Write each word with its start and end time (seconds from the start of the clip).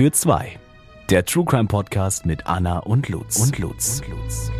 für 0.00 0.12
zwei. 0.12 0.58
Der 1.10 1.26
True 1.26 1.44
Crime 1.44 1.66
Podcast 1.66 2.24
mit 2.24 2.46
Anna 2.46 2.78
und 2.78 3.10
Lutz. 3.10 3.36
Und 3.38 3.58
Lutz. 3.58 4.00
Und 4.00 4.08
Lutz. 4.08 4.50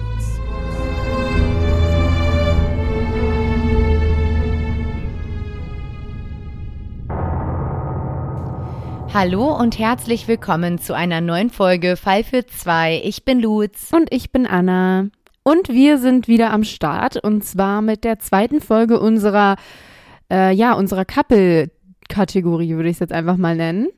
Hallo 9.15 9.57
und 9.59 9.79
herzlich 9.79 10.29
willkommen 10.29 10.79
zu 10.79 10.95
einer 10.95 11.23
neuen 11.23 11.49
Folge 11.49 11.97
Fall 11.97 12.23
für 12.23 12.45
zwei. 12.45 13.01
Ich 13.03 13.25
bin 13.25 13.41
Lutz. 13.41 13.91
Und 13.95 14.13
ich 14.13 14.33
bin 14.33 14.47
Anna. 14.47 15.07
Und 15.43 15.71
wir 15.71 15.97
sind 15.97 16.29
wieder 16.29 16.53
am 16.53 16.65
Start 16.65 17.17
und 17.17 17.47
zwar 17.47 17.81
mit 17.81 18.05
der 18.05 18.19
zweiten 18.19 18.61
Folge 18.61 19.01
unserer, 19.01 19.57
äh, 20.31 20.53
ja, 20.53 20.75
unserer 20.75 21.07
Couple-Kategorie, 21.07 22.75
würde 22.75 22.91
ich 22.91 22.97
es 22.97 23.01
jetzt 23.01 23.15
einfach 23.15 23.39
mal 23.39 23.57
nennen. 23.57 23.89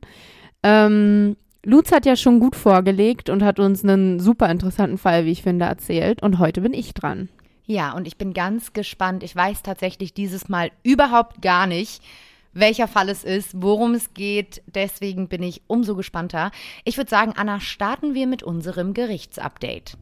Ähm, 0.63 1.35
Lutz 1.65 1.91
hat 1.91 2.05
ja 2.05 2.15
schon 2.15 2.39
gut 2.39 2.55
vorgelegt 2.55 3.29
und 3.29 3.43
hat 3.43 3.59
uns 3.59 3.83
einen 3.83 4.19
super 4.19 4.49
interessanten 4.49 4.97
Fall, 4.97 5.25
wie 5.25 5.31
ich 5.31 5.43
finde, 5.43 5.65
erzählt. 5.65 6.21
Und 6.21 6.39
heute 6.39 6.61
bin 6.61 6.73
ich 6.73 6.93
dran. 6.93 7.29
Ja, 7.65 7.93
und 7.93 8.07
ich 8.07 8.17
bin 8.17 8.33
ganz 8.33 8.73
gespannt. 8.73 9.23
Ich 9.23 9.35
weiß 9.35 9.63
tatsächlich 9.63 10.13
dieses 10.13 10.49
Mal 10.49 10.71
überhaupt 10.83 11.41
gar 11.41 11.65
nicht, 11.65 12.03
welcher 12.51 12.89
Fall 12.89 13.07
es 13.07 13.23
ist, 13.23 13.61
worum 13.61 13.93
es 13.93 14.13
geht. 14.13 14.61
Deswegen 14.67 15.29
bin 15.29 15.41
ich 15.41 15.61
umso 15.67 15.95
gespannter. 15.95 16.51
Ich 16.83 16.97
würde 16.97 17.09
sagen, 17.09 17.33
Anna, 17.37 17.61
starten 17.61 18.13
wir 18.13 18.27
mit 18.27 18.43
unserem 18.43 18.93
Gerichtsupdate. 18.93 19.97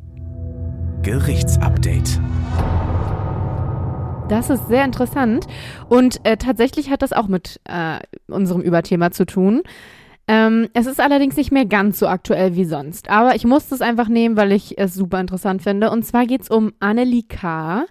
Gerichtsupdate. 1.03 2.19
Das 4.27 4.49
ist 4.49 4.67
sehr 4.67 4.85
interessant. 4.85 5.45
Und 5.89 6.25
äh, 6.25 6.37
tatsächlich 6.37 6.89
hat 6.89 7.03
das 7.03 7.13
auch 7.13 7.27
mit 7.27 7.59
äh, 7.65 7.99
unserem 8.27 8.61
Überthema 8.61 9.11
zu 9.11 9.25
tun. 9.25 9.61
Ähm, 10.27 10.69
es 10.73 10.85
ist 10.85 10.99
allerdings 10.99 11.35
nicht 11.35 11.51
mehr 11.51 11.65
ganz 11.65 11.99
so 11.99 12.07
aktuell 12.07 12.55
wie 12.55 12.65
sonst. 12.65 13.09
Aber 13.09 13.35
ich 13.35 13.45
musste 13.45 13.75
es 13.75 13.81
einfach 13.81 14.07
nehmen, 14.07 14.37
weil 14.37 14.51
ich 14.51 14.77
es 14.77 14.93
super 14.93 15.19
interessant 15.19 15.61
finde. 15.61 15.89
Und 15.89 16.03
zwar 16.03 16.25
geht 16.25 16.41
es 16.41 16.49
um 16.49 16.73
Annelie 16.79 17.23
K., 17.23 17.85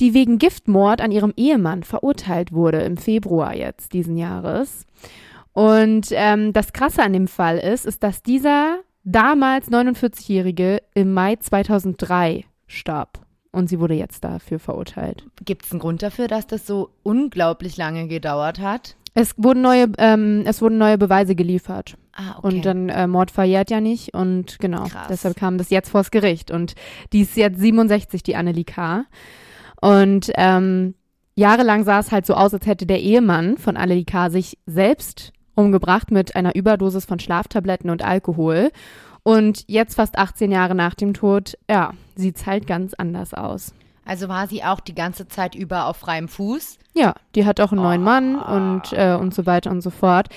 die 0.00 0.14
wegen 0.14 0.38
Giftmord 0.38 1.00
an 1.00 1.12
ihrem 1.12 1.32
Ehemann 1.36 1.82
verurteilt 1.82 2.52
wurde 2.52 2.80
im 2.80 2.96
Februar 2.96 3.54
jetzt 3.54 3.92
diesen 3.92 4.16
Jahres. 4.16 4.86
Und 5.52 6.08
ähm, 6.12 6.52
das 6.52 6.72
Krasse 6.72 7.02
an 7.02 7.12
dem 7.12 7.28
Fall 7.28 7.58
ist, 7.58 7.86
ist, 7.86 8.02
dass 8.02 8.22
dieser 8.22 8.78
damals 9.04 9.70
49-Jährige 9.70 10.82
im 10.94 11.12
Mai 11.12 11.36
2003 11.36 12.44
starb. 12.66 13.20
Und 13.50 13.68
sie 13.68 13.80
wurde 13.80 13.94
jetzt 13.94 14.24
dafür 14.24 14.58
verurteilt. 14.58 15.26
Gibt 15.44 15.66
es 15.66 15.72
einen 15.72 15.80
Grund 15.80 16.02
dafür, 16.02 16.26
dass 16.26 16.46
das 16.46 16.66
so 16.66 16.90
unglaublich 17.02 17.76
lange 17.76 18.08
gedauert 18.08 18.60
hat? 18.60 18.96
Es 19.14 19.34
wurden 19.36 19.60
neue, 19.60 19.88
ähm, 19.98 20.42
es 20.46 20.62
wurden 20.62 20.78
neue 20.78 20.96
Beweise 20.96 21.34
geliefert. 21.34 21.96
Ah, 22.12 22.38
okay. 22.38 22.46
Und 22.46 22.64
dann 22.64 22.88
äh, 22.88 23.06
Mord 23.06 23.30
verjährt 23.30 23.70
ja 23.70 23.80
nicht 23.80 24.14
und 24.14 24.58
genau, 24.58 24.84
Krass. 24.84 25.08
deshalb 25.08 25.36
kam 25.36 25.58
das 25.58 25.70
jetzt 25.70 25.90
vors 25.90 26.10
Gericht. 26.10 26.50
Und 26.50 26.74
die 27.12 27.22
ist 27.22 27.36
jetzt 27.36 27.60
67, 27.60 28.22
die 28.22 28.36
Annelie 28.36 28.64
K. 28.64 29.04
Und 29.80 30.30
ähm, 30.36 30.94
jahrelang 31.34 31.84
sah 31.84 31.98
es 31.98 32.10
halt 32.10 32.24
so 32.24 32.34
aus, 32.34 32.54
als 32.54 32.66
hätte 32.66 32.86
der 32.86 33.00
Ehemann 33.00 33.58
von 33.58 33.76
Annelie 33.76 34.04
K. 34.04 34.30
sich 34.30 34.58
selbst 34.66 35.32
umgebracht 35.54 36.10
mit 36.10 36.34
einer 36.34 36.54
Überdosis 36.54 37.04
von 37.04 37.18
Schlaftabletten 37.18 37.90
und 37.90 38.02
Alkohol. 38.02 38.70
Und 39.22 39.64
jetzt, 39.68 39.94
fast 39.96 40.18
18 40.18 40.50
Jahre 40.50 40.74
nach 40.74 40.94
dem 40.94 41.14
Tod, 41.14 41.56
ja, 41.70 41.92
sieht 42.16 42.36
es 42.36 42.46
halt 42.46 42.66
ganz 42.66 42.94
anders 42.94 43.34
aus. 43.34 43.72
Also 44.04 44.28
war 44.28 44.48
sie 44.48 44.64
auch 44.64 44.80
die 44.80 44.94
ganze 44.94 45.28
Zeit 45.28 45.54
über 45.54 45.86
auf 45.86 45.96
freiem 45.98 46.28
Fuß? 46.28 46.78
Ja, 46.94 47.14
die 47.34 47.46
hat 47.46 47.60
auch 47.60 47.72
einen 47.72 47.82
neuen 47.82 48.02
Oh. 48.02 48.04
Mann 48.04 48.36
und, 48.36 48.92
äh, 48.92 49.14
und 49.14 49.32
so 49.34 49.46
weiter 49.46 49.70
und 49.70 49.80
so 49.80 49.90
fort. 49.90 50.28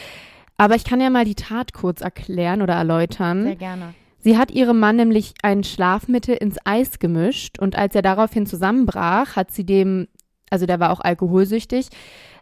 Aber 0.58 0.76
ich 0.76 0.84
kann 0.86 1.02
ja 1.02 1.10
mal 1.10 1.26
die 1.26 1.36
Tat 1.36 1.74
kurz 1.74 2.02
erklären 2.02 2.62
oder 2.62 2.76
erläutern. 2.76 3.44
Sehr 3.44 3.56
gerne. 3.56 3.94
Sie 4.20 4.38
hat 4.38 4.52
ihrem 4.52 4.80
Mann 4.80 4.96
nämlich 4.96 5.34
ein 5.44 5.64
Schlafmittel 5.64 6.36
ins 6.36 6.58
Eis 6.64 6.98
gemischt 7.00 7.60
und 7.60 7.76
als 7.76 7.94
er 7.94 8.02
daraufhin 8.02 8.46
zusammenbrach, 8.48 9.36
hat 9.36 9.52
sie 9.52 9.66
dem, 9.66 10.08
also 10.50 10.66
der 10.66 10.80
war 10.80 10.92
auch 10.92 11.00
alkoholsüchtig, 11.02 11.90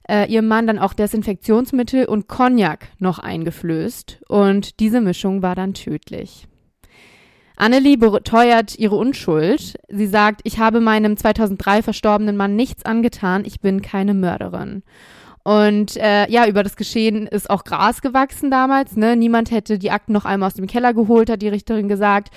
äh, 0.08 0.32
ihrem 0.32 0.48
Mann 0.48 0.68
dann 0.68 0.80
auch 0.80 0.94
Desinfektionsmittel 0.94 2.06
und 2.06 2.28
Cognac 2.28 2.88
noch 3.00 3.20
eingeflößt 3.20 4.22
und 4.30 4.80
diese 4.80 5.02
Mischung 5.02 5.42
war 5.42 5.56
dann 5.56 5.74
tödlich. 5.74 6.48
Annelie 7.64 7.96
beteuert 7.96 8.78
ihre 8.78 8.98
Unschuld. 8.98 9.80
Sie 9.88 10.08
sagt, 10.08 10.42
ich 10.44 10.60
habe 10.60 10.82
meinem 10.82 11.16
2003 11.16 11.82
verstorbenen 11.82 12.36
Mann 12.36 12.58
nichts 12.58 12.84
angetan, 12.84 13.46
ich 13.46 13.62
bin 13.62 13.82
keine 13.82 14.14
Mörderin. 14.14 14.84
Und 15.46 15.96
äh, 15.96 16.30
ja, 16.30 16.46
über 16.46 16.64
das 16.64 16.76
Geschehen 16.76 17.26
ist 17.26 17.50
auch 17.50 17.64
Gras 17.64 18.02
gewachsen 18.02 18.52
damals. 18.52 18.98
Ne? 18.98 19.16
Niemand 19.16 19.50
hätte 19.50 19.80
die 19.80 19.92
Akten 19.92 20.12
noch 20.12 20.26
einmal 20.26 20.48
aus 20.48 20.56
dem 20.56 20.68
Keller 20.68 20.94
geholt, 20.94 21.30
hat 21.30 21.42
die 21.42 21.48
Richterin 21.48 21.88
gesagt. 21.88 22.32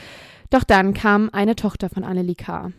Doch 0.50 0.62
dann 0.62 0.94
kam 0.94 1.28
eine 1.32 1.56
Tochter 1.56 1.88
von 1.88 2.04
Annelie 2.04 2.36
K. 2.36 2.70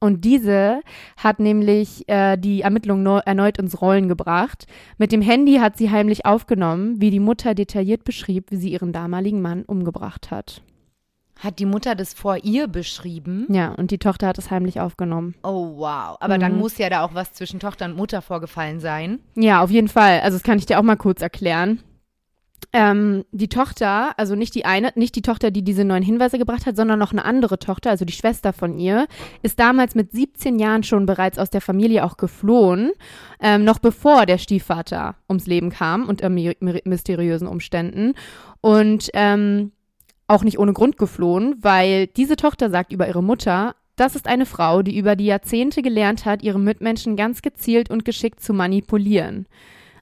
Und 0.00 0.24
diese 0.24 0.80
hat 1.16 1.38
nämlich 1.38 2.08
äh, 2.08 2.36
die 2.36 2.62
Ermittlungen 2.62 3.04
neu, 3.04 3.20
erneut 3.24 3.58
ins 3.58 3.80
Rollen 3.80 4.08
gebracht. 4.08 4.66
Mit 4.98 5.12
dem 5.12 5.22
Handy 5.22 5.58
hat 5.58 5.78
sie 5.78 5.92
heimlich 5.92 6.26
aufgenommen, 6.26 7.00
wie 7.00 7.10
die 7.10 7.20
Mutter 7.20 7.54
detailliert 7.54 8.02
beschrieb, 8.02 8.50
wie 8.50 8.56
sie 8.56 8.72
ihren 8.72 8.92
damaligen 8.92 9.40
Mann 9.40 9.62
umgebracht 9.62 10.32
hat. 10.32 10.60
Hat 11.40 11.58
die 11.58 11.66
Mutter 11.66 11.94
das 11.94 12.14
vor 12.14 12.38
ihr 12.44 12.68
beschrieben? 12.68 13.46
Ja, 13.50 13.72
und 13.72 13.90
die 13.90 13.98
Tochter 13.98 14.28
hat 14.28 14.38
es 14.38 14.50
heimlich 14.50 14.80
aufgenommen. 14.80 15.34
Oh, 15.42 15.76
wow. 15.76 16.16
Aber 16.20 16.38
dann 16.38 16.52
Mhm. 16.54 16.58
muss 16.58 16.78
ja 16.78 16.88
da 16.88 17.04
auch 17.04 17.14
was 17.14 17.32
zwischen 17.32 17.60
Tochter 17.60 17.86
und 17.86 17.96
Mutter 17.96 18.22
vorgefallen 18.22 18.80
sein. 18.80 19.18
Ja, 19.34 19.62
auf 19.62 19.70
jeden 19.70 19.88
Fall. 19.88 20.20
Also 20.20 20.36
das 20.36 20.42
kann 20.44 20.58
ich 20.58 20.66
dir 20.66 20.78
auch 20.78 20.82
mal 20.84 20.96
kurz 20.96 21.20
erklären. 21.22 21.80
Ähm, 22.72 23.24
die 23.30 23.48
Tochter, 23.48 24.18
also 24.18 24.34
nicht 24.36 24.54
die 24.54 24.64
eine, 24.64 24.90
nicht 24.94 25.14
die 25.16 25.22
Tochter, 25.22 25.50
die 25.50 25.62
diese 25.62 25.84
neuen 25.84 26.02
Hinweise 26.02 26.38
gebracht 26.38 26.66
hat, 26.66 26.76
sondern 26.76 26.98
noch 26.98 27.12
eine 27.12 27.24
andere 27.24 27.58
Tochter, 27.58 27.90
also 27.90 28.04
die 28.04 28.12
Schwester 28.14 28.52
von 28.52 28.78
ihr, 28.78 29.06
ist 29.42 29.60
damals 29.60 29.94
mit 29.94 30.12
17 30.12 30.58
Jahren 30.58 30.82
schon 30.82 31.04
bereits 31.04 31.38
aus 31.38 31.50
der 31.50 31.60
Familie 31.60 32.04
auch 32.04 32.16
geflohen, 32.16 32.90
ähm, 33.38 33.64
noch 33.64 33.78
bevor 33.80 34.24
der 34.24 34.38
Stiefvater 34.38 35.14
ums 35.28 35.46
Leben 35.46 35.70
kam 35.70 36.08
unter 36.08 36.30
mi 36.30 36.56
mi 36.60 36.80
mysteriösen 36.84 37.46
Umständen. 37.46 38.14
Und 38.60 39.10
ähm, 39.12 39.72
auch 40.26 40.42
nicht 40.42 40.58
ohne 40.58 40.72
Grund 40.72 40.96
geflohen, 40.98 41.56
weil 41.60 42.06
diese 42.06 42.36
Tochter 42.36 42.70
sagt 42.70 42.92
über 42.92 43.06
ihre 43.06 43.22
Mutter, 43.22 43.74
das 43.96 44.16
ist 44.16 44.26
eine 44.26 44.46
Frau, 44.46 44.82
die 44.82 44.96
über 44.96 45.16
die 45.16 45.26
Jahrzehnte 45.26 45.82
gelernt 45.82 46.24
hat, 46.24 46.42
ihre 46.42 46.58
Mitmenschen 46.58 47.16
ganz 47.16 47.42
gezielt 47.42 47.90
und 47.90 48.04
geschickt 48.04 48.40
zu 48.40 48.52
manipulieren. 48.52 49.46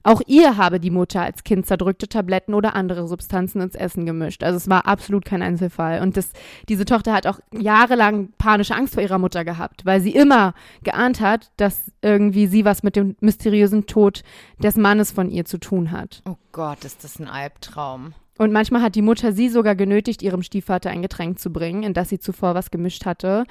Auch 0.05 0.21
ihr 0.27 0.57
habe 0.57 0.81
die 0.81 0.89
Mutter 0.89 1.21
als 1.21 1.45
Kind 1.45 1.65
zerdrückte 1.65 2.09
Tabletten 2.09 2.53
oder 2.53 2.75
andere 2.75 3.07
Substanzen 3.07 3.61
ins 3.61 3.75
Essen 3.75 4.05
gemischt. 4.05 4.43
Also 4.43 4.57
es 4.57 4.69
war 4.69 4.85
absolut 4.85 5.23
kein 5.23 5.41
Einzelfall. 5.41 6.01
Und 6.01 6.17
das, 6.17 6.31
diese 6.67 6.83
Tochter 6.83 7.13
hat 7.13 7.25
auch 7.25 7.39
jahrelang 7.53 8.33
panische 8.37 8.75
Angst 8.75 8.95
vor 8.95 9.03
ihrer 9.03 9.17
Mutter 9.17 9.45
gehabt, 9.45 9.85
weil 9.85 10.01
sie 10.01 10.11
immer 10.11 10.55
geahnt 10.83 11.21
hat, 11.21 11.51
dass 11.55 11.89
irgendwie 12.01 12.47
sie 12.47 12.65
was 12.65 12.83
mit 12.83 12.97
dem 12.97 13.15
mysteriösen 13.21 13.85
Tod 13.85 14.23
des 14.61 14.75
Mannes 14.75 15.13
von 15.13 15.29
ihr 15.29 15.45
zu 15.45 15.57
tun 15.57 15.91
hat. 15.91 16.21
Oh 16.25 16.35
Gott, 16.51 16.83
ist 16.83 17.05
das 17.05 17.17
ein 17.19 17.29
Albtraum. 17.29 18.13
Und 18.37 18.51
manchmal 18.51 18.81
hat 18.81 18.95
die 18.95 19.01
Mutter 19.03 19.31
sie 19.31 19.49
sogar 19.49 19.75
genötigt, 19.75 20.21
ihrem 20.23 20.41
Stiefvater 20.41 20.89
ein 20.89 21.01
Getränk 21.03 21.39
zu 21.39 21.51
bringen, 21.51 21.83
in 21.83 21.93
das 21.93 22.09
sie 22.09 22.19
zuvor 22.19 22.55
was 22.55 22.71
gemischt 22.71 23.05
hatte. 23.05 23.43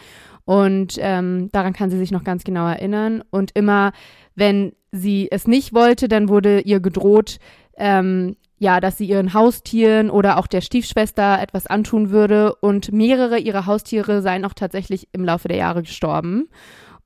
Und 0.44 0.97
ähm, 0.98 1.50
daran 1.53 1.72
kann 1.72 1.91
sie 1.91 1.98
sich 1.98 2.10
noch 2.10 2.25
ganz 2.25 2.43
genau 2.44 2.66
erinnern. 2.66 3.22
Und 3.31 3.53
immer, 3.54 3.93
wenn 4.34 4.72
sie 4.91 5.28
es 5.31 5.47
nicht 5.47 5.72
wollte, 5.72 6.09
dann 6.09 6.28
wurde 6.28 6.60
ihr 6.60 6.81
gedroht, 6.81 7.38
ähm, 7.76 8.37
ja, 8.59 8.81
dass 8.81 8.98
sie 8.98 9.06
ihren 9.06 9.34
Haustieren 9.34 10.10
oder 10.10 10.37
auch 10.38 10.47
der 10.47 10.60
Stiefschwester 10.60 11.41
etwas 11.41 11.66
antun 11.66 12.10
würde. 12.10 12.54
Und 12.56 12.93
mehrere 12.93 13.38
ihrer 13.38 13.66
Haustiere 13.66 14.20
seien 14.23 14.44
auch 14.44 14.55
tatsächlich 14.55 15.08
im 15.12 15.25
Laufe 15.25 15.49
der 15.49 15.56
Jahre 15.56 15.82
gestorben. 15.82 16.49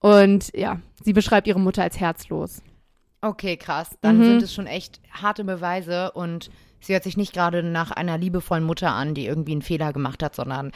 Und 0.01 0.51
ja, 0.55 0.81
sie 1.03 1.13
beschreibt 1.13 1.47
ihre 1.47 1.61
Mutter 1.61 1.83
als 1.83 1.99
herzlos. 2.01 2.63
Okay, 3.23 3.57
krass. 3.57 3.97
Dann 4.03 4.19
Mhm. 4.19 4.25
sind 4.25 4.43
es 4.43 4.55
schon 4.55 4.67
echt 4.67 5.01
harte 5.11 5.45
Beweise 5.45 6.13
und 6.13 6.51
sie 6.87 6.93
hört 6.95 7.05
sich 7.05 7.17
nicht 7.17 7.33
gerade 7.33 7.63
nach 7.63 7.91
einer 7.91 8.17
liebevollen 8.19 8.65
Mutter 8.65 8.93
an, 8.93 9.15
die 9.15 9.27
irgendwie 9.27 9.53
einen 9.53 9.63
Fehler 9.63 9.93
gemacht 9.93 10.23
hat, 10.23 10.35
sondern 10.35 10.73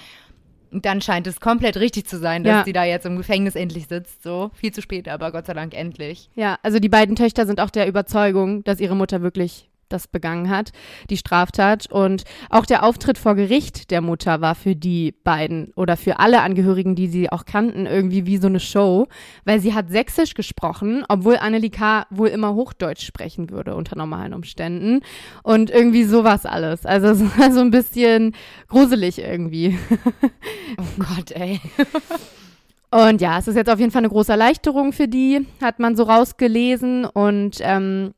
dann 0.73 1.01
scheint 1.01 1.27
es 1.27 1.41
komplett 1.41 1.77
richtig 1.79 2.07
zu 2.07 2.19
sein, 2.19 2.45
dass 2.45 2.59
Ja. 2.59 2.65
sie 2.65 2.73
da 2.73 2.85
jetzt 2.85 3.07
im 3.07 3.17
Gefängnis 3.17 3.55
endlich 3.57 3.87
sitzt. 3.89 4.23
So 4.23 4.51
viel 4.55 4.73
zu 4.73 4.83
spät, 4.83 5.09
aber 5.09 5.33
Gott 5.33 5.47
sei 5.47 5.55
Dank 5.55 5.75
endlich. 5.75 6.31
Ja, 6.35 6.59
also 6.63 6.79
die 6.79 6.89
beiden 6.89 7.17
Töchter 7.17 7.47
sind 7.47 7.61
auch 7.61 7.71
der 7.71 7.89
Überzeugung, 7.89 8.63
dass 8.65 8.79
ihre 8.81 8.95
Mutter 8.95 9.23
wirklich 9.23 9.70
das 9.93 10.09
begangen 10.09 10.49
hat, 10.49 10.73
die 11.11 11.17
Straftat. 11.17 11.91
Und 11.91 12.25
auch 12.49 12.67
der 12.67 12.83
Auftritt 12.83 13.19
vor 13.19 13.35
Gericht 13.35 13.91
der 13.91 14.01
Mutter 14.01 14.41
war 14.41 14.55
für 14.55 14.75
die 14.75 15.13
beiden 15.13 15.73
oder 15.77 15.97
für 15.97 16.19
alle 16.19 16.41
Angehörigen, 16.41 16.95
die 16.95 17.09
sie 17.09 17.31
auch 17.31 17.45
kannten, 17.45 17.87
irgendwie 17.87 18.27
wie 18.27 18.39
so 18.39 18.47
eine 18.47 18.61
Show, 18.61 19.09
weil 19.45 19.61
sie 19.61 19.75
hat 19.75 19.91
Sächsisch 19.91 20.35
gesprochen, 20.35 21.05
obwohl 21.09 21.37
Annelie 21.37 21.71
K. 21.71 22.07
wohl 22.11 22.29
immer 22.29 22.55
Hochdeutsch 22.55 23.05
sprechen 23.05 23.51
würde 23.51 23.75
unter 23.75 23.97
normalen 23.97 24.35
Umständen. 24.35 25.01
Und 25.43 25.71
irgendwie 25.71 26.05
sowas 26.05 26.47
alles. 26.47 26.87
Also 26.87 27.09
es 27.09 27.39
war 27.39 27.53
so 27.53 27.61
ein 27.61 27.71
bisschen 27.71 28.35
gruselig 28.69 29.19
irgendwie. 29.19 29.79
Oh 30.79 31.03
Gott, 31.03 31.33
ey. 31.33 31.61
Und 32.91 33.21
ja, 33.21 33.39
es 33.39 33.47
ist 33.47 33.55
jetzt 33.55 33.71
auf 33.71 33.79
jeden 33.79 33.93
Fall 33.93 34.01
eine 34.01 34.09
große 34.09 34.33
Erleichterung 34.33 34.93
für 34.93 35.07
die, 35.07 35.47
hat 35.63 35.79
man 35.79 35.97
so 35.97 36.05
rausgelesen. 36.05 37.05
Und 37.05 37.59
ähm, 37.61 38.15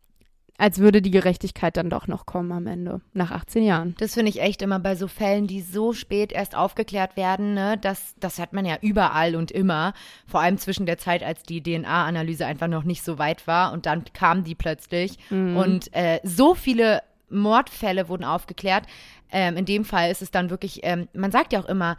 als 0.62 0.78
würde 0.78 1.02
die 1.02 1.10
Gerechtigkeit 1.10 1.76
dann 1.76 1.90
doch 1.90 2.06
noch 2.06 2.24
kommen 2.24 2.52
am 2.52 2.68
Ende, 2.68 3.00
nach 3.14 3.32
18 3.32 3.64
Jahren. 3.64 3.96
Das 3.98 4.14
finde 4.14 4.30
ich 4.30 4.40
echt 4.40 4.62
immer 4.62 4.78
bei 4.78 4.94
so 4.94 5.08
Fällen, 5.08 5.48
die 5.48 5.60
so 5.60 5.92
spät 5.92 6.30
erst 6.30 6.54
aufgeklärt 6.54 7.16
werden, 7.16 7.52
ne? 7.54 7.76
Das, 7.78 8.14
das 8.20 8.38
hat 8.38 8.52
man 8.52 8.64
ja 8.64 8.76
überall 8.80 9.34
und 9.34 9.50
immer. 9.50 9.92
Vor 10.24 10.40
allem 10.40 10.58
zwischen 10.58 10.86
der 10.86 10.98
Zeit, 10.98 11.24
als 11.24 11.42
die 11.42 11.64
DNA-Analyse 11.64 12.46
einfach 12.46 12.68
noch 12.68 12.84
nicht 12.84 13.02
so 13.02 13.18
weit 13.18 13.48
war 13.48 13.72
und 13.72 13.86
dann 13.86 14.04
kam 14.12 14.44
die 14.44 14.54
plötzlich. 14.54 15.18
Mhm. 15.30 15.56
Und 15.56 15.92
äh, 15.96 16.20
so 16.22 16.54
viele 16.54 17.02
Mordfälle 17.28 18.08
wurden 18.08 18.22
aufgeklärt. 18.22 18.84
Ähm, 19.32 19.56
in 19.56 19.64
dem 19.64 19.84
Fall 19.84 20.12
ist 20.12 20.22
es 20.22 20.30
dann 20.30 20.48
wirklich, 20.48 20.78
ähm, 20.84 21.08
man 21.12 21.32
sagt 21.32 21.52
ja 21.52 21.58
auch 21.58 21.68
immer, 21.68 21.96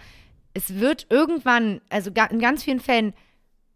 es 0.53 0.79
wird 0.79 1.07
irgendwann, 1.09 1.81
also 1.89 2.11
in 2.29 2.39
ganz 2.39 2.63
vielen 2.63 2.79
Fällen 2.79 3.13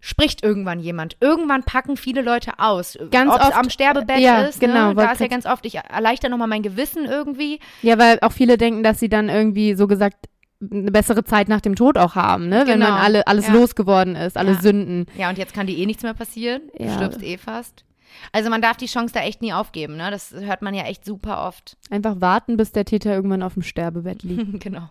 spricht 0.08 0.42
irgendwann 0.42 0.80
jemand. 0.80 1.18
Irgendwann 1.20 1.64
packen 1.64 1.98
viele 1.98 2.22
Leute 2.22 2.60
aus. 2.60 2.98
Ganz 3.12 3.30
Ob's 3.34 3.44
oft, 3.44 3.58
am 3.58 3.70
Sterbebett 3.70 4.20
ja, 4.20 4.44
ist. 4.44 4.62
genau, 4.62 4.90
ne? 4.90 4.96
Da 4.96 5.12
ist 5.12 5.20
ja 5.20 5.28
ganz 5.28 5.46
oft, 5.46 5.66
ich 5.66 5.76
erleichter 5.76 6.30
nochmal 6.30 6.48
mein 6.48 6.64
Gewissen 6.64 7.04
irgendwie. 7.04 7.60
Ja, 7.82 7.98
weil 8.00 8.18
auch 8.22 8.32
viele 8.32 8.58
denken, 8.58 8.84
dass 8.84 9.02
sie 9.02 9.10
dann 9.10 9.28
irgendwie 9.28 9.74
so 9.76 9.86
gesagt 9.86 10.16
eine 10.62 10.92
bessere 10.92 11.26
Zeit 11.26 11.50
nach 11.50 11.60
dem 11.60 11.76
Tod 11.76 11.98
auch 11.98 12.16
haben, 12.16 12.48
ne? 12.48 12.64
Wenn 12.66 12.80
Genau, 12.80 12.92
man 12.92 13.02
alle, 13.02 13.28
alles 13.28 13.48
ja. 13.48 13.54
losgeworden 13.54 14.16
ist, 14.16 14.38
alle 14.38 14.54
Ja. 14.54 14.62
Sünden. 14.62 15.08
Ja, 15.18 15.28
und 15.30 15.38
jetzt 15.38 15.54
kann 15.54 15.68
dir 15.68 15.78
eh 15.78 15.86
nichts 15.86 16.04
mehr 16.04 16.14
passieren. 16.14 16.62
Du 16.78 16.86
Ja. 16.86 16.94
stirbst 16.94 17.22
eh 17.22 17.38
fast. 17.38 17.84
Also 18.32 18.50
man 18.50 18.62
darf 18.62 18.78
die 18.78 18.86
Chance 18.88 19.14
da 19.14 19.20
echt 19.20 19.42
nie 19.42 19.52
aufgeben, 19.52 19.98
ne? 19.98 20.10
Das 20.10 20.34
hört 20.34 20.62
man 20.62 20.74
ja 20.74 20.84
echt 20.86 21.04
super 21.04 21.46
oft. 21.46 21.76
Einfach 21.92 22.22
warten, 22.22 22.56
bis 22.56 22.72
der 22.72 22.86
Täter 22.86 23.14
irgendwann 23.14 23.44
auf 23.44 23.56
dem 23.56 23.62
Sterbebett 23.62 24.24
liegt. 24.24 24.60
genau. 24.64 24.90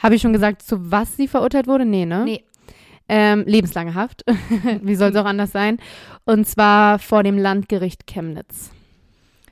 Habe 0.00 0.14
ich 0.14 0.22
schon 0.22 0.32
gesagt, 0.32 0.62
zu 0.62 0.92
was 0.92 1.16
sie 1.16 1.26
verurteilt 1.26 1.66
wurde? 1.66 1.84
Nee, 1.84 2.06
ne? 2.06 2.24
Nee. 2.24 2.44
Ähm, 3.14 3.44
lebenslange 3.46 3.94
Haft. 3.94 4.24
Wie 4.82 4.94
soll 4.94 5.10
es 5.10 5.16
auch 5.16 5.26
anders 5.26 5.52
sein? 5.52 5.76
Und 6.24 6.48
zwar 6.48 6.98
vor 6.98 7.22
dem 7.22 7.36
Landgericht 7.36 8.06
Chemnitz. 8.06 8.70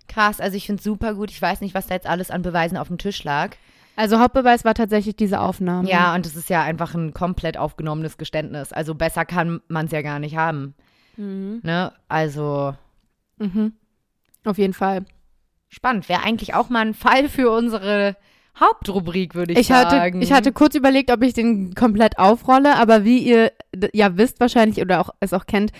Krass, 0.09 0.41
also 0.41 0.57
ich 0.57 0.65
finde 0.65 0.81
es 0.81 0.85
super 0.85 1.15
gut. 1.15 1.31
Ich 1.31 1.41
weiß 1.43 1.61
nicht, 1.61 1.75
was 1.75 1.87
da 1.87 1.95
jetzt 1.95 2.07
alles 2.07 2.31
an 2.31 2.41
Beweisen 2.41 2.79
auf 2.79 2.89
dem 2.89 2.97
Tisch 2.97 3.23
lag. 3.23 3.51
Also 3.97 4.19
Hauptbeweis 4.19 4.65
war 4.65 4.73
tatsächlich 4.73 5.15
diese 5.15 5.41
Aufnahme. 5.41 5.91
Ja, 5.91 6.15
und 6.15 6.25
es 6.25 6.37
ist 6.37 6.49
ja 6.49 6.63
einfach 6.63 6.95
ein 6.95 7.13
komplett 7.13 7.59
aufgenommenes 7.59 8.17
Geständnis. 8.17 8.73
Also 8.73 8.95
besser 8.95 9.27
kann 9.27 9.61
man 9.69 9.87
es 9.87 9.93
ja 9.93 10.01
gar 10.01 10.21
nicht 10.21 10.37
haben. 10.37 10.75
Mhm. 11.19 11.61
Ne? 11.63 11.93
Also 12.09 12.75
Mhm. 13.39 13.75
Auf 14.45 14.57
jeden 14.59 14.75
Fall. 14.75 15.05
spannend. 15.69 16.09
Wäre 16.09 16.23
eigentlich 16.23 16.55
auch 16.55 16.71
mal 16.71 16.81
ein 16.87 16.95
Fall 16.95 17.29
für 17.29 17.51
unsere 17.51 18.17
Hauptrubrik, 18.61 19.35
würde 19.35 19.53
ich, 19.55 19.59
Ich 19.59 19.73
hatte, 19.73 19.97
sagen. 19.97 20.23
ich 20.23 20.33
hatte 20.33 20.53
kurz 20.53 20.75
überlegt, 20.75 21.11
ob 21.11 21.23
ich 21.23 21.33
den 21.33 21.75
komplett 21.75 22.19
aufrolle, 22.19 22.77
aber 22.77 23.05
wie 23.05 23.19
ihr 23.19 23.53
ja 23.95 24.17
wisst 24.17 24.41
wahrscheinlich 24.41 24.81
oder 24.83 25.01
auch 25.01 25.11
es 25.21 25.33
auch 25.33 25.47
kennt, 25.47 25.73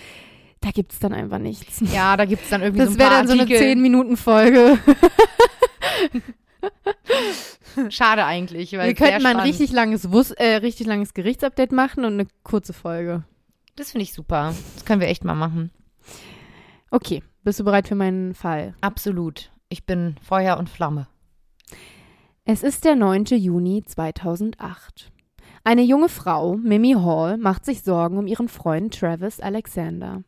da 0.61 0.71
gibt 0.71 0.93
es 0.93 0.99
dann 0.99 1.13
einfach 1.13 1.39
nichts. 1.39 1.81
ja, 1.93 2.17
da 2.17 2.25
gibt 2.25 2.43
es 2.43 2.49
dann 2.49 2.61
irgendwie 2.61 2.79
Das 2.79 2.89
so 2.89 2.95
ein 2.95 2.99
wäre 2.99 3.09
paar 3.09 3.17
dann 3.19 3.27
so 3.27 3.33
eine 3.33 3.41
Artikel. 3.43 3.61
10-Minuten-Folge. 3.61 4.79
Schade 7.89 8.25
eigentlich, 8.25 8.73
weil 8.73 8.87
Wir 8.87 8.95
könnten 8.95 9.23
mal 9.23 9.35
ein 9.35 9.39
richtig 9.41 9.71
langes, 9.71 10.11
Wus 10.11 10.31
äh, 10.31 10.55
richtig 10.57 10.87
langes 10.87 11.13
Gerichtsupdate 11.13 11.71
machen 11.71 12.05
und 12.05 12.13
eine 12.13 12.27
kurze 12.43 12.73
Folge. 12.73 13.23
Das 13.75 13.91
finde 13.91 14.03
ich 14.03 14.13
super. 14.13 14.53
Das 14.75 14.85
können 14.85 15.01
wir 15.01 15.07
echt 15.07 15.23
mal 15.23 15.35
machen. 15.35 15.71
Okay, 16.91 17.23
bist 17.43 17.59
du 17.59 17.63
bereit 17.63 17.87
für 17.87 17.95
meinen 17.95 18.35
Fall? 18.35 18.75
Absolut. 18.81 19.49
Ich 19.69 19.85
bin 19.85 20.15
Feuer 20.21 20.57
und 20.57 20.69
Flamme. 20.69 21.07
Es 22.53 22.63
ist 22.63 22.83
der 22.83 22.97
9. 22.97 23.23
Juni 23.37 23.81
2008. 23.81 25.09
Eine 25.63 25.83
junge 25.83 26.09
Frau, 26.09 26.57
Mimi 26.57 26.95
Hall, 26.99 27.37
macht 27.37 27.63
sich 27.63 27.81
Sorgen 27.81 28.17
um 28.17 28.27
ihren 28.27 28.49
Freund 28.49 28.93
Travis 28.93 29.39
Alexander. 29.39 30.23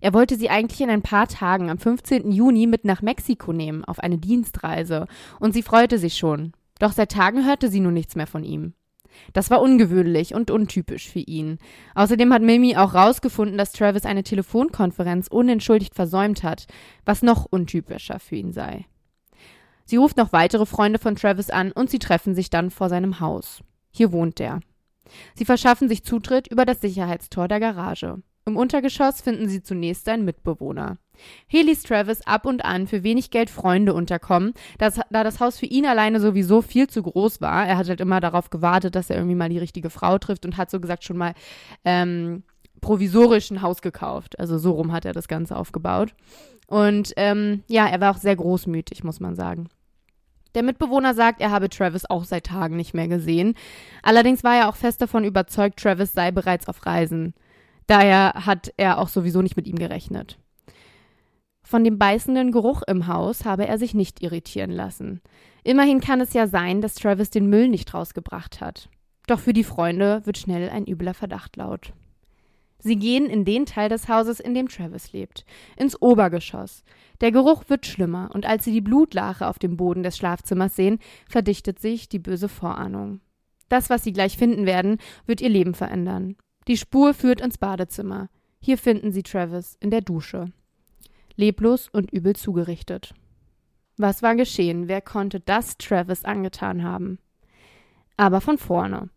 Er 0.00 0.14
wollte 0.14 0.36
sie 0.36 0.50
eigentlich 0.50 0.80
in 0.82 0.88
ein 0.88 1.02
paar 1.02 1.26
Tagen 1.26 1.68
am 1.68 1.78
15. 1.78 2.30
Juni 2.30 2.68
mit 2.68 2.84
nach 2.84 3.02
Mexiko 3.02 3.52
nehmen, 3.52 3.84
auf 3.84 3.98
eine 3.98 4.18
Dienstreise, 4.18 5.08
und 5.40 5.52
sie 5.52 5.64
freute 5.64 5.98
sich 5.98 6.16
schon. 6.16 6.52
Doch 6.78 6.92
seit 6.92 7.10
Tagen 7.10 7.44
hörte 7.44 7.68
sie 7.68 7.80
nun 7.80 7.94
nichts 7.94 8.14
mehr 8.14 8.28
von 8.28 8.44
ihm. 8.44 8.74
Das 9.32 9.50
war 9.50 9.60
ungewöhnlich 9.60 10.36
und 10.36 10.52
untypisch 10.52 11.08
für 11.08 11.18
ihn. 11.18 11.58
Außerdem 11.96 12.32
hat 12.32 12.42
Mimi 12.42 12.76
auch 12.76 12.94
rausgefunden, 12.94 13.58
dass 13.58 13.72
Travis 13.72 14.04
eine 14.04 14.22
Telefonkonferenz 14.22 15.26
unentschuldigt 15.26 15.96
versäumt 15.96 16.44
hat, 16.44 16.68
was 17.04 17.22
noch 17.22 17.46
untypischer 17.46 18.20
für 18.20 18.36
ihn 18.36 18.52
sei. 18.52 18.86
Sie 19.88 19.96
ruft 19.96 20.18
noch 20.18 20.34
weitere 20.34 20.66
Freunde 20.66 20.98
von 20.98 21.16
Travis 21.16 21.48
an 21.48 21.72
und 21.72 21.88
sie 21.88 21.98
treffen 21.98 22.34
sich 22.34 22.50
dann 22.50 22.70
vor 22.70 22.90
seinem 22.90 23.20
Haus. 23.20 23.62
Hier 23.90 24.12
wohnt 24.12 24.38
er. 24.38 24.60
Sie 25.34 25.46
verschaffen 25.46 25.88
sich 25.88 26.04
Zutritt 26.04 26.46
über 26.46 26.66
das 26.66 26.82
Sicherheitstor 26.82 27.48
der 27.48 27.58
Garage. 27.58 28.18
Im 28.44 28.58
Untergeschoss 28.58 29.22
finden 29.22 29.48
sie 29.48 29.62
zunächst 29.62 30.04
seinen 30.04 30.26
Mitbewohner. 30.26 30.98
Hier 31.46 31.64
ließ 31.64 31.84
Travis 31.84 32.20
ab 32.26 32.44
und 32.44 32.66
an 32.66 32.86
für 32.86 33.02
wenig 33.02 33.30
Geld 33.30 33.48
Freunde 33.48 33.94
unterkommen, 33.94 34.52
das, 34.76 35.00
da 35.08 35.24
das 35.24 35.40
Haus 35.40 35.58
für 35.58 35.64
ihn 35.64 35.86
alleine 35.86 36.20
sowieso 36.20 36.60
viel 36.60 36.86
zu 36.86 37.02
groß 37.02 37.40
war. 37.40 37.66
Er 37.66 37.78
hat 37.78 37.88
halt 37.88 38.02
immer 38.02 38.20
darauf 38.20 38.50
gewartet, 38.50 38.94
dass 38.94 39.08
er 39.08 39.16
irgendwie 39.16 39.36
mal 39.36 39.48
die 39.48 39.58
richtige 39.58 39.88
Frau 39.88 40.18
trifft 40.18 40.44
und 40.44 40.58
hat 40.58 40.70
so 40.70 40.80
gesagt 40.80 41.04
schon 41.04 41.16
mal 41.16 41.32
ähm, 41.86 42.42
provisorisch 42.82 43.50
ein 43.50 43.62
Haus 43.62 43.80
gekauft. 43.80 44.38
Also 44.38 44.58
so 44.58 44.72
rum 44.72 44.92
hat 44.92 45.06
er 45.06 45.14
das 45.14 45.28
Ganze 45.28 45.56
aufgebaut. 45.56 46.14
Und 46.66 47.14
ähm, 47.16 47.62
ja, 47.68 47.86
er 47.86 48.02
war 48.02 48.14
auch 48.14 48.18
sehr 48.18 48.36
großmütig, 48.36 49.02
muss 49.02 49.18
man 49.18 49.34
sagen. 49.34 49.70
Der 50.54 50.62
Mitbewohner 50.62 51.14
sagt, 51.14 51.40
er 51.40 51.50
habe 51.50 51.68
Travis 51.68 52.04
auch 52.08 52.24
seit 52.24 52.46
Tagen 52.46 52.76
nicht 52.76 52.94
mehr 52.94 53.08
gesehen. 53.08 53.54
Allerdings 54.02 54.44
war 54.44 54.56
er 54.56 54.68
auch 54.68 54.76
fest 54.76 55.00
davon 55.02 55.24
überzeugt, 55.24 55.78
Travis 55.78 56.12
sei 56.12 56.30
bereits 56.30 56.68
auf 56.68 56.86
Reisen. 56.86 57.34
Daher 57.86 58.32
hat 58.46 58.72
er 58.76 58.98
auch 58.98 59.08
sowieso 59.08 59.42
nicht 59.42 59.56
mit 59.56 59.66
ihm 59.66 59.76
gerechnet. 59.76 60.38
Von 61.62 61.84
dem 61.84 61.98
beißenden 61.98 62.50
Geruch 62.50 62.82
im 62.86 63.06
Haus 63.06 63.44
habe 63.44 63.66
er 63.66 63.78
sich 63.78 63.92
nicht 63.92 64.22
irritieren 64.22 64.70
lassen. 64.70 65.20
Immerhin 65.64 66.00
kann 66.00 66.20
es 66.20 66.32
ja 66.32 66.46
sein, 66.46 66.80
dass 66.80 66.94
Travis 66.94 67.28
den 67.30 67.50
Müll 67.50 67.68
nicht 67.68 67.92
rausgebracht 67.92 68.62
hat. 68.62 68.88
Doch 69.26 69.38
für 69.38 69.52
die 69.52 69.64
Freunde 69.64 70.22
wird 70.24 70.38
schnell 70.38 70.70
ein 70.70 70.86
übler 70.86 71.12
Verdacht 71.12 71.56
laut. 71.56 71.92
Sie 72.80 72.96
gehen 72.96 73.26
in 73.26 73.44
den 73.44 73.66
Teil 73.66 73.88
des 73.88 74.08
Hauses, 74.08 74.38
in 74.38 74.54
dem 74.54 74.68
Travis 74.68 75.12
lebt, 75.12 75.44
ins 75.76 76.00
Obergeschoss. 76.00 76.84
Der 77.20 77.32
Geruch 77.32 77.64
wird 77.68 77.86
schlimmer, 77.86 78.30
und 78.32 78.46
als 78.46 78.64
sie 78.64 78.72
die 78.72 78.80
Blutlache 78.80 79.48
auf 79.48 79.58
dem 79.58 79.76
Boden 79.76 80.04
des 80.04 80.16
Schlafzimmers 80.16 80.76
sehen, 80.76 81.00
verdichtet 81.28 81.80
sich 81.80 82.08
die 82.08 82.20
böse 82.20 82.48
Vorahnung. 82.48 83.20
Das, 83.68 83.90
was 83.90 84.04
sie 84.04 84.12
gleich 84.12 84.38
finden 84.38 84.64
werden, 84.64 84.98
wird 85.26 85.40
ihr 85.40 85.48
Leben 85.48 85.74
verändern. 85.74 86.36
Die 86.68 86.76
Spur 86.76 87.14
führt 87.14 87.40
ins 87.40 87.58
Badezimmer. 87.58 88.28
Hier 88.60 88.78
finden 88.78 89.12
sie 89.12 89.22
Travis 89.22 89.76
in 89.80 89.90
der 89.90 90.00
Dusche. 90.00 90.52
Leblos 91.36 91.88
und 91.88 92.12
übel 92.12 92.36
zugerichtet. 92.36 93.14
Was 93.96 94.22
war 94.22 94.36
geschehen? 94.36 94.86
Wer 94.86 95.00
konnte 95.00 95.40
das 95.40 95.76
Travis 95.78 96.24
angetan 96.24 96.84
haben? 96.84 97.18
Aber 98.16 98.40
von 98.40 98.58
vorne. 98.58 99.10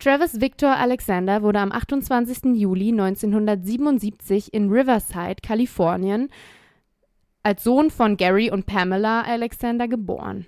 Travis 0.00 0.40
Victor 0.40 0.76
Alexander 0.76 1.42
wurde 1.42 1.58
am 1.58 1.72
28. 1.72 2.54
Juli 2.54 2.90
1977 2.90 4.54
in 4.54 4.70
Riverside, 4.70 5.42
Kalifornien, 5.42 6.28
als 7.42 7.64
Sohn 7.64 7.90
von 7.90 8.16
Gary 8.16 8.48
und 8.48 8.66
Pamela 8.66 9.22
Alexander 9.22 9.88
geboren. 9.88 10.46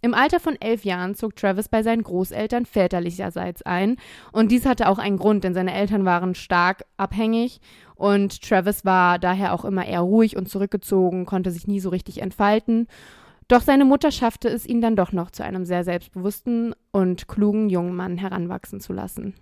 Im 0.00 0.14
Alter 0.14 0.40
von 0.40 0.60
elf 0.60 0.84
Jahren 0.84 1.14
zog 1.14 1.36
Travis 1.36 1.68
bei 1.68 1.84
seinen 1.84 2.02
Großeltern 2.02 2.66
väterlicherseits 2.66 3.62
ein. 3.62 3.98
Und 4.32 4.50
dies 4.50 4.66
hatte 4.66 4.88
auch 4.88 4.98
einen 4.98 5.16
Grund, 5.16 5.44
denn 5.44 5.54
seine 5.54 5.74
Eltern 5.74 6.04
waren 6.04 6.34
stark 6.34 6.84
abhängig 6.96 7.60
und 7.94 8.42
Travis 8.42 8.84
war 8.84 9.20
daher 9.20 9.54
auch 9.54 9.64
immer 9.64 9.86
eher 9.86 10.00
ruhig 10.00 10.36
und 10.36 10.48
zurückgezogen, 10.48 11.24
konnte 11.24 11.52
sich 11.52 11.68
nie 11.68 11.78
so 11.78 11.90
richtig 11.90 12.20
entfalten. 12.20 12.88
Doch 13.48 13.62
seine 13.62 13.86
Mutter 13.86 14.10
schaffte 14.10 14.48
es, 14.48 14.66
ihn 14.66 14.82
dann 14.82 14.94
doch 14.94 15.12
noch 15.12 15.30
zu 15.30 15.42
einem 15.42 15.64
sehr 15.64 15.82
selbstbewussten 15.82 16.74
und 16.92 17.28
klugen 17.28 17.70
jungen 17.70 17.96
Mann 17.96 18.18
heranwachsen 18.18 18.80
zu 18.80 18.92
lassen. 18.92 19.34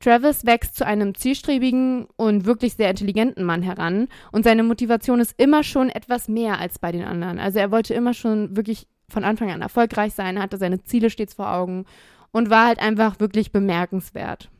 Travis 0.00 0.44
wächst 0.44 0.76
zu 0.76 0.86
einem 0.86 1.14
zielstrebigen 1.14 2.06
und 2.16 2.44
wirklich 2.44 2.74
sehr 2.74 2.90
intelligenten 2.90 3.44
Mann 3.44 3.62
heran 3.62 4.08
und 4.32 4.44
seine 4.44 4.62
Motivation 4.62 5.20
ist 5.20 5.34
immer 5.38 5.62
schon 5.62 5.88
etwas 5.88 6.28
mehr 6.28 6.58
als 6.58 6.78
bei 6.78 6.92
den 6.92 7.04
anderen. 7.04 7.38
Also 7.38 7.58
er 7.58 7.70
wollte 7.70 7.94
immer 7.94 8.12
schon 8.12 8.56
wirklich 8.56 8.86
von 9.08 9.24
Anfang 9.24 9.50
an 9.50 9.62
erfolgreich 9.62 10.14
sein, 10.14 10.40
hatte 10.40 10.58
seine 10.58 10.82
Ziele 10.84 11.08
stets 11.10 11.34
vor 11.34 11.52
Augen 11.52 11.86
und 12.32 12.50
war 12.50 12.66
halt 12.66 12.80
einfach 12.80 13.20
wirklich 13.20 13.52
bemerkenswert. 13.52 14.50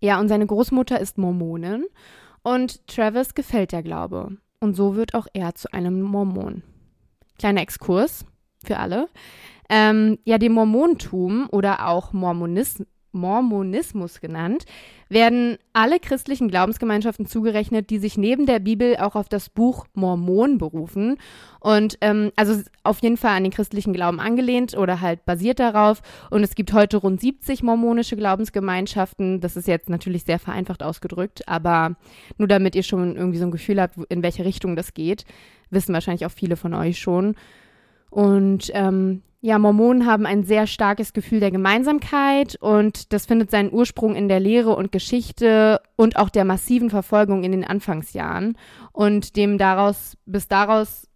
Ja, 0.00 0.20
und 0.20 0.28
seine 0.28 0.46
Großmutter 0.46 1.00
ist 1.00 1.18
Mormonin 1.18 1.86
und 2.42 2.86
Travis 2.86 3.34
gefällt 3.34 3.72
der 3.72 3.82
Glaube. 3.82 4.36
Und 4.60 4.74
so 4.74 4.94
wird 4.94 5.14
auch 5.14 5.26
er 5.32 5.54
zu 5.56 5.72
einem 5.72 6.00
Mormon. 6.00 6.62
Kleiner 7.42 7.62
Exkurs 7.62 8.24
für 8.64 8.76
alle. 8.78 9.08
Ähm, 9.68 10.20
ja, 10.24 10.38
dem 10.38 10.52
Mormontum 10.52 11.48
oder 11.50 11.88
auch 11.88 12.12
Mormonismus 12.12 12.86
Mormonismus 13.12 14.20
genannt, 14.20 14.64
werden 15.08 15.58
alle 15.74 16.00
christlichen 16.00 16.48
Glaubensgemeinschaften 16.48 17.26
zugerechnet, 17.26 17.90
die 17.90 17.98
sich 17.98 18.16
neben 18.16 18.46
der 18.46 18.58
Bibel 18.58 18.96
auch 18.96 19.14
auf 19.14 19.28
das 19.28 19.50
Buch 19.50 19.86
Mormon 19.92 20.56
berufen. 20.56 21.18
Und 21.60 21.98
ähm, 22.00 22.32
also 22.36 22.62
auf 22.82 23.02
jeden 23.02 23.18
Fall 23.18 23.36
an 23.36 23.42
den 23.42 23.52
christlichen 23.52 23.92
Glauben 23.92 24.18
angelehnt 24.18 24.76
oder 24.76 25.00
halt 25.00 25.24
basiert 25.26 25.60
darauf. 25.60 26.00
Und 26.30 26.42
es 26.42 26.54
gibt 26.54 26.72
heute 26.72 26.96
rund 26.96 27.20
70 27.20 27.62
mormonische 27.62 28.16
Glaubensgemeinschaften. 28.16 29.40
Das 29.40 29.56
ist 29.56 29.68
jetzt 29.68 29.90
natürlich 29.90 30.24
sehr 30.24 30.38
vereinfacht 30.38 30.82
ausgedrückt, 30.82 31.46
aber 31.46 31.96
nur 32.38 32.48
damit 32.48 32.74
ihr 32.74 32.82
schon 32.82 33.16
irgendwie 33.16 33.38
so 33.38 33.44
ein 33.44 33.50
Gefühl 33.50 33.80
habt, 33.80 33.98
in 34.08 34.22
welche 34.22 34.44
Richtung 34.44 34.74
das 34.74 34.94
geht. 34.94 35.26
Wissen 35.72 35.94
wahrscheinlich 35.94 36.26
auch 36.26 36.32
viele 36.32 36.56
von 36.56 36.74
euch 36.74 36.98
schon. 36.98 37.34
Und 38.10 38.70
ähm, 38.74 39.22
ja, 39.40 39.58
Mormonen 39.58 40.06
haben 40.06 40.24
ein 40.24 40.44
sehr 40.44 40.68
starkes 40.68 41.12
Gefühl 41.12 41.40
der 41.40 41.50
Gemeinsamkeit 41.50 42.54
und 42.60 43.12
das 43.12 43.26
findet 43.26 43.50
seinen 43.50 43.72
Ursprung 43.72 44.14
in 44.14 44.28
der 44.28 44.38
Lehre 44.38 44.76
und 44.76 44.92
Geschichte 44.92 45.80
und 45.96 46.16
auch 46.16 46.28
der 46.28 46.44
massiven 46.44 46.90
Verfolgung 46.90 47.42
in 47.42 47.50
den 47.50 47.64
Anfangsjahren 47.64 48.56
und 48.92 49.34
dem 49.36 49.58
daraus 49.58 50.16
bis 50.26 50.46
daraus 50.46 51.08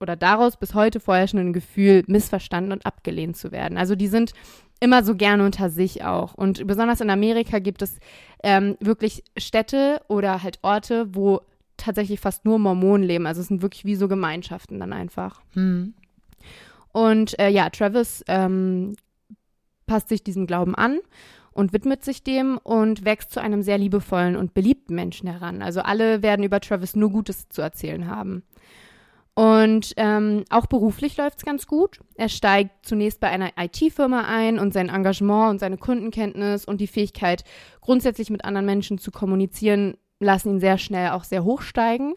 oder 0.00 0.16
daraus 0.16 0.56
bis 0.56 0.74
heute 0.74 0.98
vorherrschenden 0.98 1.52
Gefühl, 1.52 2.02
missverstanden 2.08 2.72
und 2.72 2.84
abgelehnt 2.84 3.36
zu 3.36 3.52
werden. 3.52 3.78
Also 3.78 3.94
die 3.94 4.08
sind 4.08 4.32
immer 4.80 5.04
so 5.04 5.14
gerne 5.14 5.44
unter 5.44 5.70
sich 5.70 6.04
auch. 6.04 6.34
Und 6.34 6.66
besonders 6.66 7.00
in 7.00 7.10
Amerika 7.10 7.60
gibt 7.60 7.82
es 7.82 7.98
ähm, 8.42 8.76
wirklich 8.80 9.22
Städte 9.36 10.00
oder 10.08 10.42
halt 10.42 10.58
Orte, 10.62 11.14
wo 11.14 11.42
tatsächlich 11.78 12.20
fast 12.20 12.44
nur 12.44 12.58
Mormonen 12.58 13.06
leben. 13.06 13.26
Also 13.26 13.40
es 13.40 13.48
sind 13.48 13.62
wirklich 13.62 13.86
wie 13.86 13.94
so 13.94 14.08
Gemeinschaften 14.08 14.78
dann 14.78 14.92
einfach. 14.92 15.40
Hm. 15.54 15.94
Und 16.92 17.38
äh, 17.38 17.48
ja, 17.48 17.70
Travis 17.70 18.22
ähm, 18.28 18.96
passt 19.86 20.08
sich 20.08 20.22
diesem 20.22 20.46
Glauben 20.46 20.74
an 20.74 20.98
und 21.52 21.72
widmet 21.72 22.04
sich 22.04 22.22
dem 22.22 22.58
und 22.58 23.04
wächst 23.04 23.32
zu 23.32 23.40
einem 23.40 23.62
sehr 23.62 23.78
liebevollen 23.78 24.36
und 24.36 24.54
beliebten 24.54 24.94
Menschen 24.94 25.28
heran. 25.28 25.62
Also 25.62 25.80
alle 25.80 26.22
werden 26.22 26.44
über 26.44 26.60
Travis 26.60 26.94
nur 26.94 27.10
Gutes 27.10 27.48
zu 27.48 27.62
erzählen 27.62 28.06
haben. 28.06 28.42
Und 29.34 29.94
ähm, 29.96 30.44
auch 30.50 30.66
beruflich 30.66 31.16
läuft 31.16 31.38
es 31.38 31.44
ganz 31.44 31.68
gut. 31.68 32.00
Er 32.16 32.28
steigt 32.28 32.84
zunächst 32.84 33.20
bei 33.20 33.28
einer 33.28 33.50
IT-Firma 33.56 34.22
ein 34.22 34.58
und 34.58 34.72
sein 34.72 34.88
Engagement 34.88 35.50
und 35.50 35.58
seine 35.60 35.76
Kundenkenntnis 35.76 36.64
und 36.64 36.80
die 36.80 36.88
Fähigkeit, 36.88 37.44
grundsätzlich 37.80 38.30
mit 38.30 38.44
anderen 38.44 38.66
Menschen 38.66 38.98
zu 38.98 39.12
kommunizieren, 39.12 39.96
lassen 40.20 40.54
ihn 40.54 40.60
sehr 40.60 40.78
schnell 40.78 41.10
auch 41.10 41.24
sehr 41.24 41.44
hoch 41.44 41.62
steigen. 41.62 42.14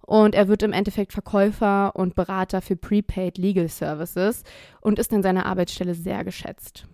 Und 0.00 0.34
er 0.34 0.48
wird 0.48 0.62
im 0.62 0.72
Endeffekt 0.72 1.12
Verkäufer 1.12 1.94
und 1.94 2.14
Berater 2.14 2.62
für 2.62 2.76
Prepaid 2.76 3.36
Legal 3.36 3.68
Services 3.68 4.42
und 4.80 4.98
ist 4.98 5.12
an 5.12 5.22
seiner 5.22 5.44
Arbeitsstelle 5.44 5.94
sehr 5.94 6.24
geschätzt. 6.24 6.86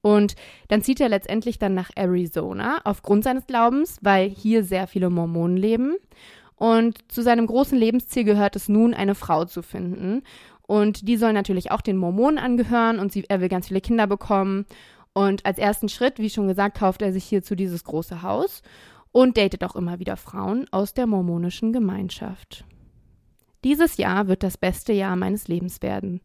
Und 0.00 0.34
dann 0.68 0.82
zieht 0.82 1.00
er 1.00 1.08
letztendlich 1.08 1.58
dann 1.58 1.74
nach 1.74 1.90
Arizona 1.94 2.80
aufgrund 2.84 3.24
seines 3.24 3.46
Glaubens, 3.46 3.98
weil 4.00 4.28
hier 4.28 4.64
sehr 4.64 4.86
viele 4.86 5.10
Mormonen 5.10 5.56
leben. 5.56 5.96
Und 6.56 6.98
zu 7.10 7.22
seinem 7.22 7.48
großen 7.48 7.76
Lebensziel 7.76 8.24
gehört 8.24 8.54
es 8.54 8.68
nun, 8.68 8.94
eine 8.94 9.16
Frau 9.16 9.44
zu 9.44 9.62
finden. 9.62 10.22
Und 10.62 11.08
die 11.08 11.16
soll 11.16 11.32
natürlich 11.32 11.72
auch 11.72 11.80
den 11.80 11.96
Mormonen 11.96 12.38
angehören 12.38 13.00
und 13.00 13.12
sie, 13.12 13.24
er 13.28 13.40
will 13.40 13.48
ganz 13.48 13.68
viele 13.68 13.80
Kinder 13.80 14.06
bekommen. 14.06 14.66
Und 15.12 15.44
als 15.44 15.58
ersten 15.58 15.88
Schritt, 15.88 16.18
wie 16.18 16.30
schon 16.30 16.48
gesagt, 16.48 16.78
kauft 16.78 17.02
er 17.02 17.12
sich 17.12 17.24
hierzu 17.24 17.54
dieses 17.54 17.84
große 17.84 18.22
Haus 18.22 18.62
und 19.12 19.36
datet 19.36 19.62
auch 19.62 19.76
immer 19.76 19.98
wieder 19.98 20.16
Frauen 20.16 20.66
aus 20.70 20.94
der 20.94 21.06
mormonischen 21.06 21.72
Gemeinschaft. 21.72 22.64
Dieses 23.64 23.96
Jahr 23.96 24.26
wird 24.26 24.42
das 24.42 24.58
beste 24.58 24.92
Jahr 24.92 25.14
meines 25.14 25.46
Lebens 25.46 25.82
werden, 25.82 26.20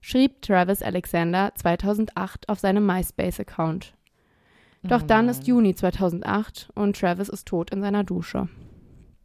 schrieb 0.00 0.40
Travis 0.40 0.82
Alexander 0.82 1.52
2008 1.54 2.48
auf 2.48 2.58
seinem 2.58 2.86
MySpace-Account. 2.86 3.92
Doch 4.82 5.02
Oh 5.02 5.06
dann 5.06 5.28
ist 5.28 5.46
Juni 5.46 5.74
2008 5.74 6.70
und 6.74 6.98
Travis 6.98 7.28
ist 7.28 7.46
tot 7.46 7.70
in 7.70 7.82
seiner 7.82 8.02
Dusche. 8.02 8.48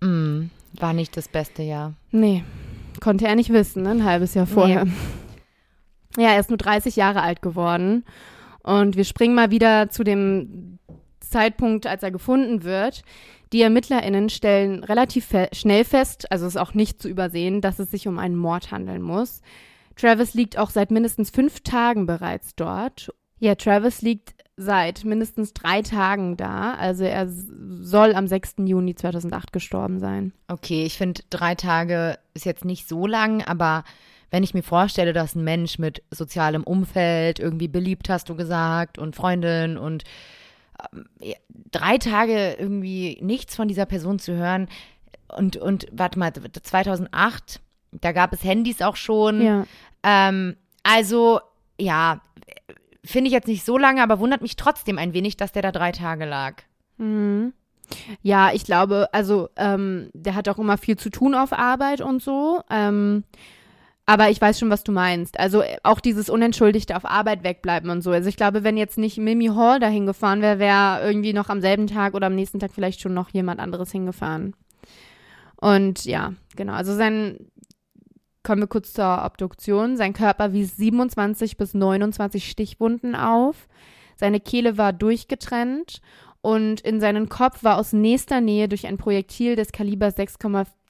Mm, 0.02 0.48
war 0.74 0.94
nicht 0.94 1.16
das 1.16 1.30
beste 1.30 1.64
Jahr. 1.64 1.94
Nee, 2.12 2.44
konnte 3.00 3.26
er 3.26 3.36
nicht 3.36 3.54
wissen, 3.54 3.84
ne? 3.84 3.92
ein 3.92 4.04
halbes 4.04 4.34
Jahr 4.34 4.48
vorher. 4.48 4.86
Ja, 6.18 6.30
er 6.30 6.40
ist 6.40 6.50
nur 6.50 6.58
30 6.58 6.96
Jahre 6.96 7.22
alt 7.22 7.42
geworden. 7.42 8.06
Und 8.64 8.96
wir 8.96 9.04
springen 9.04 9.36
mal 9.36 9.52
wieder 9.52 9.90
zu 9.90 10.04
dem 10.04 10.80
Zeitpunkt, 11.36 11.86
als 11.86 12.02
er 12.02 12.12
gefunden 12.12 12.64
wird. 12.64 13.04
Die 13.52 13.62
ErmittlerInnen 13.62 14.30
stellen 14.30 14.86
relativ 14.86 15.26
fe 15.26 15.50
schnell 15.52 15.84
fest, 15.84 16.32
also 16.32 16.48
ist 16.48 16.58
auch 16.58 16.74
nicht 16.74 17.02
zu 17.02 17.10
übersehen, 17.10 17.60
dass 17.60 17.78
es 17.80 17.92
sich 17.92 18.08
um 18.08 18.20
einen 18.20 18.38
Mord 18.38 18.72
handeln 18.72 19.02
muss. 19.02 19.42
Travis 19.98 20.34
liegt 20.34 20.58
auch 20.58 20.70
seit 20.70 20.92
mindestens 20.92 21.32
fünf 21.32 21.60
Tagen 21.60 22.06
bereits 22.06 22.56
dort. 22.56 23.14
Ja, 23.40 23.56
Travis 23.56 24.02
liegt 24.02 24.34
seit 24.56 25.04
mindestens 25.04 25.54
drei 25.54 25.82
Tagen 25.82 26.38
da. 26.38 26.74
Also 26.76 27.04
er 27.04 27.28
soll 27.28 28.16
am 28.16 28.28
6. 28.28 28.56
Juni 28.60 28.96
2008 28.96 29.52
gestorben 29.52 30.00
sein. 30.00 30.32
Okay, 30.48 30.86
ich 30.86 30.98
finde, 30.98 31.22
drei 31.30 31.56
Tage 31.56 32.18
ist 32.34 32.46
jetzt 32.46 32.64
nicht 32.64 32.88
so 32.88 33.08
lang, 33.08 33.44
aber 33.44 33.84
wenn 34.32 34.44
ich 34.44 34.54
mir 34.54 34.64
vorstelle, 34.64 35.12
dass 35.12 35.36
ein 35.36 35.44
Mensch 35.44 35.80
mit 35.80 36.02
sozialem 36.12 36.64
Umfeld, 36.64 37.40
irgendwie 37.40 37.68
beliebt, 37.68 38.10
hast 38.10 38.30
du 38.30 38.36
gesagt, 38.36 38.98
und 38.98 39.16
Freundin 39.18 39.78
und 39.78 40.06
drei 41.72 41.98
Tage 41.98 42.56
irgendwie 42.60 43.18
nichts 43.22 43.56
von 43.56 43.68
dieser 43.68 43.86
Person 43.86 44.20
zu 44.20 44.34
hören 44.34 44.68
und, 45.28 45.58
und 45.58 45.88
warte 45.92 46.20
mal, 46.20 46.32
2008, 46.34 47.60
da 47.92 48.12
gab 48.12 48.34
es 48.34 48.44
Handys 48.44 48.82
auch 48.82 48.96
schon. 48.96 49.42
Ja. 49.42 49.66
Ähm, 50.04 50.56
also, 50.84 51.40
ja, 51.80 52.22
finde 53.04 53.28
ich 53.28 53.34
jetzt 53.34 53.48
nicht 53.48 53.66
so 53.66 53.78
lange, 53.78 54.02
aber 54.02 54.20
wundert 54.20 54.42
mich 54.42 54.56
trotzdem 54.56 54.98
ein 54.98 55.14
wenig, 55.14 55.38
dass 55.38 55.52
der 55.52 55.62
da 55.62 55.72
drei 55.72 55.92
Tage 55.92 56.26
lag. 56.26 56.64
Mhm. 56.98 57.54
Ja, 58.24 58.52
ich 58.52 58.66
glaube, 58.66 59.10
also 59.12 59.50
ähm, 59.58 60.10
der 60.14 60.34
hat 60.34 60.50
auch 60.50 60.58
immer 60.58 60.78
viel 60.78 60.98
zu 60.98 61.10
tun 61.10 61.36
auf 61.36 61.54
Arbeit 61.54 62.02
und 62.02 62.22
so. 62.22 62.62
Ähm, 62.70 63.24
aber 64.06 64.30
ich 64.30 64.40
weiß 64.40 64.60
schon, 64.60 64.70
was 64.70 64.84
du 64.84 64.92
meinst. 64.92 65.40
Also 65.40 65.62
äh, 65.62 65.78
auch 65.84 66.00
dieses 66.00 66.30
unentschuldigte 66.30 66.96
auf 66.96 67.06
Arbeit 67.06 67.44
wegbleiben 67.44 67.90
und 67.90 68.02
so. 68.02 68.12
Also 68.12 68.30
ich 68.30 68.38
glaube, 68.38 68.64
wenn 68.64 68.78
jetzt 68.78 68.98
nicht 68.98 69.18
Mimi 69.18 69.48
Hall 69.48 69.80
dahin 69.80 70.06
gefahren 70.06 70.42
wäre, 70.42 70.60
wäre 70.60 71.02
irgendwie 71.06 71.34
noch 71.34 71.50
am 71.50 71.62
selben 71.62 71.88
Tag 71.88 72.14
oder 72.14 72.28
am 72.28 72.36
nächsten 72.36 72.60
Tag 72.60 72.72
vielleicht 72.74 73.02
schon 73.02 73.14
noch 73.14 73.30
jemand 73.30 73.60
anderes 73.60 73.92
hingefahren. 73.92 74.56
Und 75.56 76.06
ja, 76.06 76.34
genau. 76.56 76.74
Also 76.74 76.94
sein, 76.96 77.48
kommen 78.44 78.62
wir 78.62 78.68
kurz 78.68 78.94
zur 78.94 79.26
Obduktion. 79.26 79.98
Sein 79.98 80.14
Körper 80.14 80.54
wies 80.54 80.78
27 80.78 81.58
bis 81.58 81.74
29 81.74 82.48
Stichwunden 82.48 83.16
auf. 83.16 83.68
Seine 84.16 84.40
Kehle 84.40 84.78
war 84.78 84.94
durchgetrennt 84.94 86.02
und 86.42 86.80
in 86.82 87.02
seinen 87.02 87.28
Kopf 87.28 87.64
war 87.64 87.78
aus 87.78 87.92
nächster 87.92 88.40
Nähe 88.40 88.70
durch 88.70 88.86
ein 88.86 88.98
Projektil 88.98 89.56
des 89.56 89.72
Kalibers 89.72 90.16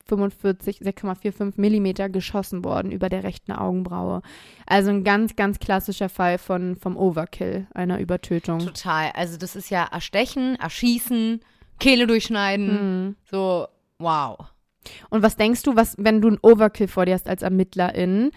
6,45, 0.09 0.83
6,45 0.83 1.53
Millimeter 1.57 2.09
geschossen 2.09 2.63
worden 2.63 2.91
über 2.91 3.09
der 3.09 3.23
rechten 3.23 3.51
Augenbraue. 3.51 4.21
Also 4.65 4.89
ein 4.91 5.03
ganz, 5.03 5.35
ganz 5.35 5.59
klassischer 5.59 6.09
Fall 6.09 6.37
von, 6.37 6.75
vom 6.75 6.97
Overkill, 6.97 7.67
einer 7.73 7.99
Übertötung. 7.99 8.59
Total. 8.59 9.11
Also 9.13 9.37
das 9.37 9.55
ist 9.55 9.69
ja 9.69 9.85
erstechen, 9.85 10.55
erschießen, 10.55 11.41
Kehle 11.79 12.07
durchschneiden. 12.07 13.07
Mhm. 13.07 13.15
So, 13.29 13.67
wow. 13.99 14.37
Und 15.09 15.23
was 15.23 15.35
denkst 15.35 15.63
du, 15.63 15.75
was, 15.75 15.95
wenn 15.97 16.21
du 16.21 16.27
einen 16.27 16.39
Overkill 16.41 16.87
vor 16.87 17.05
dir 17.05 17.15
hast 17.15 17.27
als 17.27 17.41
Ermittlerin, 17.41 18.31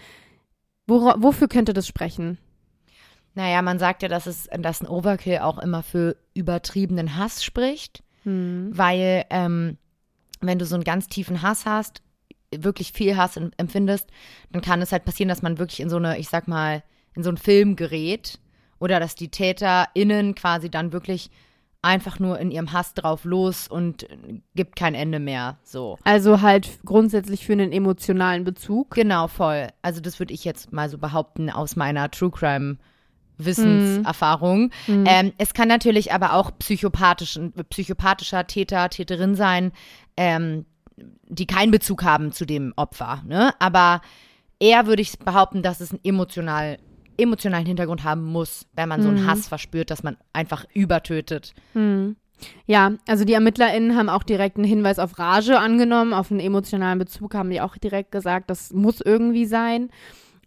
wora, 0.87 1.15
wofür 1.19 1.47
könnte 1.47 1.73
das 1.73 1.87
sprechen? 1.87 2.39
Naja, 3.35 3.61
man 3.61 3.77
sagt 3.77 4.01
ja, 4.01 4.09
dass, 4.09 4.25
es, 4.25 4.49
dass 4.59 4.81
ein 4.81 4.87
Overkill 4.87 5.37
auch 5.39 5.59
immer 5.59 5.83
für 5.83 6.17
übertriebenen 6.33 7.15
Hass 7.15 7.43
spricht, 7.43 8.03
Hm. 8.23 8.71
weil 8.73 9.23
ähm, 9.29 9.77
wenn 10.41 10.59
du 10.59 10.65
so 10.65 10.75
einen 10.75 10.83
ganz 10.83 11.07
tiefen 11.07 11.41
Hass 11.41 11.65
hast, 11.65 12.01
wirklich 12.55 12.91
viel 12.91 13.17
Hass 13.17 13.37
em- 13.37 13.51
empfindest, 13.57 14.09
dann 14.51 14.61
kann 14.61 14.81
es 14.81 14.91
halt 14.91 15.05
passieren, 15.05 15.29
dass 15.29 15.41
man 15.41 15.57
wirklich 15.59 15.79
in 15.79 15.89
so 15.89 15.97
eine, 15.97 16.17
ich 16.17 16.29
sag 16.29 16.47
mal, 16.47 16.83
in 17.15 17.23
so 17.23 17.29
einen 17.29 17.37
Film 17.37 17.75
gerät 17.75 18.39
oder 18.79 18.99
dass 18.99 19.15
die 19.15 19.29
TäterInnen 19.29 20.35
quasi 20.35 20.69
dann 20.69 20.93
wirklich 20.93 21.29
einfach 21.81 22.19
nur 22.19 22.39
in 22.39 22.51
ihrem 22.51 22.73
Hass 22.73 22.93
drauf 22.93 23.23
los 23.23 23.67
und 23.67 24.05
gibt 24.53 24.75
kein 24.75 24.95
Ende 24.95 25.19
mehr. 25.19 25.57
So. 25.63 25.97
Also 26.03 26.41
halt 26.41 26.79
grundsätzlich 26.83 27.45
für 27.45 27.53
einen 27.53 27.71
emotionalen 27.71 28.43
Bezug. 28.43 28.91
Genau, 28.91 29.27
voll. 29.27 29.67
Also 29.81 30.01
das 30.01 30.19
würde 30.19 30.33
ich 30.33 30.43
jetzt 30.43 30.73
mal 30.73 30.89
so 30.89 30.97
behaupten 30.97 31.49
aus 31.49 31.75
meiner 31.75 32.11
True 32.11 32.31
Crime 32.31 32.77
Wissenserfahrung. 33.39 34.71
Ähm, 34.87 35.33
es 35.37 35.53
kann 35.53 35.67
natürlich 35.67 36.13
aber 36.13 36.33
auch 36.33 36.51
psychopathischen, 36.59 37.53
psychopathischer 37.69 38.45
Täter, 38.47 38.89
Täterin 38.89 39.35
sein, 39.35 39.71
ähm, 40.17 40.65
die 41.27 41.47
keinen 41.47 41.71
Bezug 41.71 42.03
haben 42.03 42.31
zu 42.31 42.45
dem 42.45 42.73
Opfer. 42.75 43.23
Ne? 43.25 43.53
Aber 43.59 44.01
eher 44.59 44.85
würde 44.85 45.01
ich 45.01 45.17
behaupten, 45.17 45.63
dass 45.63 45.79
es 45.79 45.91
einen 45.91 46.01
emotional, 46.03 46.77
emotionalen 47.17 47.65
Hintergrund 47.65 48.03
haben 48.03 48.23
muss, 48.23 48.67
wenn 48.73 48.89
man 48.89 49.01
so 49.01 49.09
einen 49.09 49.25
Hass 49.25 49.47
verspürt, 49.47 49.89
dass 49.89 50.03
man 50.03 50.17
einfach 50.33 50.65
übertötet. 50.73 51.53
Ja, 52.65 52.93
also 53.07 53.25
die 53.25 53.33
ErmittlerInnen 53.33 53.97
haben 53.97 54.09
auch 54.09 54.23
direkt 54.23 54.57
einen 54.57 54.65
Hinweis 54.65 54.99
auf 54.99 55.19
Rage 55.19 55.59
angenommen, 55.59 56.13
auf 56.13 56.31
einen 56.31 56.39
emotionalen 56.39 56.99
Bezug 56.99 57.33
haben 57.35 57.49
die 57.49 57.61
auch 57.61 57.77
direkt 57.77 58.11
gesagt, 58.11 58.49
das 58.49 58.71
muss 58.71 59.01
irgendwie 59.01 59.45
sein. 59.45 59.89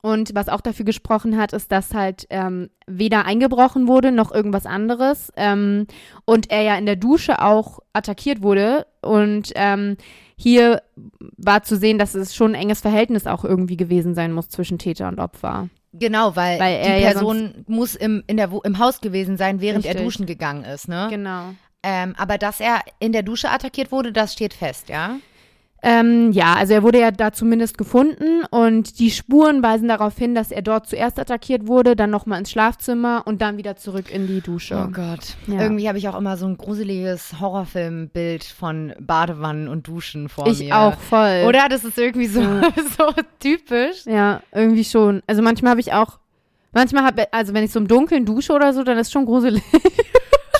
Und 0.02 0.34
was 0.34 0.48
auch 0.48 0.60
dafür 0.60 0.84
gesprochen 0.84 1.38
hat, 1.38 1.52
ist, 1.52 1.70
dass 1.70 1.94
halt 1.94 2.26
ähm, 2.28 2.70
weder 2.88 3.24
eingebrochen 3.24 3.86
wurde 3.86 4.10
noch 4.10 4.32
irgendwas 4.32 4.66
anderes. 4.66 5.32
Ähm, 5.36 5.86
und 6.24 6.50
er 6.50 6.62
ja 6.62 6.76
in 6.76 6.86
der 6.86 6.96
Dusche 6.96 7.40
auch 7.40 7.78
attackiert 7.92 8.42
wurde. 8.42 8.86
Und 9.00 9.52
ähm, 9.54 9.96
hier 10.36 10.82
war 11.36 11.62
zu 11.62 11.76
sehen, 11.76 11.98
dass 11.98 12.16
es 12.16 12.34
schon 12.34 12.56
ein 12.56 12.62
enges 12.62 12.80
Verhältnis 12.80 13.28
auch 13.28 13.44
irgendwie 13.44 13.76
gewesen 13.76 14.16
sein 14.16 14.32
muss 14.32 14.48
zwischen 14.48 14.78
Täter 14.78 15.06
und 15.06 15.20
Opfer. 15.20 15.68
Genau, 15.92 16.34
weil, 16.34 16.58
Weil 16.58 16.76
er 16.76 16.96
die 16.96 17.04
ja 17.04 17.10
Person 17.12 17.64
muss 17.68 17.94
im, 17.94 18.24
in 18.26 18.38
der, 18.38 18.50
im 18.64 18.78
Haus 18.78 19.00
gewesen 19.00 19.36
sein, 19.36 19.60
während 19.60 19.84
er 19.84 19.90
Richtig. 19.90 20.04
duschen 20.04 20.26
gegangen 20.26 20.64
ist. 20.64 20.88
Ne? 20.88 21.06
Genau. 21.10 21.54
Ähm, 21.84 22.14
aber 22.16 22.38
dass 22.38 22.58
er 22.58 22.80
in 22.98 23.12
der 23.12 23.22
Dusche 23.22 23.50
attackiert 23.50 23.92
wurde, 23.92 24.12
das 24.12 24.32
steht 24.32 24.54
fest, 24.54 24.88
ja? 24.88 25.18
Ähm, 25.84 26.30
ja, 26.30 26.54
also 26.54 26.74
er 26.74 26.84
wurde 26.84 27.00
ja 27.00 27.10
da 27.10 27.32
zumindest 27.32 27.76
gefunden 27.76 28.44
und 28.50 29.00
die 29.00 29.10
Spuren 29.10 29.64
weisen 29.64 29.88
darauf 29.88 30.16
hin, 30.16 30.32
dass 30.32 30.52
er 30.52 30.62
dort 30.62 30.86
zuerst 30.86 31.18
attackiert 31.18 31.66
wurde, 31.66 31.96
dann 31.96 32.10
nochmal 32.10 32.38
ins 32.38 32.52
Schlafzimmer 32.52 33.22
und 33.24 33.42
dann 33.42 33.56
wieder 33.56 33.74
zurück 33.74 34.08
in 34.08 34.28
die 34.28 34.40
Dusche. 34.40 34.86
Oh 34.88 34.92
Gott. 34.92 35.34
Ja. 35.48 35.60
Irgendwie 35.60 35.88
habe 35.88 35.98
ich 35.98 36.08
auch 36.08 36.16
immer 36.16 36.36
so 36.36 36.46
ein 36.46 36.56
gruseliges 36.56 37.40
Horrorfilmbild 37.40 38.44
von 38.44 38.92
Badewannen 39.00 39.66
und 39.66 39.88
Duschen 39.88 40.28
vor 40.28 40.46
ich 40.46 40.60
mir. 40.60 40.78
auch 40.78 40.96
voll. 41.00 41.46
Oder? 41.48 41.68
Das 41.68 41.82
ist 41.82 41.98
irgendwie 41.98 42.28
so, 42.28 42.40
so 42.96 43.12
typisch. 43.40 44.06
Ja, 44.06 44.40
irgendwie 44.52 44.84
schon. 44.84 45.22
Also 45.26 45.42
manchmal 45.42 45.72
habe 45.72 45.80
ich 45.80 45.92
auch, 45.92 46.20
manchmal 46.72 47.02
habe, 47.02 47.32
also 47.32 47.54
wenn 47.54 47.64
ich 47.64 47.72
so 47.72 47.80
im 47.80 47.88
Dunkeln 47.88 48.24
dusche 48.24 48.52
oder 48.52 48.72
so, 48.72 48.84
dann 48.84 48.98
ist 48.98 49.10
schon 49.10 49.26
gruselig. 49.26 49.62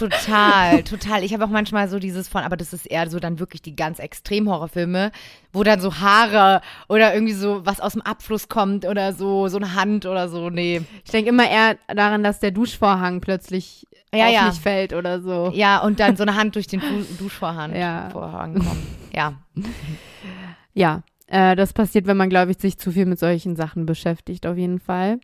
Total, 0.09 0.82
total. 0.82 1.25
Ich 1.25 1.32
habe 1.32 1.44
auch 1.44 1.49
manchmal 1.49 1.88
so 1.88 1.99
dieses 1.99 2.28
von, 2.28 2.42
aber 2.42 2.56
das 2.56 2.73
ist 2.73 2.87
eher 2.87 3.09
so 3.09 3.18
dann 3.21 3.38
wirklich 3.38 3.62
die 3.62 3.76
ganz 3.76 3.99
extrem 3.99 4.49
Horrorfilme, 4.49 5.12
wo 5.52 5.62
dann 5.62 5.80
so 5.80 5.94
Haare 6.00 6.61
oder 6.88 7.14
irgendwie 7.14 7.32
so 7.35 7.64
was 7.64 7.80
aus 7.80 7.92
dem 7.92 8.02
Abfluss 8.02 8.49
kommt 8.49 8.85
oder 8.87 9.12
so, 9.12 9.49
so 9.49 9.56
eine 9.59 9.75
Hand 9.75 10.06
oder 10.06 10.28
so. 10.28 10.50
Nee. 10.50 10.82
Ich 11.04 11.11
denke 11.11 11.30
immer 11.30 11.49
eher 11.49 11.76
daran, 11.88 12.23
dass 12.23 12.40
der 12.40 12.50
Duschvorhang 12.50 13.21
plötzlich 13.21 13.87
Ja, 14.14 14.26
auf 14.26 14.32
ja. 14.32 14.47
mich 14.49 14.61
fällt 14.61 14.92
oder 14.92 15.21
so. 15.21 15.50
Ja, 15.54 15.78
und 15.82 16.00
dann 16.00 16.16
so 16.16 16.23
eine 16.23 16.35
Hand 16.35 16.54
durch 16.56 16.66
den 16.66 16.80
Du 16.80 17.04
Duschvorhang 17.18 17.75
Ja. 17.75 18.11
Vorhang 18.11 18.54
kommt. 18.54 18.76
Ja. 19.14 19.35
Ja, 20.75 21.02
äh, 21.26 21.54
das 21.56 21.73
passiert, 21.73 22.06
wenn 22.06 22.16
man, 22.16 22.30
glaube 22.30 22.50
ich, 22.52 22.59
sich 22.59 22.78
zu 22.78 22.90
viel 22.92 23.06
mit 23.06 23.18
solchen 23.18 23.56
Sachen 23.56 23.87
beschäftigt, 23.87 24.47
auf 24.47 24.56
jeden 24.56 24.80
Fall. 24.80 25.21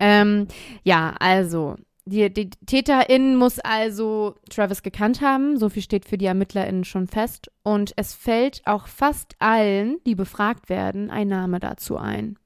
Ähm, 0.00 0.46
ja, 0.84 1.14
also, 1.18 1.76
die, 2.04 2.32
die 2.32 2.50
Täterin 2.66 3.36
muss 3.36 3.58
also 3.60 4.36
Travis 4.50 4.82
gekannt 4.82 5.20
haben. 5.20 5.56
So 5.58 5.68
viel 5.68 5.82
steht 5.82 6.04
für 6.04 6.18
die 6.18 6.26
ErmittlerInnen 6.26 6.84
schon 6.84 7.06
fest. 7.06 7.50
Und 7.62 7.92
es 7.96 8.14
fällt 8.14 8.62
auch 8.64 8.86
fast 8.86 9.36
allen, 9.38 9.98
die 10.06 10.14
befragt 10.14 10.68
werden, 10.68 11.10
ein 11.10 11.28
Name 11.28 11.60
dazu 11.60 11.96
ein. 11.96 12.38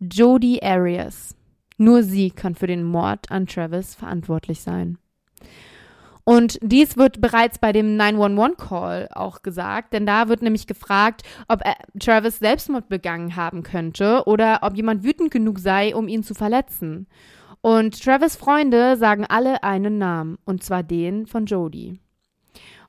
Jodie 0.00 0.62
Arias. 0.62 1.36
Nur 1.76 2.02
sie 2.02 2.30
kann 2.30 2.54
für 2.54 2.66
den 2.66 2.84
Mord 2.84 3.30
an 3.30 3.46
Travis 3.46 3.94
verantwortlich 3.94 4.60
sein. 4.60 4.98
Und 6.24 6.58
dies 6.62 6.96
wird 6.96 7.20
bereits 7.20 7.58
bei 7.58 7.72
dem 7.72 7.98
911-Call 7.98 9.08
auch 9.12 9.42
gesagt, 9.42 9.92
denn 9.92 10.06
da 10.06 10.28
wird 10.28 10.40
nämlich 10.40 10.68
gefragt, 10.68 11.22
ob 11.48 11.62
Travis 11.98 12.38
Selbstmord 12.38 12.88
begangen 12.88 13.34
haben 13.34 13.64
könnte 13.64 14.22
oder 14.26 14.60
ob 14.62 14.76
jemand 14.76 15.02
wütend 15.02 15.32
genug 15.32 15.58
sei, 15.58 15.94
um 15.96 16.06
ihn 16.06 16.22
zu 16.22 16.34
verletzen. 16.34 17.08
Und 17.62 18.02
Travis 18.02 18.36
Freunde 18.36 18.96
sagen 18.96 19.24
alle 19.24 19.62
einen 19.62 19.96
Namen, 19.96 20.38
und 20.44 20.62
zwar 20.62 20.82
den 20.82 21.26
von 21.26 21.46
Jodie. 21.46 22.00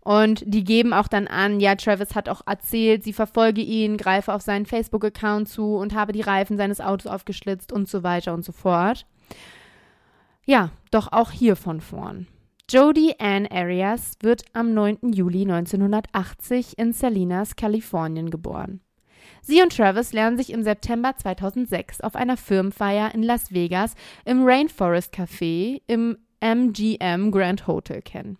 Und 0.01 0.43
die 0.45 0.65
geben 0.65 0.91
auch 0.91 1.07
dann 1.07 1.27
an, 1.27 1.61
ja, 1.61 1.75
Travis 1.75 2.13
hat 2.13 2.27
auch 2.27 2.41
erzählt, 2.45 3.03
sie 3.03 3.13
verfolge 3.13 3.61
ihn, 3.61 3.95
greife 3.95 4.33
auf 4.33 4.41
seinen 4.41 4.65
Facebook-Account 4.65 5.47
zu 5.47 5.75
und 5.75 5.93
habe 5.93 6.11
die 6.11 6.21
Reifen 6.21 6.57
seines 6.57 6.81
Autos 6.81 7.09
aufgeschlitzt 7.09 7.71
und 7.71 7.87
so 7.87 8.03
weiter 8.03 8.33
und 8.33 8.43
so 8.43 8.51
fort. 8.51 9.05
Ja, 10.45 10.71
doch 10.91 11.13
auch 11.13 11.31
hier 11.31 11.55
von 11.55 11.79
vorn. 11.79 12.27
Jodie 12.69 13.17
Ann 13.19 13.47
Arias 13.47 14.17
wird 14.21 14.43
am 14.53 14.73
9. 14.73 15.13
Juli 15.13 15.43
1980 15.43 16.77
in 16.77 16.91
Salinas, 16.91 17.55
Kalifornien 17.55 18.29
geboren. 18.29 18.81
Sie 19.45 19.61
und 19.61 19.75
Travis 19.75 20.13
lernen 20.13 20.37
sich 20.37 20.53
im 20.53 20.63
September 20.63 21.17
2006 21.17 21.99
auf 21.99 22.15
einer 22.15 22.37
Firmenfeier 22.37 23.13
in 23.13 23.23
Las 23.23 23.51
Vegas 23.51 23.93
im 24.23 24.43
Rainforest 24.45 25.13
Café 25.13 25.81
im 25.85 26.17
MGM 26.39 27.29
Grand 27.29 27.67
Hotel 27.67 28.01
kennen. 28.01 28.37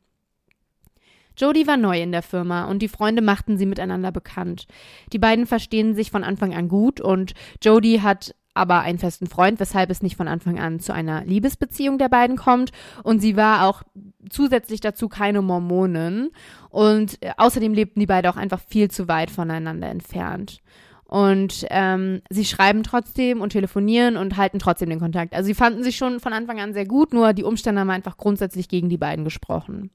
Jodie 1.36 1.67
war 1.67 1.75
neu 1.75 2.01
in 2.01 2.13
der 2.13 2.22
Firma 2.22 2.65
und 2.65 2.80
die 2.80 2.88
Freunde 2.88 3.21
machten 3.21 3.58
sie 3.58 3.65
miteinander 3.65 4.13
bekannt. 4.13 4.65
Die 5.12 5.19
beiden 5.19 5.45
verstehen 5.45 5.93
sich 5.93 6.10
von 6.10 6.23
Anfang 6.23 6.54
an 6.54 6.69
gut 6.69 7.01
und 7.01 7.34
Jodie 7.62 7.99
hat 7.99 8.34
aber 8.54 8.82
einen 8.82 8.99
festen 8.99 9.27
Freund, 9.27 9.60
weshalb 9.60 9.89
es 9.89 10.04
nicht 10.04 10.15
von 10.15 10.27
Anfang 10.30 10.60
an 10.60 10.80
zu 10.80 10.93
einer 10.93 11.25
Liebesbeziehung 11.25 11.97
der 11.97 12.08
beiden 12.08 12.38
kommt. 12.38 12.71
Und 13.01 13.19
sie 13.19 13.36
war 13.36 13.67
auch 13.67 13.84
zusätzlich 14.30 14.80
dazu 14.80 15.10
keine 15.10 15.41
Mormonin. 15.41 16.30
Und 16.69 17.21
äh, 17.23 17.32
außerdem 17.36 17.73
lebten 17.73 17.99
die 17.99 18.06
beiden 18.06 18.32
auch 18.32 18.38
einfach 18.38 18.62
viel 18.62 18.91
zu 18.91 19.08
weit 19.08 19.32
voneinander 19.32 19.89
entfernt. 19.89 20.62
Und 21.13 21.67
ähm, 21.69 22.23
sie 22.32 22.43
schreiben 22.43 22.82
trotzdem 22.82 23.41
und 23.41 23.52
telefonieren 23.52 24.17
und 24.17 24.36
halten 24.36 24.58
trotzdem 24.58 24.89
den 24.89 24.99
Kontakt. 24.99 25.36
Also 25.36 25.45
sie 25.45 25.54
fanden 25.54 25.84
sich 25.84 25.95
schon 25.95 26.19
von 26.19 26.34
Anfang 26.34 26.60
an 26.60 26.73
sehr 26.73 26.88
gut, 26.88 27.13
nur 27.13 27.34
die 27.34 27.43
Umstände 27.43 27.82
haben 27.82 27.91
einfach 27.91 28.17
grundsätzlich 28.17 28.67
gegen 28.67 28.89
die 28.89 28.97
beiden 28.97 29.23
gesprochen. 29.23 29.91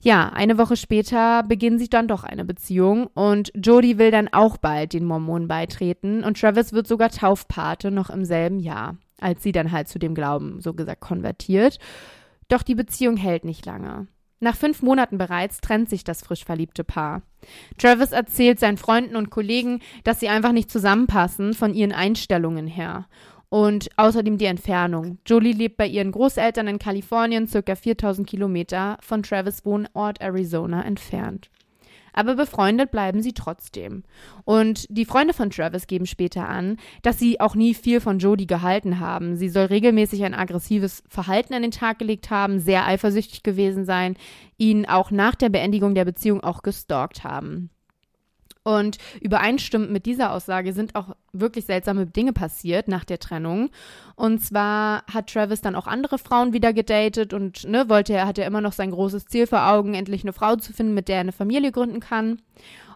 Ja, 0.00 0.30
eine 0.30 0.56
Woche 0.56 0.76
später 0.76 1.42
beginnen 1.42 1.78
sie 1.78 1.90
dann 1.90 2.08
doch 2.08 2.24
eine 2.24 2.46
Beziehung 2.46 3.08
und 3.08 3.52
Jodie 3.54 3.98
will 3.98 4.10
dann 4.10 4.28
auch 4.28 4.56
bald 4.56 4.94
den 4.94 5.04
Mormonen 5.04 5.48
beitreten 5.48 6.24
und 6.24 6.40
Travis 6.40 6.72
wird 6.72 6.86
sogar 6.86 7.10
Taufpate 7.10 7.90
noch 7.90 8.08
im 8.08 8.24
selben 8.24 8.58
Jahr, 8.58 8.96
als 9.20 9.42
sie 9.42 9.52
dann 9.52 9.70
halt 9.70 9.88
zu 9.88 9.98
dem 9.98 10.14
Glauben 10.14 10.62
so 10.62 10.72
gesagt 10.72 11.02
konvertiert. 11.02 11.78
Doch 12.48 12.62
die 12.62 12.74
Beziehung 12.74 13.18
hält 13.18 13.44
nicht 13.44 13.66
lange. 13.66 14.06
Nach 14.42 14.56
fünf 14.56 14.80
Monaten 14.80 15.18
bereits 15.18 15.60
trennt 15.60 15.90
sich 15.90 16.02
das 16.02 16.22
frisch 16.22 16.46
verliebte 16.46 16.82
Paar. 16.82 17.20
Travis 17.76 18.12
erzählt 18.12 18.58
seinen 18.58 18.78
Freunden 18.78 19.16
und 19.16 19.28
Kollegen, 19.28 19.80
dass 20.02 20.18
sie 20.18 20.30
einfach 20.30 20.52
nicht 20.52 20.70
zusammenpassen 20.70 21.52
von 21.52 21.74
ihren 21.74 21.92
Einstellungen 21.92 22.66
her. 22.66 23.06
Und 23.50 23.90
außerdem 23.96 24.38
die 24.38 24.46
Entfernung. 24.46 25.18
Jolie 25.26 25.52
lebt 25.52 25.76
bei 25.76 25.86
ihren 25.86 26.12
Großeltern 26.12 26.68
in 26.68 26.78
Kalifornien, 26.78 27.48
circa 27.48 27.74
4000 27.74 28.26
Kilometer 28.26 28.96
von 29.02 29.22
Travis 29.22 29.66
Wohnort 29.66 30.22
Arizona 30.22 30.84
entfernt. 30.84 31.50
Aber 32.12 32.34
befreundet 32.34 32.90
bleiben 32.90 33.22
sie 33.22 33.32
trotzdem. 33.32 34.04
Und 34.44 34.86
die 34.88 35.04
Freunde 35.04 35.34
von 35.34 35.50
Travis 35.50 35.86
geben 35.86 36.06
später 36.06 36.48
an, 36.48 36.76
dass 37.02 37.18
sie 37.18 37.40
auch 37.40 37.54
nie 37.54 37.74
viel 37.74 38.00
von 38.00 38.18
Jodie 38.18 38.46
gehalten 38.46 39.00
haben. 39.00 39.36
Sie 39.36 39.48
soll 39.48 39.66
regelmäßig 39.66 40.24
ein 40.24 40.34
aggressives 40.34 41.02
Verhalten 41.08 41.54
an 41.54 41.62
den 41.62 41.70
Tag 41.70 41.98
gelegt 41.98 42.30
haben, 42.30 42.58
sehr 42.60 42.86
eifersüchtig 42.86 43.42
gewesen 43.42 43.84
sein, 43.84 44.16
ihn 44.58 44.86
auch 44.86 45.10
nach 45.10 45.34
der 45.34 45.48
Beendigung 45.48 45.94
der 45.94 46.04
Beziehung 46.04 46.42
auch 46.42 46.62
gestalkt 46.62 47.24
haben. 47.24 47.70
Und 48.62 48.98
übereinstimmend 49.20 49.90
mit 49.90 50.04
dieser 50.04 50.32
Aussage 50.32 50.72
sind 50.72 50.94
auch 50.94 51.16
wirklich 51.32 51.64
seltsame 51.64 52.06
Dinge 52.06 52.32
passiert 52.32 52.88
nach 52.88 53.04
der 53.04 53.18
Trennung. 53.18 53.70
Und 54.16 54.44
zwar 54.44 55.04
hat 55.10 55.32
Travis 55.32 55.62
dann 55.62 55.74
auch 55.74 55.86
andere 55.86 56.18
Frauen 56.18 56.52
wieder 56.52 56.72
gedatet 56.72 57.32
und 57.32 57.64
ne, 57.64 57.88
wollte 57.88 58.12
er, 58.12 58.26
hat 58.26 58.38
er 58.38 58.46
immer 58.46 58.60
noch 58.60 58.72
sein 58.72 58.90
großes 58.90 59.26
Ziel 59.26 59.46
vor 59.46 59.66
Augen, 59.66 59.94
endlich 59.94 60.24
eine 60.24 60.34
Frau 60.34 60.56
zu 60.56 60.72
finden, 60.74 60.92
mit 60.92 61.08
der 61.08 61.16
er 61.16 61.20
eine 61.22 61.32
Familie 61.32 61.72
gründen 61.72 62.00
kann. 62.00 62.42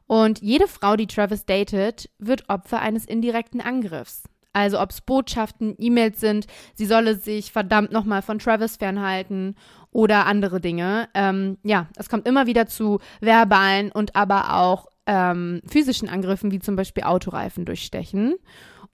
Und 0.06 0.42
jede 0.42 0.68
Frau, 0.68 0.96
die 0.96 1.06
Travis 1.06 1.46
datet, 1.46 2.10
wird 2.18 2.48
Opfer 2.50 2.80
eines 2.80 3.06
indirekten 3.06 3.62
Angriffs. 3.62 4.24
Also 4.52 4.80
ob 4.80 4.90
es 4.90 5.00
Botschaften, 5.00 5.74
E-Mails 5.78 6.20
sind, 6.20 6.46
sie 6.74 6.86
solle 6.86 7.16
sich 7.16 7.50
verdammt 7.50 7.90
nochmal 7.90 8.22
von 8.22 8.38
Travis 8.38 8.76
fernhalten 8.76 9.56
oder 9.90 10.26
andere 10.26 10.60
Dinge. 10.60 11.08
Ähm, 11.14 11.58
ja, 11.64 11.88
es 11.96 12.08
kommt 12.08 12.28
immer 12.28 12.46
wieder 12.46 12.66
zu 12.66 13.00
verbalen 13.20 13.90
und 13.90 14.14
aber 14.14 14.54
auch 14.54 14.86
ähm, 15.06 15.60
physischen 15.66 16.08
Angriffen, 16.08 16.50
wie 16.50 16.60
zum 16.60 16.76
Beispiel 16.76 17.04
Autoreifen 17.04 17.64
durchstechen. 17.64 18.34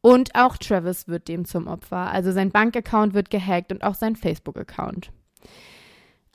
Und 0.00 0.34
auch 0.34 0.56
Travis 0.56 1.08
wird 1.08 1.28
dem 1.28 1.44
zum 1.44 1.66
Opfer. 1.66 2.10
Also 2.10 2.32
sein 2.32 2.50
Bankaccount 2.50 3.12
wird 3.14 3.30
gehackt 3.30 3.70
und 3.70 3.84
auch 3.84 3.94
sein 3.94 4.16
Facebook-Account. 4.16 5.12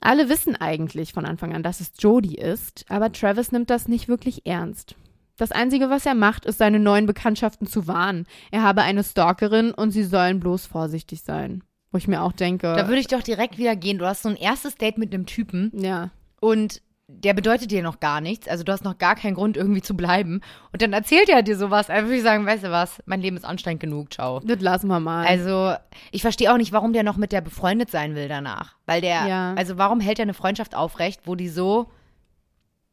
Alle 0.00 0.28
wissen 0.28 0.54
eigentlich 0.56 1.12
von 1.12 1.24
Anfang 1.24 1.54
an, 1.54 1.62
dass 1.62 1.80
es 1.80 1.92
Jodie 1.98 2.36
ist, 2.36 2.84
aber 2.88 3.10
Travis 3.10 3.50
nimmt 3.50 3.70
das 3.70 3.88
nicht 3.88 4.08
wirklich 4.08 4.46
ernst. 4.46 4.94
Das 5.36 5.52
Einzige, 5.52 5.90
was 5.90 6.06
er 6.06 6.14
macht, 6.14 6.46
ist, 6.46 6.58
seine 6.58 6.78
neuen 6.78 7.06
Bekanntschaften 7.06 7.66
zu 7.66 7.86
warnen. 7.86 8.26
Er 8.50 8.62
habe 8.62 8.82
eine 8.82 9.04
Stalkerin 9.04 9.72
und 9.72 9.90
sie 9.90 10.04
sollen 10.04 10.40
bloß 10.40 10.66
vorsichtig 10.66 11.22
sein. 11.22 11.62
Wo 11.90 11.98
ich 11.98 12.08
mir 12.08 12.22
auch 12.22 12.32
denke. 12.32 12.74
Da 12.74 12.88
würde 12.88 13.00
ich 13.00 13.06
doch 13.06 13.22
direkt 13.22 13.58
wieder 13.58 13.76
gehen. 13.76 13.98
Du 13.98 14.06
hast 14.06 14.22
so 14.22 14.28
ein 14.28 14.36
erstes 14.36 14.76
Date 14.76 14.98
mit 14.98 15.14
einem 15.14 15.26
Typen 15.26 15.72
ja. 15.74 16.10
und 16.40 16.82
der 17.08 17.34
bedeutet 17.34 17.70
dir 17.70 17.82
noch 17.84 18.00
gar 18.00 18.20
nichts. 18.20 18.48
Also 18.48 18.64
du 18.64 18.72
hast 18.72 18.82
noch 18.82 18.98
gar 18.98 19.14
keinen 19.14 19.34
Grund, 19.34 19.56
irgendwie 19.56 19.80
zu 19.82 19.96
bleiben. 19.96 20.40
Und 20.72 20.82
dann 20.82 20.92
erzählt 20.92 21.28
er 21.28 21.42
dir 21.42 21.56
sowas. 21.56 21.88
Einfach 21.88 22.06
würde 22.08 22.16
ich 22.16 22.22
sagen, 22.24 22.44
weißt 22.46 22.64
du 22.64 22.70
was, 22.72 23.00
mein 23.06 23.20
Leben 23.20 23.36
ist 23.36 23.44
anstrengend 23.44 23.80
genug, 23.80 24.12
ciao. 24.12 24.40
Das 24.40 24.60
lassen 24.60 24.88
wir 24.88 24.98
mal. 24.98 25.24
Also, 25.24 25.74
ich 26.10 26.22
verstehe 26.22 26.52
auch 26.52 26.56
nicht, 26.56 26.72
warum 26.72 26.92
der 26.92 27.04
noch 27.04 27.16
mit 27.16 27.30
der 27.30 27.42
befreundet 27.42 27.90
sein 27.92 28.14
will 28.16 28.26
danach. 28.28 28.74
Weil 28.86 29.00
der, 29.00 29.26
Ja. 29.26 29.54
also 29.54 29.78
warum 29.78 30.00
hält 30.00 30.18
er 30.18 30.24
eine 30.24 30.34
Freundschaft 30.34 30.74
aufrecht, 30.74 31.20
wo 31.26 31.36
die 31.36 31.48
so 31.48 31.90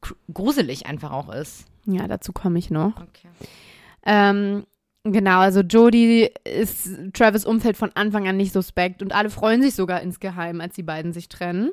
gr- 0.02 0.16
gruselig 0.32 0.86
einfach 0.86 1.12
auch 1.12 1.30
ist? 1.34 1.66
ja, 1.86 2.08
dazu 2.08 2.32
komme 2.34 2.60
ich 2.60 2.70
noch. 2.70 2.94
Okay. 2.96 3.28
Ähm, 4.06 4.66
genau, 5.04 5.40
also 5.40 5.62
Jodie 5.62 6.30
ist 6.46 6.88
Travis 7.14 7.46
Umfeld 7.46 7.78
von 7.78 7.92
Anfang 7.96 8.28
an 8.28 8.38
nicht 8.38 8.54
suspekt 8.54 9.02
und 9.02 9.14
alle 9.14 9.30
freuen 9.30 9.62
sich 9.62 9.76
sogar 9.76 10.02
insgeheim, 10.02 10.62
als 10.62 10.76
die 10.76 10.84
beiden 10.84 11.12
sich 11.14 11.30
trennen. 11.30 11.72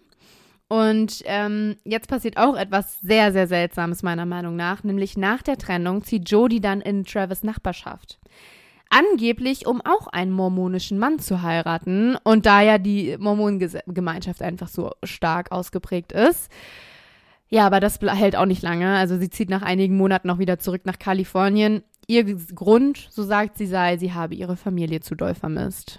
Und 0.70 1.24
ähm, 1.24 1.74
jetzt 1.82 2.06
passiert 2.06 2.36
auch 2.36 2.54
etwas 2.54 3.00
sehr, 3.00 3.32
sehr 3.32 3.48
Seltsames 3.48 4.04
meiner 4.04 4.24
Meinung 4.24 4.54
nach, 4.54 4.84
nämlich 4.84 5.16
nach 5.16 5.42
der 5.42 5.58
Trennung 5.58 6.04
zieht 6.04 6.30
Jodie 6.30 6.60
dann 6.60 6.80
in 6.80 7.04
Travis 7.04 7.42
Nachbarschaft. 7.42 8.20
Angeblich, 8.88 9.66
um 9.66 9.80
auch 9.80 10.06
einen 10.06 10.30
mormonischen 10.30 11.00
Mann 11.00 11.18
zu 11.18 11.42
heiraten. 11.42 12.16
Und 12.22 12.46
da 12.46 12.60
ja 12.60 12.78
die 12.78 13.16
Mormonengemeinschaft 13.18 14.42
einfach 14.42 14.68
so 14.68 14.92
stark 15.02 15.50
ausgeprägt 15.50 16.12
ist. 16.12 16.52
Ja, 17.48 17.66
aber 17.66 17.80
das 17.80 17.98
hält 18.00 18.36
auch 18.36 18.46
nicht 18.46 18.62
lange. 18.62 18.94
Also 18.94 19.18
sie 19.18 19.28
zieht 19.28 19.50
nach 19.50 19.62
einigen 19.62 19.96
Monaten 19.96 20.28
noch 20.28 20.38
wieder 20.38 20.60
zurück 20.60 20.82
nach 20.84 21.00
Kalifornien. 21.00 21.82
Ihr 22.06 22.22
Grund, 22.54 23.08
so 23.10 23.24
sagt 23.24 23.58
sie, 23.58 23.66
sei, 23.66 23.96
sie 23.96 24.14
habe 24.14 24.36
ihre 24.36 24.56
Familie 24.56 25.00
zu 25.00 25.16
doll 25.16 25.34
vermisst. 25.34 25.98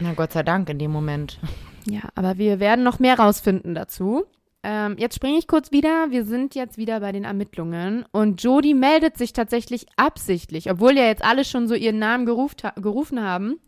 Na 0.00 0.12
Gott 0.12 0.32
sei 0.32 0.42
Dank 0.42 0.68
in 0.68 0.78
dem 0.78 0.90
Moment. 0.90 1.40
Ja, 1.86 2.02
aber 2.14 2.38
wir 2.38 2.60
werden 2.60 2.84
noch 2.84 2.98
mehr 2.98 3.18
rausfinden 3.18 3.74
dazu. 3.74 4.24
Ähm, 4.62 4.96
jetzt 4.98 5.14
springe 5.14 5.38
ich 5.38 5.46
kurz 5.46 5.70
wieder. 5.70 6.10
Wir 6.10 6.24
sind 6.24 6.56
jetzt 6.56 6.76
wieder 6.76 6.98
bei 7.00 7.12
den 7.12 7.24
Ermittlungen. 7.24 8.04
Und 8.10 8.42
Jodie 8.42 8.74
meldet 8.74 9.16
sich 9.16 9.32
tatsächlich 9.32 9.86
absichtlich, 9.96 10.70
obwohl 10.70 10.96
ja 10.96 11.04
jetzt 11.04 11.24
alle 11.24 11.44
schon 11.44 11.68
so 11.68 11.74
ihren 11.74 12.00
Namen 12.00 12.26
ha 12.28 12.72
gerufen 12.76 13.22
haben, 13.22 13.60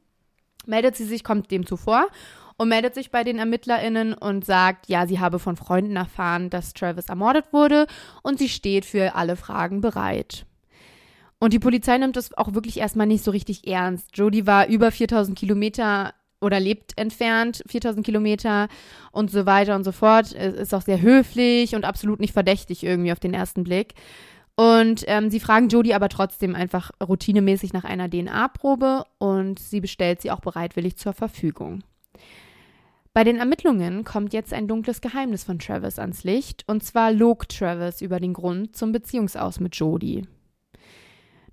meldet 0.67 0.97
sie 0.97 1.05
sich, 1.05 1.23
kommt 1.23 1.51
dem 1.53 1.67
zuvor 1.67 2.09
und 2.57 2.69
meldet 2.69 2.95
sich 2.95 3.13
bei 3.13 3.23
den 3.23 3.39
ErmittlerInnen 3.39 4.15
und 4.15 4.45
sagt, 4.45 4.89
ja, 4.89 5.07
sie 5.07 5.21
habe 5.21 5.39
von 5.39 5.57
Freunden 5.57 5.95
erfahren, 5.95 6.51
dass 6.51 6.75
Travis 6.75 7.09
ermordet 7.09 7.53
wurde 7.53 7.87
und 8.23 8.41
sie 8.41 8.49
steht 8.49 8.85
für 8.85 9.15
alle 9.15 9.37
Fragen 9.37 9.81
bereit. 9.81 10.45
Und 11.39 11.53
die 11.53 11.61
Polizei 11.61 11.97
nimmt 11.99 12.17
das 12.17 12.37
auch 12.37 12.55
wirklich 12.55 12.79
erstmal 12.79 13.07
nicht 13.07 13.23
so 13.23 13.31
richtig 13.31 13.69
ernst. 13.69 14.17
Jodie 14.17 14.49
war 14.49 14.67
über 14.67 14.91
4000 14.91 15.39
Kilometer 15.39 16.13
oder 16.41 16.61
lebt 16.61 16.97
entfernt, 16.97 17.63
4000 17.67 18.05
Kilometer 18.05 18.69
und 19.13 19.31
so 19.31 19.47
weiter 19.47 19.75
und 19.75 19.85
so 19.85 19.93
fort. 19.93 20.33
Ist 20.33 20.75
auch 20.75 20.83
sehr 20.83 21.01
höflich 21.01 21.75
und 21.75 21.85
absolut 21.85 22.21
nicht 22.21 22.33
verdächtig 22.33 22.85
irgendwie 22.85 23.13
auf 23.13 23.21
den 23.21 23.35
ersten 23.35 23.65
Blick. 23.65 23.95
Und 24.57 25.05
ähm, 25.07 25.31
sie 25.31 25.39
fragen 25.39 25.69
Jodie 25.69 25.95
aber 25.95 26.09
trotzdem 26.09 26.57
einfach 26.57 26.91
routinemäßig 27.07 27.73
nach 27.73 27.85
einer 27.85 28.11
DNA-Probe 28.11 29.05
und 29.19 29.61
sie 29.61 29.81
bestellt 29.81 30.21
sie 30.21 30.33
auch 30.33 30.41
bereitwillig 30.41 30.97
zur 30.97 31.13
Verfügung. 31.13 31.85
Bei 33.15 33.25
den 33.25 33.37
Ermittlungen 33.37 34.05
kommt 34.05 34.33
jetzt 34.33 34.53
ein 34.53 34.69
dunkles 34.69 35.01
Geheimnis 35.01 35.45
von 35.45 35.59
Travis 35.59 35.99
ans 35.99 36.25
Licht, 36.25 36.65
und 36.67 36.83
zwar 36.83 37.13
log 37.13 37.49
Travis 37.49 38.01
über 38.01 38.21
den 38.21 38.33
Grund 38.33 38.77
zum 38.77 38.93
Beziehungsaus 38.93 39.61
mit 39.61 39.77
Jodie. 39.77 40.27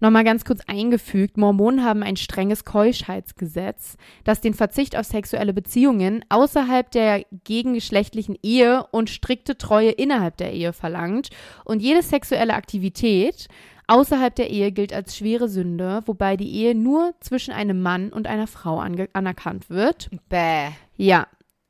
Nochmal 0.06 0.24
ganz 0.24 0.46
kurz 0.46 0.60
eingefügt, 0.68 1.36
Mormonen 1.36 1.84
haben 1.84 2.04
ein 2.04 2.16
strenges 2.16 2.64
Keuschheitsgesetz, 2.64 3.98
das 4.24 4.40
den 4.40 4.54
Verzicht 4.54 4.96
auf 4.96 5.08
sexuelle 5.08 5.52
Beziehungen 5.52 6.24
außerhalb 6.30 6.92
der 6.92 7.26
gegengeschlechtlichen 7.44 8.38
Ehe 8.44 8.86
und 8.92 9.10
strikte 9.10 9.58
Treue 9.58 9.90
innerhalb 9.90 10.38
der 10.38 10.54
Ehe 10.54 10.74
verlangt. 10.74 11.32
Und 11.64 11.82
jede 11.82 12.04
sexuelle 12.04 12.54
Aktivität 12.54 13.48
außerhalb 13.88 14.36
der 14.36 14.52
Ehe 14.52 14.72
gilt 14.72 14.94
als 14.94 15.18
schwere 15.18 15.50
Sünde, 15.50 16.04
wobei 16.06 16.38
die 16.38 16.54
Ehe 16.54 16.76
nur 16.76 17.16
zwischen 17.20 17.52
einem 17.52 17.82
Mann 17.82 18.14
und 18.14 18.28
einer 18.28 18.46
Frau 18.46 18.78
anerkannt 18.78 19.72
wird. 19.72 20.12
Bäh. 20.30 20.70
Ja. 20.98 21.26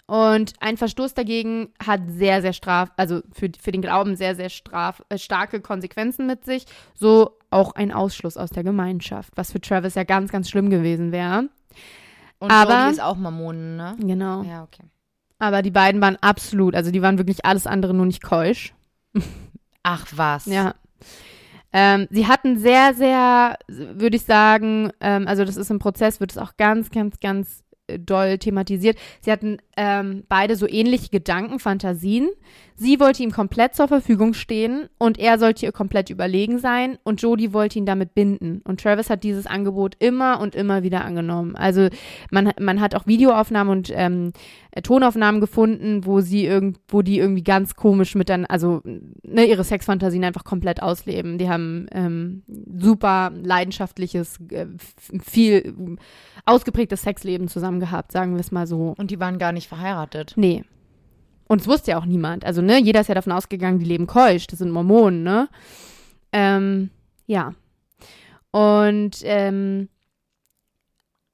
Und 0.08 0.54
ein 0.60 0.78
Verstoß 0.78 1.15
dagegen 1.15 1.69
hat 1.84 2.02
sehr, 2.10 2.41
sehr 2.41 2.54
straf, 2.54 2.91
also 2.95 3.21
für, 3.32 3.50
für 3.60 3.71
den 3.71 3.82
Glauben 3.82 4.15
sehr, 4.15 4.36
sehr 4.36 4.50
straf, 4.50 5.02
äh, 5.10 5.17
starke 5.17 5.62
Konsequenzen 5.62 6.28
mit 6.28 6.45
sich. 6.45 6.65
So 6.93 7.39
auch 7.55 7.73
ein 7.75 7.91
Ausschluss 7.91 8.37
aus 8.37 8.49
der 8.49 8.63
Gemeinschaft, 8.63 9.33
was 9.35 9.51
für 9.51 9.61
Travis 9.61 9.95
ja 9.95 10.03
ganz, 10.03 10.31
ganz 10.31 10.49
schlimm 10.49 10.69
gewesen 10.69 11.11
wäre. 11.11 11.49
Und 12.39 12.51
Aber- 12.51 12.81
Jodie 12.81 12.91
ist 12.91 13.01
auch 13.01 13.15
Mormonen, 13.15 13.77
ne? 13.77 13.95
Genau. 13.99 14.43
Ja, 14.43 14.63
okay. 14.63 14.83
Aber 15.39 15.61
die 15.61 15.71
beiden 15.71 16.01
waren 16.01 16.17
absolut, 16.21 16.75
also 16.75 16.91
die 16.91 17.01
waren 17.01 17.17
wirklich 17.17 17.45
alles 17.45 17.67
andere 17.67 17.93
nur 17.93 18.05
nicht 18.05 18.23
keusch. 18.23 18.73
Ach 19.83 20.05
was. 20.15 20.45
Ja. 20.45 20.75
Ähm, 21.73 22.07
sie 22.09 22.27
hatten 22.27 22.57
sehr, 22.57 22.93
sehr, 22.93 23.57
würde 23.67 24.15
ich 24.15 24.23
sagen, 24.23 24.91
ähm, 25.01 25.27
also 25.27 25.43
das 25.43 25.57
ist 25.57 25.69
im 25.71 25.79
Prozess, 25.79 26.19
wird 26.21 26.31
es 26.31 26.37
auch 26.37 26.55
ganz, 26.57 26.89
ganz, 26.89 27.19
ganz 27.19 27.63
äh, 27.87 27.99
doll 27.99 28.37
thematisiert. 28.37 28.97
Sie 29.21 29.31
hatten 29.31 29.57
ähm, 29.77 30.23
beide 30.29 30.55
so 30.55 30.67
ähnliche 30.67 31.09
Gedanken, 31.09 31.59
Fantasien. 31.59 32.29
Sie 32.77 32.99
wollte 32.99 33.23
ihm 33.23 33.31
komplett 33.31 33.73
zur 33.73 33.88
Verfügung 33.88 34.33
stehen 34.33 34.89
und 34.97 35.17
er 35.17 35.39
sollte 35.39 35.65
ihr 35.65 35.71
komplett 35.71 36.09
überlegen 36.09 36.59
sein 36.59 36.97
und 37.03 37.21
Jodie 37.21 37.53
wollte 37.53 37.79
ihn 37.79 37.85
damit 37.85 38.13
binden. 38.13 38.61
Und 38.65 38.81
Travis 38.81 39.09
hat 39.09 39.23
dieses 39.23 39.45
Angebot 39.45 39.95
immer 39.99 40.41
und 40.41 40.55
immer 40.55 40.83
wieder 40.83 41.05
angenommen. 41.05 41.55
Also 41.55 41.88
man, 42.31 42.51
man 42.59 42.81
hat 42.81 42.93
auch 42.93 43.07
Videoaufnahmen 43.07 43.71
und 43.71 43.91
ähm, 43.95 44.33
äh, 44.71 44.81
Tonaufnahmen 44.81 45.39
gefunden, 45.39 46.05
wo 46.05 46.19
sie 46.19 46.45
irgend, 46.45 46.79
wo 46.89 47.01
die 47.01 47.17
irgendwie 47.17 47.43
ganz 47.43 47.75
komisch 47.75 48.13
mit 48.13 48.27
dann, 48.27 48.45
also 48.45 48.81
ne, 48.83 49.45
ihre 49.45 49.63
Sexfantasien 49.63 50.25
einfach 50.25 50.43
komplett 50.43 50.83
ausleben. 50.83 51.38
Die 51.38 51.49
haben 51.49 51.88
ähm, 51.93 52.43
super 52.77 53.31
leidenschaftliches, 53.33 54.38
äh, 54.51 54.65
viel 55.23 55.97
ausgeprägtes 56.45 57.03
Sexleben 57.03 57.47
zusammen 57.47 57.79
gehabt, 57.79 58.11
sagen 58.11 58.33
wir 58.33 58.41
es 58.41 58.51
mal 58.51 58.67
so. 58.67 58.93
Und 58.97 59.11
die 59.11 59.19
waren 59.21 59.39
gar 59.39 59.53
nicht 59.53 59.64
verheiratet. 59.67 60.34
Nee. 60.36 60.63
Und 61.47 61.62
es 61.62 61.67
wusste 61.67 61.91
ja 61.91 61.99
auch 61.99 62.06
niemand. 62.06 62.45
Also, 62.45 62.62
ne, 62.62 62.80
jeder 62.80 63.01
ist 63.01 63.08
ja 63.08 63.15
davon 63.15 63.34
ausgegangen, 63.34 63.80
die 63.80 63.86
leben 63.86 64.08
keusch, 64.08 64.47
das 64.47 64.60
sind 64.60 64.71
Mormonen, 64.71 65.23
ne? 65.23 65.47
Ähm, 66.32 66.89
ja. 67.28 67.54
Und 68.51 69.17
ähm, 69.23 69.89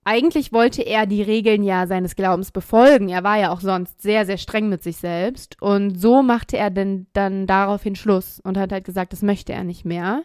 eigentlich 0.03 0.51
wollte 0.51 0.81
er 0.81 1.05
die 1.05 1.21
Regeln 1.21 1.63
ja 1.63 1.85
seines 1.85 2.15
Glaubens 2.15 2.51
befolgen. 2.51 3.09
Er 3.09 3.23
war 3.23 3.37
ja 3.37 3.51
auch 3.51 3.61
sonst 3.61 4.01
sehr, 4.01 4.25
sehr 4.25 4.37
streng 4.37 4.67
mit 4.67 4.81
sich 4.81 4.97
selbst. 4.97 5.61
Und 5.61 5.99
so 5.99 6.23
machte 6.23 6.57
er 6.57 6.71
denn 6.71 7.05
dann 7.13 7.45
daraufhin 7.45 7.95
Schluss 7.95 8.39
und 8.39 8.57
hat 8.57 8.71
halt 8.71 8.83
gesagt, 8.83 9.13
das 9.13 9.21
möchte 9.21 9.53
er 9.53 9.63
nicht 9.63 9.85
mehr. 9.85 10.23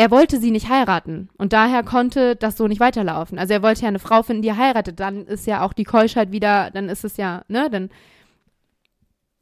Er 0.00 0.10
wollte 0.10 0.40
sie 0.40 0.50
nicht 0.50 0.70
heiraten 0.70 1.28
und 1.36 1.52
daher 1.52 1.82
konnte 1.82 2.34
das 2.34 2.56
so 2.56 2.66
nicht 2.66 2.80
weiterlaufen. 2.80 3.38
Also 3.38 3.52
er 3.52 3.62
wollte 3.62 3.82
ja 3.82 3.88
eine 3.88 3.98
Frau 3.98 4.22
finden, 4.22 4.40
die 4.40 4.48
er 4.48 4.56
heiratet. 4.56 4.98
Dann 4.98 5.26
ist 5.26 5.46
ja 5.46 5.60
auch 5.60 5.74
die 5.74 5.84
Keuschheit 5.84 6.32
wieder, 6.32 6.70
dann 6.70 6.88
ist 6.88 7.04
es 7.04 7.18
ja, 7.18 7.42
ne, 7.48 7.68
dann 7.68 7.90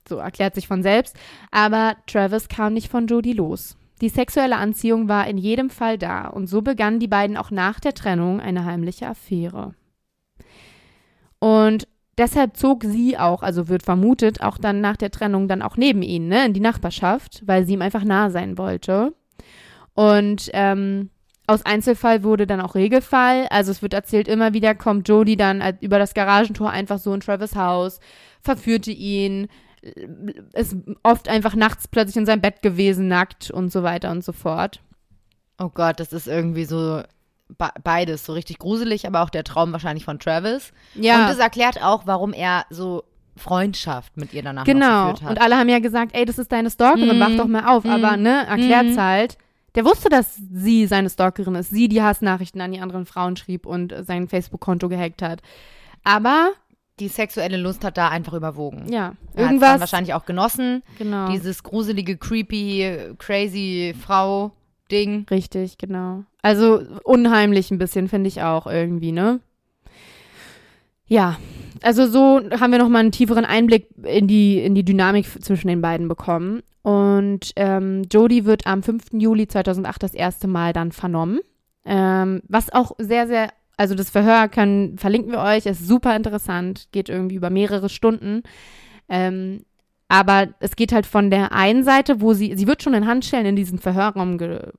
so 0.09 0.16
erklärt 0.16 0.57
sich 0.57 0.66
von 0.66 0.83
selbst. 0.83 1.16
Aber 1.53 1.94
Travis 2.09 2.49
kam 2.49 2.73
nicht 2.75 2.90
von 2.90 3.07
Jodie 3.07 3.35
los. 3.35 3.77
Die 4.01 4.09
sexuelle 4.09 4.57
Anziehung 4.57 5.09
war 5.09 5.29
in 5.29 5.38
jedem 5.38 5.71
Fall 5.71 5.97
da 5.97 6.27
und 6.27 6.49
so 6.49 6.61
begannen 6.61 6.99
die 6.99 7.07
beiden 7.07 7.37
auch 7.37 7.53
nach 7.53 7.79
der 7.79 7.94
Trennung 7.94 8.40
eine 8.40 8.64
heimliche 8.64 9.07
Affäre. 9.07 9.77
Und 11.38 11.87
deshalb 12.18 12.57
zog 12.57 12.83
sie 12.83 13.16
auch, 13.16 13.44
also 13.44 13.68
wird 13.68 13.85
vermutet, 13.85 14.42
auch 14.42 14.59
dann 14.59 14.81
nach 14.81 14.97
der 14.97 15.12
Trennung 15.12 15.47
dann 15.47 15.62
auch 15.62 15.77
neben 15.77 16.03
ihn, 16.03 16.27
ne, 16.27 16.47
in 16.47 16.53
die 16.53 16.59
Nachbarschaft, 16.59 17.44
weil 17.47 17.64
sie 17.64 17.75
ihm 17.75 17.83
einfach 17.83 18.03
nah 18.03 18.31
sein 18.31 18.59
wollte. 18.59 19.14
Und 19.99 20.51
ähm, 20.53 21.11
aus 21.47 21.65
Einzelfall 21.67 22.23
wurde 22.23 22.47
dann 22.47 22.61
auch 22.61 22.75
Regelfall. 22.75 23.47
Also 23.51 23.71
es 23.73 23.83
wird 23.83 23.95
erzählt, 23.95 24.29
immer 24.29 24.53
wieder 24.53 24.75
kommt 24.75 25.09
Jodie 25.09 25.37
dann 25.37 25.61
äh, 25.61 25.75
über 25.81 25.99
das 25.99 26.15
Garagentor 26.15 26.71
einfach 26.71 26.99
so 26.99 27.13
in 27.15 27.21
Travis 27.21 27.57
Haus, 27.57 27.99
verführte 28.41 28.93
ihn, 28.93 29.49
äh, 29.83 29.91
ist 30.55 30.77
oft 31.03 31.29
einfach 31.29 31.55
nachts 31.57 31.89
plötzlich 31.89 32.17
in 32.17 32.27
seinem 32.27 32.43
Bett 32.43 32.63
gewesen, 32.63 33.09
nackt 33.09 33.51
und 33.51 33.73
so 33.73 33.83
weiter 33.83 34.11
und 34.11 34.23
so 34.23 34.33
fort. 34.33 34.81
Oh 35.59 35.71
Gott, 35.71 35.99
das 35.99 36.13
ist 36.13 36.29
irgendwie 36.29 36.65
so 36.67 37.03
be- 37.59 37.71
beides, 37.83 38.25
so 38.25 38.35
richtig 38.35 38.59
gruselig, 38.59 39.07
aber 39.07 39.23
auch 39.23 39.31
der 39.31 39.43
Traum 39.43 39.73
wahrscheinlich 39.73 40.05
von 40.05 40.21
Travis. 40.21 40.73
Ja, 40.95 41.23
Und 41.23 41.29
das 41.31 41.39
erklärt 41.39 41.83
auch, 41.83 42.03
warum 42.07 42.33
er 42.33 42.67
so 42.71 43.03
Freundschaft 43.37 44.17
mit 44.17 44.33
ihr 44.35 44.43
danach 44.43 44.65
genau. 44.65 45.13
geführt 45.13 45.23
hat. 45.23 45.31
Und 45.31 45.41
alle 45.41 45.57
haben 45.57 45.69
ja 45.69 45.79
gesagt, 45.81 46.11
ey, 46.15 46.25
das 46.25 46.39
ist 46.39 46.53
deine 46.53 46.71
Stalkerin, 46.71 47.17
Mhm. 47.17 47.21
wach 47.21 47.37
doch 47.37 47.47
mal 47.49 47.65
auf. 47.67 47.85
Aber 47.87 48.17
Mhm. 48.17 48.23
ne, 48.23 48.47
erklärt's 48.47 48.97
Mhm. 48.97 49.01
halt. 49.01 49.39
Der 49.79 49.85
wusste, 49.85 50.09
dass 50.09 50.35
sie 50.53 50.87
seine 50.88 51.09
Stalkerin 51.09 51.55
ist, 51.55 51.71
sie 51.71 51.87
die 51.88 52.03
Hassnachrichten 52.03 52.61
an 52.61 52.73
die 52.73 52.81
anderen 52.81 53.07
Frauen 53.07 53.37
schrieb 53.37 53.64
und 53.64 53.93
äh, 53.93 54.03
sein 54.03 54.27
Facebook-Konto 54.27 54.88
gehackt 54.88 55.23
hat. 55.23 55.41
Aber 56.03 56.51
die 56.99 57.07
sexuelle 57.07 57.57
Lust 57.59 57.85
hat 57.85 57.97
da 57.97 58.09
einfach 58.09 58.33
überwogen. 58.33 58.91
ja, 58.93 58.99
Er 58.99 59.07
hat's 59.07 59.19
dann 59.37 59.45
irgendwas. 59.45 59.79
wahrscheinlich 59.79 60.14
auch 60.14 60.27
genossen. 60.27 60.83
Genau. 60.99 61.29
Dieses 61.31 61.62
gruselige, 61.62 62.17
creepy, 62.17 63.14
crazy 63.19 63.95
Frau-Ding. 64.05 65.27
Richtig, 65.31 65.79
genau. 65.79 66.25
Also 66.43 66.83
unheimlich 67.05 67.71
ein 67.71 67.79
bisschen, 67.79 68.09
finde 68.09 68.27
ich 68.27 68.43
auch 68.43 68.67
irgendwie, 68.67 69.12
ne? 69.12 69.38
Ja, 71.09 71.38
also 71.83 72.07
so 72.07 72.40
haben 72.61 72.73
wir 72.73 72.79
nochmal 72.79 73.01
einen 73.01 73.12
tieferen 73.12 73.44
Einblick 73.44 73.88
in 74.03 74.27
die, 74.27 74.61
in 74.61 74.75
die 74.75 74.85
Dynamik 74.85 75.27
zwischen 75.42 75.68
den 75.68 75.81
beiden 75.81 76.09
bekommen. 76.09 76.62
Und 76.83 77.53
ähm, 77.57 78.05
Jodie 78.11 78.44
wird 78.44 78.66
am 78.66 78.83
5. 78.83 79.12
Juli 79.12 79.47
2008 79.47 80.03
das 80.03 80.14
erste 80.14 80.49
Mal 80.49 80.73
dann 80.73 80.92
vernommen. 80.92 81.40
Ähm, 81.85 82.42
was 82.49 82.73
auch 82.73 82.92
sehr, 82.99 83.27
sehr, 83.27 83.51
also 83.77 83.94
das 83.94 84.11
Verhör 84.11 84.49
kann, 84.49 84.97
verlinken 84.99 85.33
wir 85.33 85.40
euch, 85.40 85.66
ist 85.66 85.87
super 85.87 86.14
interessant, 86.16 86.88
geht 86.92 87.09
irgendwie 87.09 87.37
über 87.37 87.51
mehrere 87.51 87.88
Stunden. 87.88 88.42
Ähm, 89.09 89.64
aber 90.09 90.49
es 90.61 90.75
geht 90.75 90.92
halt 90.92 91.07
von 91.07 91.31
der 91.31 91.53
einen 91.53 91.85
Seite, 91.85 92.21
wo 92.23 92.33
sie, 92.33 92.57
sie 92.57 92.66
wird 92.66 92.83
schon 92.83 92.94
in 92.94 93.07
Handschellen 93.07 93.47
in 93.47 93.57
diesen 93.57 93.79
Verhörraum 93.79 94.38
ge, 94.38 94.73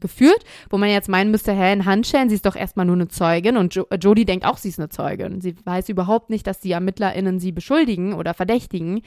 geführt, 0.00 0.44
wo 0.70 0.78
man 0.78 0.90
jetzt 0.90 1.08
meinen 1.08 1.32
müsste, 1.32 1.52
hä, 1.52 1.72
in 1.72 1.84
Handschellen, 1.84 2.28
sie 2.28 2.36
ist 2.36 2.46
doch 2.46 2.54
erstmal 2.56 2.86
nur 2.86 2.94
eine 2.94 3.08
Zeugin 3.08 3.56
und 3.56 3.74
jo, 3.74 3.86
Jodie 4.00 4.24
denkt 4.24 4.46
auch, 4.46 4.56
sie 4.58 4.68
ist 4.68 4.78
eine 4.78 4.88
Zeugin. 4.90 5.40
Sie 5.40 5.56
weiß 5.64 5.88
überhaupt 5.88 6.30
nicht, 6.30 6.46
dass 6.46 6.60
die 6.60 6.70
ErmittlerInnen 6.72 7.40
sie 7.40 7.50
beschuldigen 7.52 8.14
oder 8.14 8.32
verdächtigen. 8.32 9.02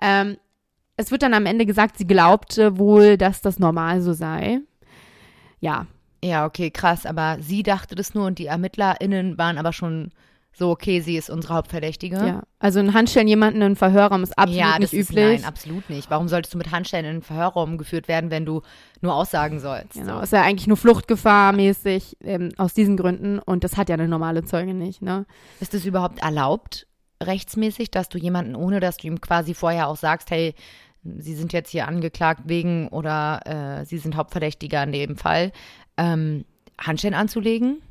Ähm, 0.00 0.36
es 0.96 1.10
wird 1.10 1.22
dann 1.22 1.34
am 1.34 1.46
Ende 1.46 1.64
gesagt, 1.66 1.96
sie 1.98 2.06
glaubte 2.06 2.78
wohl, 2.78 3.16
dass 3.16 3.40
das 3.40 3.58
normal 3.58 4.02
so 4.02 4.12
sei. 4.12 4.60
Ja, 5.60 5.86
Ja, 6.24 6.46
okay, 6.46 6.70
krass. 6.70 7.06
Aber 7.06 7.38
sie 7.40 7.62
dachte 7.62 7.94
das 7.94 8.14
nur 8.14 8.26
und 8.26 8.38
die 8.38 8.46
ErmittlerInnen 8.46 9.38
waren 9.38 9.58
aber 9.58 9.72
schon 9.72 10.10
so, 10.54 10.70
okay, 10.70 11.00
sie 11.00 11.16
ist 11.16 11.30
unsere 11.30 11.54
Hauptverdächtige. 11.54 12.16
Ja. 12.16 12.42
Also 12.58 12.78
ein 12.78 12.92
Handstellen 12.92 13.26
jemanden 13.26 13.56
in 13.58 13.62
einen 13.62 13.76
Verhörraum 13.76 14.22
ist 14.22 14.38
absolut 14.38 14.60
ja, 14.60 14.78
nicht 14.78 14.92
üblich. 14.92 15.08
Ist, 15.08 15.42
nein, 15.42 15.44
absolut 15.44 15.88
nicht. 15.88 16.10
Warum 16.10 16.28
solltest 16.28 16.52
du 16.52 16.58
mit 16.58 16.70
Handstellen 16.70 17.06
in 17.06 17.10
einen 17.10 17.22
Verhörraum 17.22 17.78
geführt 17.78 18.06
werden, 18.06 18.30
wenn 18.30 18.44
du 18.44 18.60
nur 19.00 19.14
aussagen 19.14 19.60
sollst? 19.60 19.94
Genau, 19.94 20.18
So. 20.18 20.22
ist 20.22 20.32
ja 20.32 20.42
eigentlich 20.42 20.66
nur 20.66 20.76
Fluchtgefahr 20.76 21.52
mäßig 21.52 22.18
ähm, 22.22 22.50
aus 22.58 22.74
diesen 22.74 22.98
Gründen 22.98 23.38
und 23.38 23.64
das 23.64 23.78
hat 23.78 23.88
ja 23.88 23.94
eine 23.94 24.08
normale 24.08 24.44
Zeuge 24.44 24.74
nicht, 24.74 25.00
ne? 25.00 25.24
Ist 25.60 25.72
es 25.72 25.86
überhaupt 25.86 26.20
erlaubt, 26.20 26.86
rechtsmäßig, 27.22 27.90
dass 27.90 28.10
du 28.10 28.18
jemanden, 28.18 28.54
ohne 28.54 28.80
dass 28.80 28.98
du 28.98 29.06
ihm 29.06 29.20
quasi 29.20 29.54
vorher 29.54 29.88
auch 29.88 29.96
sagst, 29.96 30.30
hey, 30.30 30.54
sie 31.02 31.34
sind 31.34 31.52
jetzt 31.52 31.70
hier 31.70 31.88
angeklagt 31.88 32.42
wegen 32.44 32.88
oder 32.88 33.40
äh, 33.80 33.84
sie 33.86 33.98
sind 33.98 34.16
Hauptverdächtiger 34.16 34.82
in 34.84 34.92
dem 34.92 35.16
Fall, 35.16 35.52
ähm, 35.96 36.44
Handschellen 36.78 37.14
anzulegen? 37.14 37.82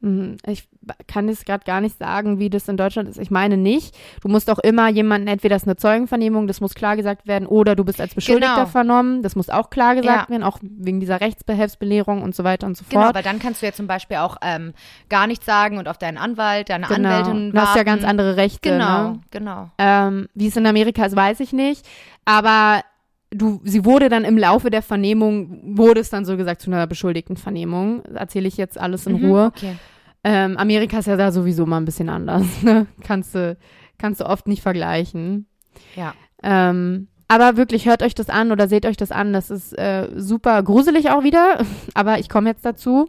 Mhm. 0.00 0.36
Ich 0.46 0.68
kann 1.08 1.28
es 1.28 1.44
gerade 1.46 1.64
gar 1.64 1.80
nicht 1.80 1.98
sagen, 1.98 2.38
wie 2.38 2.50
das 2.50 2.68
in 2.68 2.76
Deutschland 2.76 3.08
ist. 3.08 3.18
Ich 3.18 3.30
meine 3.30 3.56
nicht. 3.56 3.96
Du 4.22 4.28
musst 4.28 4.50
auch 4.50 4.58
immer 4.58 4.88
jemanden, 4.88 5.26
entweder 5.26 5.56
ist 5.56 5.64
eine 5.66 5.76
Zeugenvernehmung, 5.76 6.46
das 6.46 6.60
muss 6.60 6.74
klar 6.74 6.96
gesagt 6.96 7.26
werden, 7.26 7.46
oder 7.46 7.74
du 7.74 7.82
bist 7.84 8.00
als 8.00 8.14
Beschuldigter 8.14 8.54
Genau. 8.56 8.66
vernommen, 8.66 9.22
das 9.22 9.36
muss 9.36 9.48
auch 9.48 9.70
klar 9.70 9.94
gesagt 9.94 10.28
Ja. 10.28 10.30
werden, 10.30 10.42
auch 10.42 10.58
wegen 10.62 11.00
dieser 11.00 11.20
Rechtsbehelfsbelehrung 11.22 12.22
und 12.22 12.34
so 12.34 12.44
weiter 12.44 12.66
und 12.66 12.76
so 12.76 12.84
Genau, 12.88 13.04
fort. 13.04 13.14
weil 13.14 13.22
dann 13.22 13.38
kannst 13.38 13.62
du 13.62 13.66
ja 13.66 13.72
zum 13.72 13.86
Beispiel 13.86 14.18
auch 14.18 14.36
ähm, 14.42 14.74
gar 15.08 15.26
nichts 15.26 15.46
sagen 15.46 15.78
und 15.78 15.88
auf 15.88 15.96
deinen 15.98 16.18
Anwalt, 16.18 16.68
deine 16.68 16.86
genau. 16.86 17.08
Anwältin 17.08 17.52
Du 17.52 17.58
hast 17.58 17.70
ja 17.70 17.76
warten. 17.76 17.86
ganz 17.86 18.04
andere 18.04 18.36
Rechte. 18.36 18.70
Genau, 18.70 19.10
Ne? 19.12 19.20
genau. 19.30 19.70
Ähm, 19.78 20.28
wie 20.34 20.48
es 20.48 20.56
in 20.56 20.66
Amerika 20.66 21.04
ist, 21.06 21.16
weiß 21.16 21.40
ich 21.40 21.52
nicht. 21.54 21.86
Aber 22.26 22.82
du, 23.30 23.60
sie 23.64 23.84
wurde 23.84 24.08
dann 24.08 24.24
im 24.24 24.38
Laufe 24.38 24.70
der 24.70 24.82
Vernehmung, 24.82 25.76
wurde 25.76 26.00
es 26.00 26.10
dann 26.10 26.24
so 26.24 26.36
gesagt 26.36 26.60
zu 26.60 26.70
einer 26.70 26.86
beschuldigten 26.86 27.36
Vernehmung. 27.36 28.04
Erzähle 28.06 28.48
ich 28.48 28.56
jetzt 28.56 28.78
alles 28.78 29.06
in 29.06 29.20
Mhm, 29.20 29.24
Ruhe. 29.24 29.46
Okay. 29.46 29.76
Ähm, 30.24 30.56
Amerika 30.56 30.98
ist 30.98 31.06
ja 31.06 31.16
da 31.16 31.30
sowieso 31.30 31.66
mal 31.66 31.78
ein 31.78 31.84
bisschen 31.84 32.08
anders. 32.08 32.44
Ne? 32.62 32.86
Kannst 33.02 33.34
du, 33.34 33.56
kannst 33.98 34.20
du 34.20 34.26
oft 34.26 34.48
nicht 34.48 34.62
vergleichen. 34.62 35.46
Ja. 35.94 36.14
Ähm, 36.42 37.08
aber 37.28 37.56
wirklich, 37.56 37.86
hört 37.86 38.02
euch 38.02 38.14
das 38.14 38.30
an 38.30 38.52
oder 38.52 38.68
seht 38.68 38.86
euch 38.86 38.96
das 38.96 39.10
an. 39.10 39.32
Das 39.32 39.50
ist 39.50 39.76
äh, 39.78 40.08
super 40.16 40.62
gruselig 40.62 41.10
auch 41.10 41.24
wieder. 41.24 41.58
Aber 41.94 42.20
ich 42.20 42.28
komme 42.28 42.48
jetzt 42.50 42.64
dazu. 42.64 43.08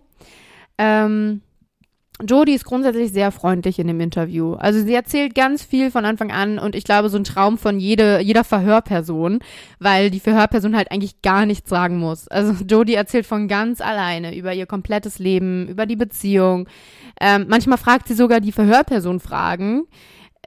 Ähm, 0.79 1.41
Jodie 2.25 2.53
ist 2.53 2.65
grundsätzlich 2.65 3.11
sehr 3.11 3.31
freundlich 3.31 3.77
in 3.77 3.87
dem 3.87 3.99
Interview. 3.99 4.53
Also 4.55 4.83
sie 4.83 4.93
erzählt 4.93 5.35
ganz 5.35 5.63
viel 5.63 5.91
von 5.91 6.03
Anfang 6.03 6.31
an 6.31 6.57
und 6.57 6.73
ich 6.73 6.83
glaube, 6.83 7.09
so 7.09 7.17
ein 7.17 7.23
Traum 7.23 7.59
von 7.59 7.79
jede, 7.79 8.19
jeder 8.19 8.43
Verhörperson, 8.43 9.39
weil 9.79 10.09
die 10.09 10.19
Verhörperson 10.19 10.75
halt 10.75 10.91
eigentlich 10.91 11.21
gar 11.21 11.45
nichts 11.45 11.69
sagen 11.69 11.97
muss. 11.99 12.27
Also 12.27 12.53
Jodie 12.67 12.95
erzählt 12.95 13.27
von 13.27 13.47
ganz 13.47 13.81
alleine 13.81 14.35
über 14.35 14.53
ihr 14.53 14.65
komplettes 14.65 15.19
Leben, 15.19 15.67
über 15.67 15.85
die 15.85 15.95
Beziehung. 15.95 16.67
Ähm, 17.21 17.45
manchmal 17.49 17.77
fragt 17.77 18.07
sie 18.07 18.15
sogar 18.15 18.39
die 18.39 18.51
Verhörperson 18.51 19.19
Fragen. 19.19 19.85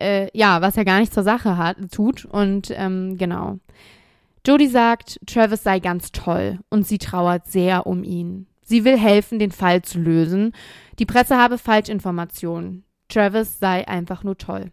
Äh, 0.00 0.28
ja, 0.36 0.62
was 0.62 0.76
ja 0.76 0.82
gar 0.82 0.98
nicht 0.98 1.14
zur 1.14 1.22
Sache 1.22 1.56
hat, 1.56 1.76
tut. 1.92 2.24
Und 2.24 2.72
ähm, 2.74 3.16
genau. 3.16 3.58
Jodie 4.44 4.68
sagt, 4.68 5.20
Travis 5.26 5.62
sei 5.62 5.78
ganz 5.78 6.10
toll 6.10 6.58
und 6.68 6.86
sie 6.86 6.98
trauert 6.98 7.46
sehr 7.46 7.86
um 7.86 8.02
ihn. 8.02 8.46
Sie 8.62 8.84
will 8.84 8.96
helfen, 8.96 9.38
den 9.38 9.50
Fall 9.50 9.82
zu 9.82 9.98
lösen. 9.98 10.52
Die 11.00 11.06
Presse 11.06 11.38
habe 11.38 11.56
Falschinformationen. 11.56 12.84
Travis 13.08 13.58
sei 13.58 13.88
einfach 13.88 14.22
nur 14.22 14.36
toll. 14.36 14.70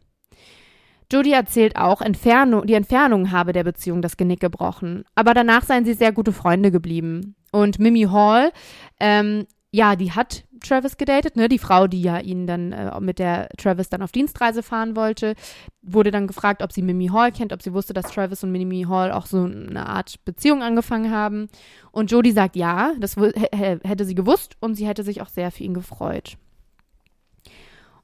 Jodie 1.11 1.31
erzählt 1.31 1.77
auch, 1.77 2.01
Entfernung, 2.01 2.67
die 2.67 2.73
Entfernung 2.73 3.31
habe 3.31 3.53
der 3.53 3.63
Beziehung 3.63 4.01
das 4.01 4.17
Genick 4.17 4.41
gebrochen. 4.41 5.05
Aber 5.15 5.33
danach 5.33 5.63
seien 5.63 5.85
sie 5.85 5.93
sehr 5.93 6.11
gute 6.11 6.33
Freunde 6.33 6.69
geblieben. 6.69 7.35
Und 7.53 7.79
Mimi 7.79 8.03
Hall, 8.11 8.51
ähm, 8.99 9.47
ja, 9.71 9.95
die 9.95 10.11
hat 10.11 10.43
Travis 10.59 10.97
gedatet, 10.97 11.35
ne? 11.35 11.49
Die 11.49 11.59
Frau, 11.59 11.87
die 11.87 12.01
ja 12.01 12.19
ihn 12.19 12.47
dann, 12.47 12.71
äh, 12.71 12.99
mit 12.99 13.19
der 13.19 13.49
Travis 13.57 13.89
dann 13.89 14.01
auf 14.01 14.11
Dienstreise 14.11 14.63
fahren 14.63 14.95
wollte, 14.95 15.35
wurde 15.81 16.11
dann 16.11 16.27
gefragt, 16.27 16.61
ob 16.61 16.71
sie 16.71 16.81
Mimi 16.81 17.07
Hall 17.07 17.31
kennt, 17.31 17.53
ob 17.53 17.61
sie 17.61 17.73
wusste, 17.73 17.93
dass 17.93 18.11
Travis 18.11 18.43
und 18.43 18.51
Mimi 18.51 18.83
Hall 18.83 19.11
auch 19.11 19.25
so 19.25 19.43
eine 19.43 19.87
Art 19.87 20.23
Beziehung 20.25 20.63
angefangen 20.63 21.11
haben. 21.11 21.47
Und 21.91 22.11
Jodie 22.11 22.31
sagt 22.31 22.55
ja, 22.55 22.93
das 22.99 23.15
hätte 23.15 24.05
sie 24.05 24.15
gewusst 24.15 24.55
und 24.59 24.75
sie 24.75 24.87
hätte 24.87 25.03
sich 25.03 25.21
auch 25.21 25.29
sehr 25.29 25.51
für 25.51 25.63
ihn 25.63 25.73
gefreut. 25.73 26.37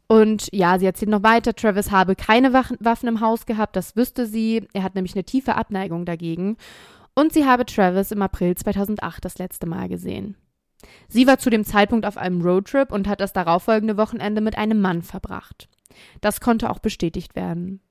Und 0.08 0.50
ja, 0.52 0.78
sie 0.78 0.86
erzählt 0.86 1.10
noch 1.10 1.24
weiter, 1.24 1.56
Travis 1.56 1.90
habe 1.90 2.16
keine 2.16 2.54
Waffen 2.54 3.08
im 3.08 3.20
Haus 3.20 3.46
gehabt, 3.46 3.76
das 3.76 3.96
wüsste 3.96 4.28
sie. 4.28 4.68
Er 4.74 4.84
hat 4.84 4.96
nämlich 4.96 5.16
eine 5.16 5.24
tiefe 5.24 5.56
Abneigung 5.56 6.06
dagegen. 6.06 6.58
Und 7.16 7.34
sie 7.34 7.46
habe 7.46 7.66
Travis 7.66 8.12
im 8.12 8.22
April 8.22 8.56
2008 8.56 9.24
das 9.24 9.38
letzte 9.38 9.68
Mal 9.68 9.88
gesehen. 9.88 10.36
Sie 11.08 11.28
war 11.28 11.38
zu 11.38 11.50
dem 11.50 11.64
Zeitpunkt 11.64 12.06
auf 12.06 12.18
einem 12.18 12.42
Roadtrip 12.42 12.92
und 12.92 13.08
hat 13.08 13.22
das 13.22 13.34
darauffolgende 13.34 13.98
Wochenende 13.98 14.42
mit 14.42 14.58
einem 14.58 14.82
Mann 14.82 15.02
verbracht. 15.02 15.68
Das 16.22 16.42
konnte 16.42 16.70
auch 16.70 16.80
bestätigt 16.80 17.36
werden. 17.36 17.82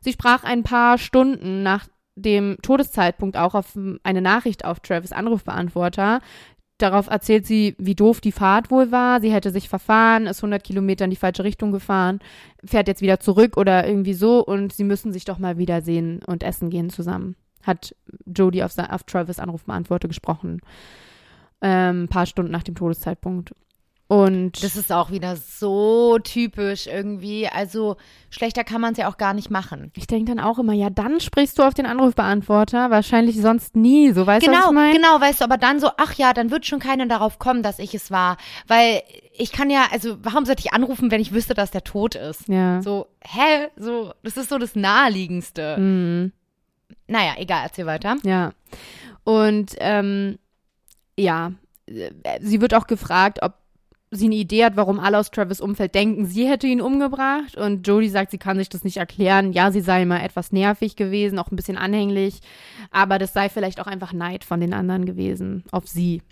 Sie 0.00 0.12
sprach 0.12 0.44
ein 0.44 0.62
paar 0.62 0.98
Stunden 0.98 1.62
nach 1.62 1.86
dem 2.14 2.56
Todeszeitpunkt 2.62 3.36
auch 3.36 3.54
auf 3.54 3.78
eine 4.02 4.22
Nachricht 4.22 4.64
auf 4.64 4.80
Travis 4.80 5.12
Anrufbeantworter. 5.12 6.20
Darauf 6.78 7.08
erzählt 7.08 7.46
sie, 7.46 7.74
wie 7.78 7.96
doof 7.96 8.20
die 8.20 8.32
Fahrt 8.32 8.70
wohl 8.70 8.92
war. 8.92 9.20
Sie 9.20 9.32
hätte 9.32 9.50
sich 9.50 9.68
verfahren, 9.68 10.26
ist 10.26 10.38
100 10.38 10.62
Kilometer 10.62 11.04
in 11.04 11.10
die 11.10 11.16
falsche 11.16 11.42
Richtung 11.42 11.72
gefahren, 11.72 12.20
fährt 12.64 12.86
jetzt 12.86 13.02
wieder 13.02 13.18
zurück 13.18 13.56
oder 13.56 13.86
irgendwie 13.86 14.14
so 14.14 14.44
und 14.44 14.72
sie 14.72 14.84
müssen 14.84 15.12
sich 15.12 15.24
doch 15.24 15.38
mal 15.38 15.58
wiedersehen 15.58 16.20
und 16.24 16.44
essen 16.44 16.70
gehen 16.70 16.90
zusammen. 16.90 17.34
Hat 17.64 17.96
Jodie 18.26 18.62
auf, 18.62 18.78
auf 18.78 19.02
Travis 19.02 19.40
Anrufbeantworter 19.40 20.06
gesprochen. 20.06 20.60
Ähm, 21.60 22.04
ein 22.04 22.08
paar 22.08 22.26
Stunden 22.26 22.52
nach 22.52 22.62
dem 22.62 22.74
Todeszeitpunkt. 22.76 23.52
Und 24.10 24.64
Das 24.64 24.74
ist 24.74 24.90
auch 24.90 25.10
wieder 25.10 25.36
so 25.36 26.18
typisch 26.18 26.86
irgendwie. 26.86 27.46
Also 27.46 27.96
schlechter 28.30 28.64
kann 28.64 28.80
man 28.80 28.92
es 28.92 28.98
ja 28.98 29.06
auch 29.06 29.18
gar 29.18 29.34
nicht 29.34 29.50
machen. 29.50 29.92
ich 29.94 30.06
denke 30.06 30.34
dann 30.34 30.42
auch 30.42 30.58
immer, 30.58 30.72
ja, 30.72 30.88
dann 30.88 31.20
sprichst 31.20 31.58
du 31.58 31.62
auf 31.62 31.74
den 31.74 31.84
Anrufbeantworter, 31.84 32.90
wahrscheinlich 32.90 33.38
sonst 33.38 33.76
nie. 33.76 34.12
So 34.12 34.26
weißt 34.26 34.46
du, 34.46 34.50
was 34.50 34.56
Genau, 34.56 34.68
ich 34.70 34.74
meine? 34.74 34.92
genau, 34.94 35.20
weißt 35.20 35.40
du, 35.40 35.44
aber 35.44 35.58
dann 35.58 35.78
so, 35.78 35.90
ach 35.98 36.14
ja, 36.14 36.32
dann 36.32 36.50
wird 36.50 36.64
schon 36.64 36.78
keiner 36.78 37.04
darauf 37.04 37.38
kommen, 37.38 37.62
dass 37.62 37.78
ich 37.78 37.94
es 37.94 38.10
war. 38.10 38.38
Weil 38.66 39.02
ich 39.36 39.52
kann 39.52 39.68
ja, 39.68 39.84
also 39.92 40.16
warum 40.22 40.46
sollte 40.46 40.62
ich 40.64 40.72
anrufen, 40.72 41.10
wenn 41.10 41.20
ich 41.20 41.34
wüsste, 41.34 41.52
dass 41.52 41.70
der 41.70 41.84
tot 41.84 42.14
ist? 42.14 42.48
Ja. 42.48 42.80
So, 42.80 43.08
hä? 43.22 43.68
So, 43.76 44.14
das 44.22 44.38
ist 44.38 44.48
so 44.48 44.56
das 44.56 44.74
Naheliegendste. 44.74 45.76
Mhm. 45.76 46.32
Naja, 47.08 47.34
egal, 47.36 47.60
erzähl 47.64 47.84
weiter. 47.84 48.16
Ja. 48.22 48.52
Und 49.24 49.74
ähm, 49.80 50.38
ja, 51.18 51.52
äh, 51.86 52.10
sie 52.40 52.60
wird 52.60 52.74
auch 52.74 52.86
gefragt, 52.86 53.40
ob 53.42 53.54
sie 54.10 54.26
eine 54.26 54.36
Idee 54.36 54.64
hat, 54.64 54.76
warum 54.76 55.00
alle 55.00 55.18
aus 55.18 55.30
Travis 55.30 55.60
Umfeld 55.60 55.94
denken, 55.94 56.24
sie 56.26 56.48
hätte 56.48 56.66
ihn 56.66 56.80
umgebracht. 56.80 57.56
Und 57.56 57.86
Jodie 57.86 58.08
sagt, 58.08 58.30
sie 58.30 58.38
kann 58.38 58.56
sich 58.56 58.68
das 58.68 58.84
nicht 58.84 58.96
erklären. 58.96 59.52
Ja, 59.52 59.70
sie 59.70 59.80
sei 59.82 60.04
mal 60.04 60.22
etwas 60.22 60.50
nervig 60.50 60.96
gewesen, 60.96 61.38
auch 61.38 61.50
ein 61.50 61.56
bisschen 61.56 61.76
anhänglich. 61.76 62.40
Aber 62.90 63.18
das 63.18 63.32
sei 63.32 63.48
vielleicht 63.48 63.80
auch 63.80 63.86
einfach 63.86 64.12
Neid 64.12 64.44
von 64.44 64.60
den 64.60 64.72
anderen 64.72 65.04
gewesen 65.04 65.64
auf 65.72 65.86
sie. 65.86 66.22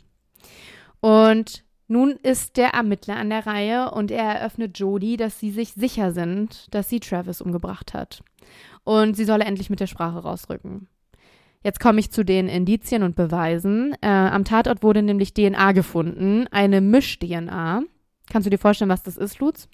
Und 1.01 1.65
nun 1.89 2.13
ist 2.23 2.57
der 2.57 2.71
Ermittler 2.71 3.17
an 3.17 3.31
der 3.31 3.47
Reihe 3.47 3.91
und 3.91 4.11
er 4.11 4.25
eröffnet 4.25 4.79
Jodie, 4.79 5.17
dass 5.17 5.39
sie 5.39 5.51
sich 5.51 5.73
sicher 5.73 6.13
sind, 6.13 6.75
dass 6.75 6.89
sie 6.89 7.01
Travis 7.01 7.41
umgebracht 7.41 7.93
hat. 7.93 8.23
Und 8.85 9.17
sie 9.17 9.25
solle 9.25 9.45
endlich 9.45 9.71
mit 9.71 9.81
der 9.81 9.87
Sprache 9.87 10.19
rausrücken. 10.19 10.89
Jetzt 11.67 11.81
komme 11.81 11.99
ich 11.99 12.13
zu 12.13 12.25
den 12.25 12.49
Indizien 12.49 13.03
und 13.03 13.17
Beweisen. 13.17 13.97
Äh, 14.01 14.07
am 14.07 14.45
Tatort 14.45 14.85
wurde 14.85 15.03
nämlich 15.03 15.35
DNA 15.35 15.73
gefunden, 15.73 16.47
eine 16.53 16.81
Misch-DNA. 16.81 17.83
Kannst 18.31 18.47
du 18.47 18.51
dir 18.51 18.59
vorstellen, 18.59 18.89
was 18.89 19.03
das 19.03 19.17
ist, 19.17 19.41
Lutz? 19.41 19.67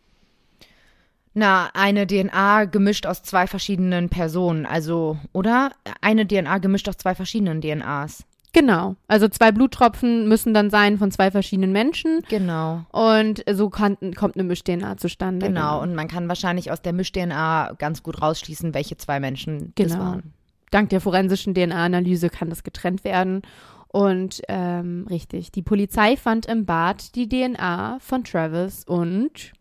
Na, 1.35 1.69
eine 1.75 2.07
DNA 2.07 2.65
gemischt 2.65 3.05
aus 3.05 3.23
zwei 3.23 3.47
verschiedenen 3.47 4.09
Personen, 4.09 4.65
also, 4.65 5.19
oder? 5.35 5.73
Eine 6.01 6.27
DNA 6.27 6.57
gemischt 6.59 6.89
aus 6.89 6.97
zwei 6.97 7.15
verschiedenen 7.15 7.61
DNAs. 7.61 8.25
Genau. 8.55 8.97
Also 9.07 9.29
zwei 9.29 9.53
Bluttropfen 9.53 10.27
müssen 10.29 10.55
dann 10.55 10.71
sein 10.71 10.97
von 10.97 11.11
zwei 11.11 11.31
verschiedenen 11.31 11.73
Menschen. 11.73 12.23
Genau. 12.31 12.87
Und 12.91 13.45
so 13.53 13.69
kann, 13.69 13.99
kommt 14.17 14.37
eine 14.37 14.45
Misch-DNA 14.45 14.97
zustande. 14.97 15.47
Genau, 15.47 15.83
und 15.83 15.95
man 15.95 16.09
kann 16.09 16.27
wahrscheinlich 16.27 16.71
aus 16.71 16.81
der 16.81 16.95
Misch-DNA 16.95 17.75
ganz 17.77 18.03
gut 18.03 18.23
rausschließen, 18.23 18.73
welche 18.73 18.97
zwei 18.97 19.21
Menschen 19.21 19.75
das 19.75 19.89
Genau. 19.89 19.99
waren. 20.03 20.33
Dank 20.73 20.91
der 20.91 21.01
forensischen 21.01 21.55
DNA-Analyse 21.55 22.31
kann 22.31 22.51
das 22.51 22.65
getrennt 22.65 23.05
werden. 23.05 23.43
Und 23.89 24.41
ähm, 24.49 25.07
richtig, 25.09 25.53
die 25.53 25.63
Polizei 25.63 26.17
fand 26.17 26.47
im 26.47 26.65
Bad 26.65 27.15
die 27.15 27.29
DNA 27.29 27.99
von 28.01 28.25
Travis 28.25 28.85
und 28.85 29.53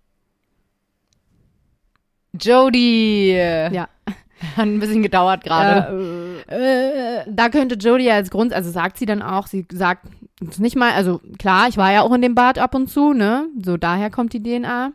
Jodie! 2.39 3.33
ja, 3.33 3.89
Hat 4.57 4.65
ein 4.65 4.79
bisschen 4.79 5.03
gedauert 5.03 5.43
gerade. 5.43 6.43
Äh, 6.47 7.29
da 7.29 7.49
könnte 7.49 7.75
Jodie 7.75 8.09
als 8.09 8.31
Grund, 8.31 8.53
also 8.53 8.71
sagt 8.71 8.97
sie 8.97 9.05
dann 9.05 9.21
auch, 9.21 9.47
sie 9.47 9.65
sagt 9.71 10.07
nicht 10.57 10.75
mal, 10.75 10.93
also 10.93 11.21
klar, 11.37 11.67
ich 11.67 11.77
war 11.77 11.91
ja 11.91 12.01
auch 12.01 12.13
in 12.13 12.21
dem 12.21 12.33
Bad 12.33 12.57
ab 12.57 12.73
und 12.73 12.87
zu, 12.87 13.13
ne? 13.13 13.47
So 13.61 13.77
daher 13.77 14.09
kommt 14.09 14.33
die 14.33 14.41
DNA. 14.41 14.93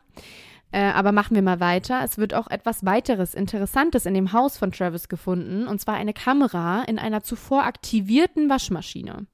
Äh, 0.77 0.93
aber 0.93 1.11
machen 1.11 1.35
wir 1.35 1.41
mal 1.41 1.59
weiter. 1.59 2.03
Es 2.05 2.19
wird 2.19 2.35
auch 2.35 2.49
etwas 2.49 2.85
weiteres 2.85 3.33
Interessantes 3.33 4.05
in 4.05 4.13
dem 4.13 4.35
Haus 4.35 4.59
von 4.59 4.73
Travis 4.73 5.09
gefunden, 5.09 5.67
und 5.67 5.81
zwar 5.81 5.95
eine 5.95 6.13
Kamera 6.13 6.83
in 6.83 6.99
einer 6.99 7.23
zuvor 7.23 7.65
aktivierten 7.65 8.51
Waschmaschine. 8.51 9.27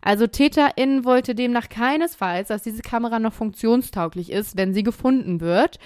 Also 0.00 0.26
Täterin 0.26 1.04
wollte 1.04 1.34
demnach 1.34 1.68
keinesfalls, 1.68 2.48
dass 2.48 2.62
diese 2.62 2.80
Kamera 2.80 3.18
noch 3.18 3.34
funktionstauglich 3.34 4.32
ist, 4.32 4.56
wenn 4.56 4.72
sie 4.72 4.82
gefunden 4.82 5.42
wird. 5.42 5.78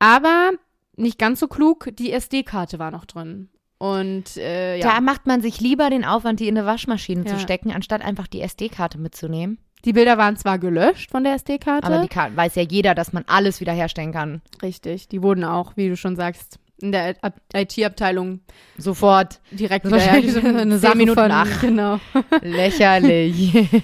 Aber 0.00 0.50
nicht 0.96 1.20
ganz 1.20 1.38
so 1.38 1.46
klug, 1.46 1.90
die 1.92 2.10
SD-Karte 2.10 2.80
war 2.80 2.90
noch 2.90 3.04
drin. 3.04 3.48
Und 3.78 4.36
äh, 4.38 4.78
ja. 4.78 4.94
Da 4.94 5.00
macht 5.00 5.24
man 5.28 5.40
sich 5.40 5.60
lieber 5.60 5.88
den 5.88 6.04
Aufwand, 6.04 6.40
die 6.40 6.48
in 6.48 6.58
eine 6.58 6.66
Waschmaschine 6.66 7.22
Ja. 7.26 7.34
zu 7.34 7.38
stecken, 7.38 7.70
anstatt 7.70 8.02
einfach 8.04 8.26
die 8.26 8.40
SD-Karte 8.40 8.98
mitzunehmen. 8.98 9.58
Die 9.84 9.92
Bilder 9.92 10.16
waren 10.18 10.36
zwar 10.36 10.58
gelöscht 10.58 11.10
von 11.10 11.24
der 11.24 11.34
SD-Karte. 11.34 11.86
Aber 11.86 12.02
die 12.02 12.08
Karte 12.08 12.36
weiß 12.36 12.54
ja 12.54 12.62
jeder, 12.62 12.94
dass 12.94 13.12
man 13.12 13.24
alles 13.26 13.60
wiederherstellen 13.60 14.12
kann. 14.12 14.40
Richtig, 14.62 15.08
die 15.08 15.22
wurden 15.22 15.44
auch, 15.44 15.76
wie 15.76 15.88
du 15.88 15.96
schon 15.96 16.14
sagst, 16.16 16.58
in 16.80 16.92
der 16.92 17.16
Ab- 17.22 17.40
IT-Abteilung 17.54 18.40
Sofort. 18.78 19.40
direkt 19.50 19.90
Wahrscheinlich 19.90 20.34
wieder 20.34 20.60
eine 20.60 20.78
Sache 20.80 20.96
Minuten 20.96 21.18
von, 21.20 21.28
nach. 21.28 21.60
Genau. 21.60 21.98
Lächerlich. 22.42 23.68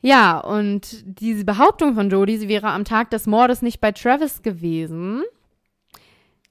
Ja, 0.00 0.38
und 0.38 1.02
diese 1.20 1.44
Behauptung 1.44 1.96
von 1.96 2.08
Jodie, 2.08 2.36
sie 2.36 2.48
wäre 2.48 2.68
am 2.68 2.84
Tag 2.84 3.10
des 3.10 3.26
Mordes 3.26 3.62
nicht 3.62 3.80
bei 3.80 3.90
Travis 3.90 4.42
gewesen, 4.42 5.24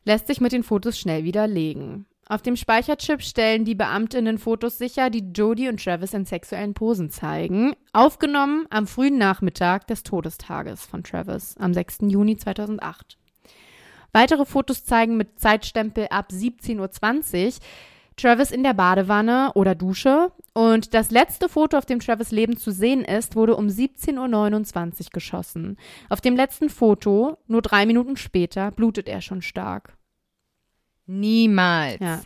lässt 0.03 0.27
sich 0.27 0.41
mit 0.41 0.51
den 0.51 0.63
Fotos 0.63 0.99
schnell 0.99 1.23
widerlegen. 1.23 2.05
Auf 2.29 2.41
dem 2.41 2.57
Speicherchip 2.57 3.21
stellen 3.21 3.63
die 3.63 3.75
Beamtinnen 3.75 4.37
Fotos 4.37 4.77
sicher, 4.77 5.09
die 5.09 5.31
Jodie 5.33 5.69
und 5.69 5.81
Travis 5.81 6.13
in 6.13 6.25
sexuellen 6.25 6.73
Posen 6.73 7.09
zeigen, 7.09 7.73
aufgenommen 7.93 8.65
am 8.69 8.85
frühen 8.85 9.17
Nachmittag 9.17 9.87
des 9.87 10.03
Todestages 10.03 10.85
von 10.85 11.03
Travis, 11.03 11.55
am 11.57 11.73
6. 11.73 11.99
Juni 12.01 12.35
2008. 12.35 13.17
Weitere 14.11 14.45
Fotos 14.45 14.83
zeigen 14.83 15.15
mit 15.15 15.39
Zeitstempel 15.39 16.07
ab 16.09 16.27
17.20 16.31 17.45
Uhr 17.45 17.51
Travis 18.17 18.51
in 18.51 18.63
der 18.63 18.73
Badewanne 18.73 19.51
oder 19.53 19.75
Dusche. 19.75 20.31
Und 20.53 20.93
das 20.93 21.11
letzte 21.11 21.47
Foto, 21.47 21.77
auf 21.77 21.85
dem 21.85 21.99
Travis 21.99 22.31
Leben 22.31 22.57
zu 22.57 22.71
sehen 22.71 23.05
ist, 23.05 23.35
wurde 23.35 23.55
um 23.55 23.67
17.29 23.67 24.17
Uhr 24.17 25.05
geschossen. 25.13 25.77
Auf 26.09 26.19
dem 26.19 26.35
letzten 26.35 26.69
Foto, 26.69 27.37
nur 27.47 27.61
drei 27.61 27.85
Minuten 27.85 28.17
später, 28.17 28.71
blutet 28.71 29.07
er 29.07 29.21
schon 29.21 29.41
stark. 29.41 29.96
Niemals. 31.07 31.99
Ja. 31.99 32.21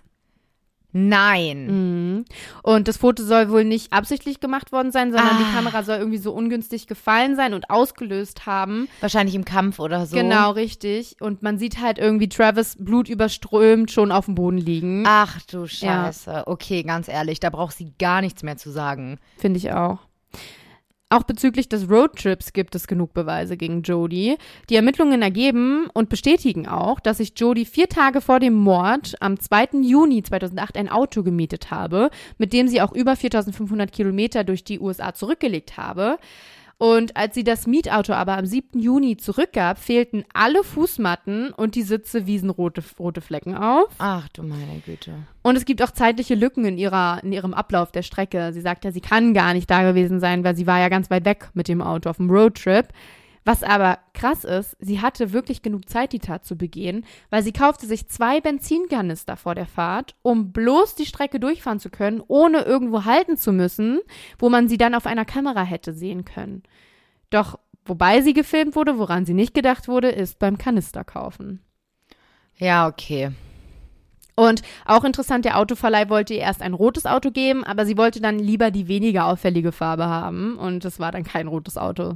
Nein. 0.94 1.68
Mhm. 1.68 2.26
Und 2.64 2.90
das 2.90 2.98
Foto 2.98 3.24
soll 3.24 3.50
wohl 3.50 3.64
nicht 3.64 3.94
absichtlich 3.94 4.42
gemacht 4.42 4.74
worden 4.74 4.92
sein, 4.92 5.12
sondern 5.14 5.38
die 5.38 5.46
Ah. 5.46 5.56
Kamera 5.56 5.84
soll 5.84 5.98
irgendwie 5.98 6.18
so 6.18 6.34
ungünstig 6.34 6.86
gefallen 6.86 7.38
sein 7.38 7.54
und 7.54 7.70
ausgelöst 7.70 8.46
haben. 8.46 8.90
Wahrscheinlich 9.00 9.36
im 9.36 9.46
Kampf 9.46 9.80
oder 9.80 10.06
so. 10.06 10.18
Genau, 10.18 10.52
richtig. 10.52 11.16
Und 11.22 11.44
man 11.44 11.58
sieht 11.58 11.80
halt 11.80 11.98
irgendwie 11.98 12.28
Travis 12.28 12.76
blutüberströmt 12.78 13.90
schon 13.90 14.12
auf 14.12 14.26
dem 14.26 14.36
Boden 14.36 14.58
liegen. 14.58 15.04
Ach 15.08 15.40
du 15.44 15.66
Scheiße. 15.66 16.44
Okay, 16.48 16.84
ganz 16.84 17.08
ehrlich, 17.08 17.40
da 17.40 17.50
braucht 17.50 17.78
sie 17.78 17.94
gar 17.98 18.20
nichts 18.20 18.44
mehr 18.44 18.58
zu 18.58 18.70
sagen. 18.70 19.18
Finde 19.38 19.60
ich 19.60 19.72
auch. 19.72 20.00
Auch 21.12 21.24
bezüglich 21.24 21.68
des 21.68 21.90
Roadtrips 21.90 22.54
gibt 22.54 22.74
es 22.74 22.88
genug 22.88 23.14
Beweise 23.14 23.58
gegen 23.58 23.82
Jodie. 23.82 24.38
Die 24.70 24.78
Ermittlungen 24.78 25.22
ergeben 25.22 25.88
und 25.94 26.08
bestätigen 26.08 26.70
auch, 26.70 27.02
dass 27.02 27.18
sich 27.18 27.34
Jodie 27.36 27.66
vier 27.66 27.90
Tage 27.90 28.22
vor 28.22 28.40
dem 28.40 28.54
Mord 28.54 29.16
am 29.20 29.38
2. 29.38 29.82
Juni 29.82 30.24
2008 30.24 30.78
ein 30.78 30.88
Auto 30.88 31.22
gemietet 31.22 31.70
habe, 31.70 32.12
mit 32.38 32.54
dem 32.54 32.70
sie 32.70 32.82
auch 32.82 32.94
über 32.94 33.18
4500 33.18 33.92
Kilometer 33.92 34.46
durch 34.46 34.64
die 34.64 34.80
USA 34.80 35.14
zurückgelegt 35.14 35.76
habe. 35.76 36.18
Und 36.82 37.16
als 37.16 37.36
sie 37.36 37.44
das 37.44 37.68
Mietauto 37.68 38.14
aber 38.14 38.40
am 38.40 38.48
7. 38.48 38.80
Juni 38.80 39.16
zurückgab, 39.16 39.78
fehlten 39.78 40.26
alle 40.34 40.64
Fußmatten 40.64 41.52
und 41.52 41.76
die 41.76 41.84
Sitze 41.84 42.26
wiesen 42.26 42.50
rote, 42.50 42.82
rote 42.98 43.22
Flecken 43.22 43.56
auf. 43.56 43.90
Ach 44.00 44.28
du 44.30 44.42
meine 44.42 44.82
Güte. 44.84 45.14
Und 45.44 45.58
es 45.58 45.66
gibt 45.66 45.84
auch 45.84 45.92
zeitliche 45.92 46.34
Lücken 46.34 46.66
in 46.66 46.80
ihrer, 46.80 47.20
in 47.24 47.34
ihrem 47.34 47.54
Ablauf 47.54 47.92
der 47.92 48.02
Strecke. 48.02 48.52
Sie 48.52 48.62
sagt 48.62 48.84
ja, 48.84 48.92
sie 48.92 49.00
kann 49.00 49.36
gar 49.36 49.54
nicht 49.54 49.70
da 49.70 49.84
gewesen 49.84 50.20
sein, 50.20 50.44
weil 50.44 50.56
sie 50.56 50.66
war 50.66 50.80
ja 50.80 50.90
ganz 50.90 51.12
weit 51.12 51.24
weg 51.24 51.52
mit 51.54 51.68
dem 51.68 51.84
Auto 51.84 52.10
auf 52.10 52.18
dem 52.18 52.32
Roadtrip. 52.32 52.88
Was 53.44 53.64
aber 53.64 53.98
krass 54.14 54.44
ist, 54.44 54.78
sie 54.80 55.02
hatte 55.02 55.34
wirklich 55.34 55.64
genug 55.64 55.90
Zeit, 55.90 56.14
die 56.14 56.20
Tat 56.20 56.46
zu 56.46 56.56
begehen, 56.56 57.06
weil 57.32 57.42
sie 57.42 57.52
kaufte 57.52 57.88
sich 57.88 58.08
zwei 58.08 58.40
Benzinkanister 58.40 59.36
vor 59.36 59.56
der 59.56 59.66
Fahrt, 59.66 60.14
um 60.22 60.52
bloß 60.52 60.94
die 60.94 61.08
Strecke 61.08 61.40
durchfahren 61.40 61.80
zu 61.80 61.90
können, 61.90 62.22
ohne 62.28 62.62
irgendwo 62.62 63.06
halten 63.06 63.38
zu 63.38 63.52
müssen, 63.52 64.00
wo 64.38 64.50
man 64.50 64.68
sie 64.68 64.78
dann 64.78 64.94
auf 64.94 65.08
einer 65.08 65.26
Kamera 65.26 65.64
hätte 65.64 65.94
sehen 65.94 66.24
können. 66.24 66.62
Doch 67.32 67.58
wobei 67.84 68.22
sie 68.22 68.34
gefilmt 68.34 68.76
wurde, 68.76 69.00
woran 69.00 69.26
sie 69.26 69.34
nicht 69.34 69.56
gedacht 69.56 69.88
wurde, 69.88 70.10
ist 70.10 70.38
beim 70.38 70.60
Kanister 70.60 71.04
kaufen. 71.04 71.62
Ja, 72.58 72.88
okay. 72.88 73.32
Und 74.36 74.62
auch 74.86 75.04
interessant, 75.04 75.46
der 75.46 75.58
Autoverleih 75.58 76.10
wollte 76.10 76.34
ihr 76.34 76.42
erst 76.42 76.62
ein 76.62 76.74
rotes 76.74 77.06
Auto 77.06 77.32
geben, 77.32 77.64
aber 77.64 77.86
sie 77.86 77.98
wollte 77.98 78.22
dann 78.22 78.40
lieber 78.40 78.72
die 78.72 78.88
weniger 78.88 79.26
auffällige 79.26 79.72
Farbe 79.72 80.06
haben. 80.06 80.58
Und 80.58 80.86
es 80.86 81.00
war 81.00 81.12
dann 81.12 81.24
kein 81.24 81.48
rotes 81.48 81.78
Auto. 81.78 82.16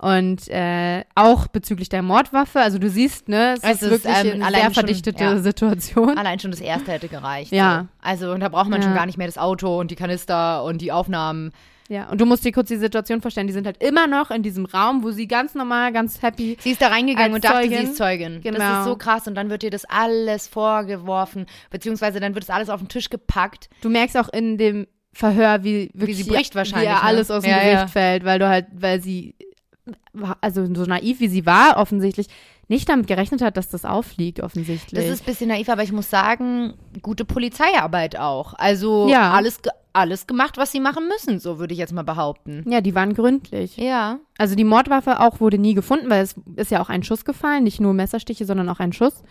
Und 0.00 0.46
äh, 0.48 1.02
auch 1.16 1.48
bezüglich 1.48 1.88
der 1.88 2.02
Mordwaffe, 2.02 2.60
also 2.60 2.78
du 2.78 2.88
siehst, 2.88 3.28
ne, 3.28 3.54
es, 3.56 3.64
Es 3.64 3.82
ist 3.82 3.90
wirklich 3.90 4.14
ähm, 4.34 4.42
eine 4.44 4.54
sehr 4.54 4.64
schon- 4.66 4.74
verdichtete 4.74 5.24
ja. 5.24 5.38
Situation. 5.38 6.16
Allein 6.16 6.38
schon 6.38 6.52
das 6.52 6.60
erste 6.60 6.92
hätte 6.92 7.08
gereicht. 7.08 7.50
Ja. 7.52 7.80
So. 8.02 8.08
Also, 8.08 8.32
und 8.32 8.40
da 8.40 8.48
braucht 8.48 8.68
man 8.68 8.80
Ja. 8.80 8.86
schon 8.86 8.94
gar 8.94 9.06
nicht 9.06 9.18
mehr 9.18 9.26
das 9.26 9.38
Auto 9.38 9.80
und 9.80 9.90
die 9.90 9.96
Kanister 9.96 10.62
und 10.62 10.80
die 10.80 10.92
Aufnahmen. 10.92 11.50
Ja, 11.88 12.08
und 12.10 12.20
du 12.20 12.26
musst 12.26 12.44
dir 12.44 12.52
kurz 12.52 12.68
die 12.68 12.76
Situation 12.76 13.22
vorstellen, 13.22 13.46
die 13.46 13.52
sind 13.54 13.64
halt 13.66 13.82
immer 13.82 14.06
noch 14.06 14.30
in 14.30 14.42
diesem 14.42 14.66
Raum, 14.66 15.02
wo 15.02 15.10
sie 15.10 15.26
ganz 15.26 15.54
normal, 15.54 15.90
ganz 15.90 16.20
happy. 16.22 16.58
Sie 16.60 16.70
ist 16.72 16.82
da 16.82 16.88
reingegangen 16.88 17.32
und 17.32 17.42
dachte, 17.42 17.62
Zeugin. 17.62 17.78
sie 17.78 17.84
ist 17.84 17.96
Zeugin. 17.96 18.34
Das 18.42 18.52
Genau. 18.54 18.78
ist 18.80 18.84
so 18.84 18.94
krass. 18.96 19.26
Und 19.26 19.34
dann 19.34 19.48
wird 19.50 19.62
dir 19.62 19.70
das 19.70 19.84
alles 19.86 20.46
vorgeworfen, 20.48 21.46
beziehungsweise 21.70 22.20
dann 22.20 22.34
wird 22.34 22.44
das 22.44 22.54
alles 22.54 22.68
auf 22.68 22.80
den 22.80 22.88
Tisch 22.88 23.08
gepackt. 23.10 23.68
Du 23.80 23.88
merkst 23.88 24.16
auch 24.16 24.28
in 24.28 24.58
dem 24.58 24.86
Verhör, 25.14 25.64
wie 25.64 25.90
wirklich 25.94 26.18
sie 26.18 26.24
bricht 26.30 26.54
wahrscheinlich, 26.54 26.90
wie 26.90 26.92
ne? 26.94 27.02
alles 27.02 27.30
aus 27.30 27.42
dem 27.42 27.50
Ja, 27.50 27.56
Gesicht 27.58 27.72
ja. 27.74 27.86
fällt, 27.88 28.24
weil 28.24 28.38
du 28.38 28.46
halt, 28.48 28.66
weil 28.72 29.00
sie 29.02 29.34
also 30.40 30.66
so 30.74 30.84
naiv 30.84 31.20
wie 31.20 31.28
sie 31.28 31.46
war, 31.46 31.76
offensichtlich 31.76 32.26
nicht 32.68 32.88
damit 32.88 33.06
gerechnet 33.06 33.40
hat, 33.40 33.56
dass 33.56 33.68
das 33.70 33.84
auffliegt, 33.84 34.40
offensichtlich. 34.40 35.00
Das 35.02 35.10
ist 35.10 35.22
ein 35.22 35.26
bisschen 35.26 35.48
naiv, 35.48 35.68
aber 35.70 35.82
ich 35.82 35.92
muss 35.92 36.10
sagen, 36.10 36.74
gute 37.02 37.24
Polizeiarbeit 37.24 38.18
auch. 38.18 38.54
Also 38.54 39.08
Ja. 39.08 39.32
alles, 39.32 39.58
alles 39.94 40.26
gemacht, 40.26 40.58
was 40.58 40.70
sie 40.72 40.80
machen 40.80 41.08
müssen, 41.08 41.38
so 41.40 41.58
würde 41.58 41.72
ich 41.72 41.78
jetzt 41.78 41.94
mal 41.94 42.02
behaupten. 42.04 42.64
ja, 42.70 42.80
die 42.82 42.94
waren 42.94 43.14
gründlich. 43.14 43.76
Ja. 43.78 44.18
Also 44.36 44.54
die 44.54 44.64
Mordwaffe 44.64 45.20
auch 45.20 45.40
wurde 45.40 45.56
nie 45.58 45.74
gefunden, 45.74 46.10
weil 46.10 46.22
es 46.22 46.34
ist 46.56 46.70
ja 46.70 46.80
auch 46.82 46.90
ein 46.90 47.02
Schuss 47.02 47.24
gefallen, 47.24 47.64
nicht 47.64 47.80
nur 47.80 47.94
Messerstiche, 47.94 48.44
sondern 48.44 48.68
auch 48.68 48.80
ein 48.80 48.92
Schuss. 48.92 49.22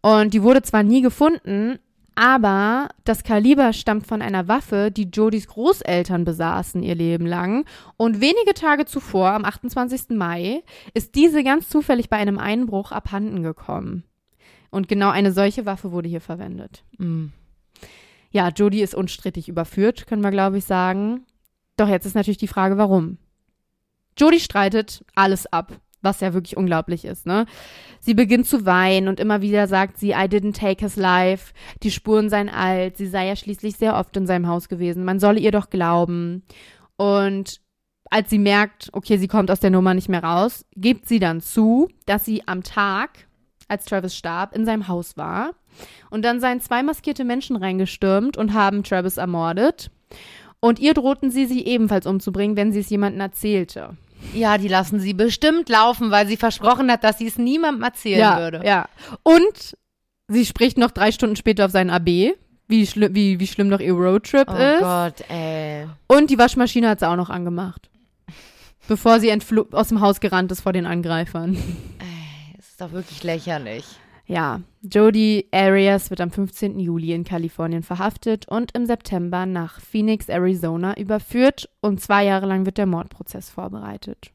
Und 0.00 0.32
die 0.34 0.42
wurde 0.42 0.62
zwar 0.62 0.82
nie 0.82 1.00
gefunden, 1.02 1.78
aber 2.14 2.88
das 3.04 3.24
Kaliber 3.24 3.72
stammt 3.72 4.06
von 4.06 4.22
einer 4.22 4.48
Waffe, 4.48 4.90
die 4.90 5.08
Jodis 5.12 5.48
Großeltern 5.48 6.24
besaßen 6.24 6.82
ihr 6.82 6.94
Leben 6.94 7.26
lang. 7.26 7.64
Und 7.96 8.20
wenige 8.20 8.54
Tage 8.54 8.84
zuvor, 8.84 9.30
am 9.30 9.44
28. 9.44 10.10
Mai, 10.10 10.62
ist 10.94 11.14
diese 11.14 11.42
ganz 11.42 11.68
zufällig 11.68 12.08
bei 12.08 12.16
einem 12.16 12.38
Einbruch 12.38 12.92
abhanden 12.92 13.42
gekommen. 13.42 14.04
Und 14.70 14.88
genau 14.88 15.10
eine 15.10 15.32
solche 15.32 15.66
Waffe 15.66 15.92
wurde 15.92 16.08
hier 16.08 16.20
verwendet. 16.20 16.84
Mhm. 16.98 17.32
Ja, 18.30 18.48
Jodie 18.48 18.80
ist 18.80 18.94
unstrittig 18.94 19.48
überführt, 19.48 20.06
können 20.06 20.22
wir, 20.22 20.30
glaube 20.30 20.58
ich, 20.58 20.64
sagen. 20.64 21.26
Doch 21.76 21.88
jetzt 21.88 22.06
ist 22.06 22.14
natürlich 22.14 22.38
die 22.38 22.48
Frage, 22.48 22.78
warum. 22.78 23.18
Jodie 24.18 24.40
streitet 24.40 25.04
alles 25.14 25.46
ab, 25.52 25.72
was 26.02 26.20
ja 26.20 26.34
wirklich 26.34 26.56
unglaublich 26.56 27.04
ist, 27.04 27.26
ne? 27.26 27.46
Sie 28.00 28.14
beginnt 28.14 28.46
zu 28.46 28.66
weinen 28.66 29.08
und 29.08 29.20
immer 29.20 29.40
wieder 29.42 29.68
sagt 29.68 29.96
sie, 29.96 30.10
I 30.10 30.24
didn't 30.24 30.58
take 30.58 30.84
his 30.84 30.96
life. 30.96 31.54
Die 31.82 31.92
Spuren 31.92 32.28
seien 32.28 32.48
alt. 32.48 32.96
Sie 32.96 33.06
sei 33.06 33.28
ja 33.28 33.36
schließlich 33.36 33.76
sehr 33.76 33.96
oft 33.96 34.16
in 34.16 34.26
seinem 34.26 34.48
Haus 34.48 34.68
gewesen. 34.68 35.04
Man 35.04 35.20
solle 35.20 35.38
ihr 35.38 35.52
doch 35.52 35.70
glauben. 35.70 36.42
Und 36.96 37.60
als 38.10 38.28
sie 38.28 38.38
merkt, 38.38 38.90
okay, 38.92 39.16
sie 39.16 39.28
kommt 39.28 39.50
aus 39.50 39.60
der 39.60 39.70
Nummer 39.70 39.94
nicht 39.94 40.08
mehr 40.08 40.22
raus, 40.22 40.66
gibt 40.76 41.06
sie 41.06 41.18
dann 41.18 41.40
zu, 41.40 41.88
dass 42.04 42.24
sie 42.24 42.46
am 42.46 42.62
Tag, 42.62 43.26
als 43.68 43.84
Travis 43.84 44.16
starb, 44.16 44.54
in 44.54 44.66
seinem 44.66 44.88
Haus 44.88 45.16
war. 45.16 45.52
Und 46.10 46.24
dann 46.24 46.40
seien 46.40 46.60
zwei 46.60 46.82
maskierte 46.82 47.24
Menschen 47.24 47.56
reingestürmt 47.56 48.36
und 48.36 48.52
haben 48.52 48.82
Travis 48.82 49.16
ermordet. 49.16 49.90
Und 50.60 50.78
ihr 50.78 50.94
drohten 50.94 51.30
sie, 51.30 51.46
sie 51.46 51.64
ebenfalls 51.64 52.06
umzubringen, 52.06 52.56
wenn 52.56 52.72
sie 52.72 52.80
es 52.80 52.90
jemandem 52.90 53.20
erzählte. 53.20 53.96
Ja, 54.34 54.58
die 54.58 54.68
lassen 54.68 55.00
sie 55.00 55.14
bestimmt 55.14 55.68
laufen, 55.68 56.10
weil 56.10 56.26
sie 56.26 56.36
versprochen 56.36 56.90
hat, 56.90 57.04
dass 57.04 57.18
sie 57.18 57.26
es 57.26 57.38
niemandem 57.38 57.82
erzählen 57.82 58.20
ja, 58.20 58.38
würde. 58.38 58.62
Ja. 58.64 58.88
Und 59.22 59.76
sie 60.28 60.46
spricht 60.46 60.78
noch 60.78 60.90
drei 60.90 61.12
Stunden 61.12 61.36
später 61.36 61.66
auf 61.66 61.70
seinen 61.70 61.90
AB, 61.90 62.34
wie, 62.68 62.86
schli 62.86 63.14
wie, 63.14 63.38
wie 63.38 63.46
schlimm 63.46 63.70
doch 63.70 63.80
ihr 63.80 63.92
Roadtrip 63.92 64.48
Oh 64.48 64.54
ist. 64.54 64.80
Gott, 64.80 65.24
ey. 65.28 65.86
Und 66.08 66.30
die 66.30 66.38
Waschmaschine 66.38 66.88
hat 66.88 67.00
sie 67.00 67.08
auch 67.08 67.16
noch 67.16 67.30
angemacht. 67.30 67.90
Bevor 68.88 69.20
sie 69.20 69.32
aus 69.72 69.88
dem 69.88 70.00
Haus 70.00 70.20
gerannt 70.20 70.50
ist 70.52 70.60
vor 70.60 70.72
den 70.72 70.86
Angreifern. 70.86 71.56
Das 72.56 72.68
ist 72.68 72.80
doch 72.80 72.92
wirklich 72.92 73.22
lächerlich. 73.22 73.84
Ja, 74.26 74.60
Jodie 74.82 75.46
Arias 75.52 76.10
wird 76.10 76.20
am 76.20 76.30
15. 76.30 76.78
Juli 76.78 77.12
in 77.12 77.24
Kalifornien 77.24 77.82
verhaftet 77.82 78.48
und 78.48 78.72
im 78.72 78.86
September 78.86 79.46
nach 79.46 79.80
Phoenix, 79.80 80.28
Arizona 80.28 80.96
überführt 80.96 81.68
und 81.80 82.00
zwei 82.00 82.24
Jahre 82.24 82.46
lang 82.46 82.64
wird 82.64 82.78
der 82.78 82.86
Mordprozess 82.86 83.50
vorbereitet. 83.50 84.30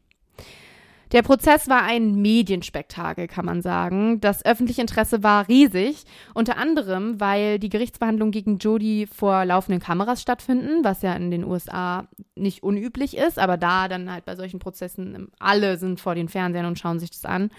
Der 1.14 1.22
Prozess 1.22 1.70
war 1.70 1.84
ein 1.84 2.16
Medienspektakel, 2.16 3.28
kann 3.28 3.46
man 3.46 3.62
sagen. 3.62 4.20
Das 4.20 4.44
öffentliche 4.46 4.82
Interesse 4.82 5.24
war 5.24 5.48
riesig, 5.48 6.04
unter 6.34 6.58
anderem, 6.58 7.22
weil 7.22 7.60
die 7.60 7.70
Gerichtsverhandlungen 7.70 8.34
gegen 8.34 8.58
Jodie 8.58 9.06
vor 9.08 9.46
laufenden 9.46 9.82
Kameras 9.82 10.22
stattfinden, 10.22 10.84
was 10.84 11.04
ja 11.04 11.14
in 11.14 11.32
den 11.32 11.46
USA 11.46 12.10
nicht 12.36 12.62
unüblich 12.62 13.16
ist, 13.16 13.40
aber 13.40 13.56
da 13.56 13.88
dann 13.88 14.12
halt 14.12 14.26
bei 14.26 14.36
solchen 14.36 14.60
Prozessen 14.60 15.30
alle 15.40 15.78
sind 15.78 16.02
vor 16.02 16.14
den 16.14 16.28
Fernsehern 16.28 16.66
und 16.66 16.78
schauen 16.78 17.00
sich 17.00 17.12
das 17.12 17.24
an. 17.24 17.52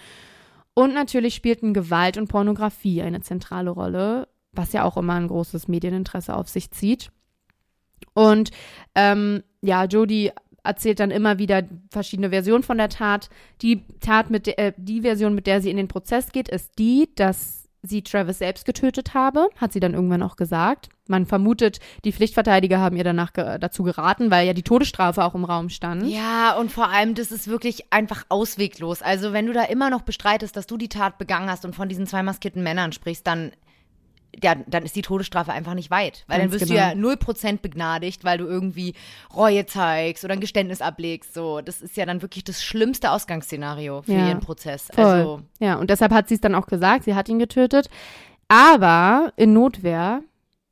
Und 0.78 0.94
natürlich 0.94 1.34
spielten 1.34 1.74
Gewalt 1.74 2.16
und 2.18 2.28
Pornografie 2.28 3.02
eine 3.02 3.20
zentrale 3.20 3.70
Rolle, 3.70 4.28
was 4.52 4.72
ja 4.72 4.84
auch 4.84 4.96
immer 4.96 5.14
ein 5.14 5.26
großes 5.26 5.66
Medieninteresse 5.66 6.36
auf 6.36 6.48
sich 6.48 6.70
zieht. 6.70 7.10
Und 8.14 8.52
ähm, 8.94 9.42
ja, 9.60 9.86
Jodie 9.86 10.30
erzählt 10.62 11.00
dann 11.00 11.10
immer 11.10 11.40
wieder 11.40 11.64
verschiedene 11.90 12.30
Versionen 12.30 12.62
von 12.62 12.78
der 12.78 12.90
Tat. 12.90 13.28
Die 13.60 13.88
Tat 13.98 14.30
mit 14.30 14.46
der, 14.46 14.56
äh, 14.60 14.72
die 14.76 15.00
Version, 15.00 15.34
mit 15.34 15.48
der 15.48 15.60
sie 15.60 15.70
in 15.70 15.78
den 15.78 15.88
Prozess 15.88 16.30
geht, 16.30 16.48
ist 16.48 16.78
die, 16.78 17.08
dass 17.16 17.67
sie 17.82 18.02
Travis 18.02 18.38
selbst 18.38 18.64
getötet 18.64 19.14
habe, 19.14 19.48
hat 19.56 19.72
sie 19.72 19.80
dann 19.80 19.94
irgendwann 19.94 20.22
auch 20.22 20.36
gesagt. 20.36 20.88
Man 21.06 21.26
vermutet, 21.26 21.78
die 22.04 22.12
Pflichtverteidiger 22.12 22.78
haben 22.78 22.96
ihr 22.96 23.04
danach 23.04 23.32
ge 23.32 23.58
dazu 23.58 23.82
geraten, 23.82 24.30
weil 24.30 24.46
ja 24.46 24.52
die 24.52 24.62
Todesstrafe 24.62 25.24
auch 25.24 25.34
im 25.34 25.44
Raum 25.44 25.68
stand. 25.70 26.06
Ja, 26.06 26.56
und 26.56 26.70
vor 26.70 26.88
allem, 26.88 27.14
das 27.14 27.30
ist 27.30 27.48
wirklich 27.48 27.92
einfach 27.92 28.24
ausweglos. 28.28 29.00
Also, 29.00 29.32
wenn 29.32 29.46
du 29.46 29.52
da 29.52 29.64
immer 29.64 29.90
noch 29.90 30.02
bestreitest, 30.02 30.56
dass 30.56 30.66
du 30.66 30.76
die 30.76 30.88
Tat 30.88 31.18
begangen 31.18 31.50
hast 31.50 31.64
und 31.64 31.74
von 31.74 31.88
diesen 31.88 32.06
zwei 32.06 32.22
maskierten 32.22 32.62
Männern 32.62 32.92
sprichst, 32.92 33.26
dann 33.26 33.52
ja, 34.42 34.54
dann 34.66 34.84
ist 34.84 34.94
die 34.94 35.02
Todesstrafe 35.02 35.52
einfach 35.52 35.74
nicht 35.74 35.90
weit. 35.90 36.24
Weil 36.28 36.38
Ganz 36.40 36.52
dann 36.52 36.60
wirst 36.60 36.70
genau. 36.70 36.92
du 36.92 36.98
ja 36.98 37.14
0% 37.14 37.58
begnadigt, 37.60 38.24
weil 38.24 38.38
du 38.38 38.44
irgendwie 38.46 38.94
Reue 39.34 39.66
zeigst 39.66 40.24
oder 40.24 40.34
ein 40.34 40.40
Geständnis 40.40 40.80
ablegst. 40.80 41.34
So, 41.34 41.60
das 41.60 41.80
ist 41.80 41.96
ja 41.96 42.06
dann 42.06 42.22
wirklich 42.22 42.44
das 42.44 42.62
schlimmste 42.62 43.10
Ausgangsszenario 43.10 44.02
für 44.02 44.12
Ja, 44.12 44.28
ihren 44.28 44.40
Prozess. 44.40 44.88
Voll. 44.94 45.04
Also, 45.04 45.40
Ja, 45.58 45.74
und 45.76 45.90
deshalb 45.90 46.12
hat 46.12 46.28
sie 46.28 46.34
es 46.34 46.40
dann 46.40 46.54
auch 46.54 46.66
gesagt, 46.66 47.04
sie 47.04 47.14
hat 47.14 47.28
ihn 47.28 47.38
getötet. 47.38 47.88
Aber 48.48 49.32
in 49.36 49.52
Notwehr, 49.52 50.22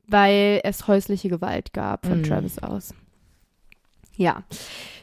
weil 0.07 0.61
es 0.63 0.87
häusliche 0.87 1.29
Gewalt 1.29 1.73
gab 1.73 2.05
von 2.05 2.19
Mhm. 2.19 2.23
Travis 2.23 2.59
aus. 2.59 2.93
Ja. 4.15 4.43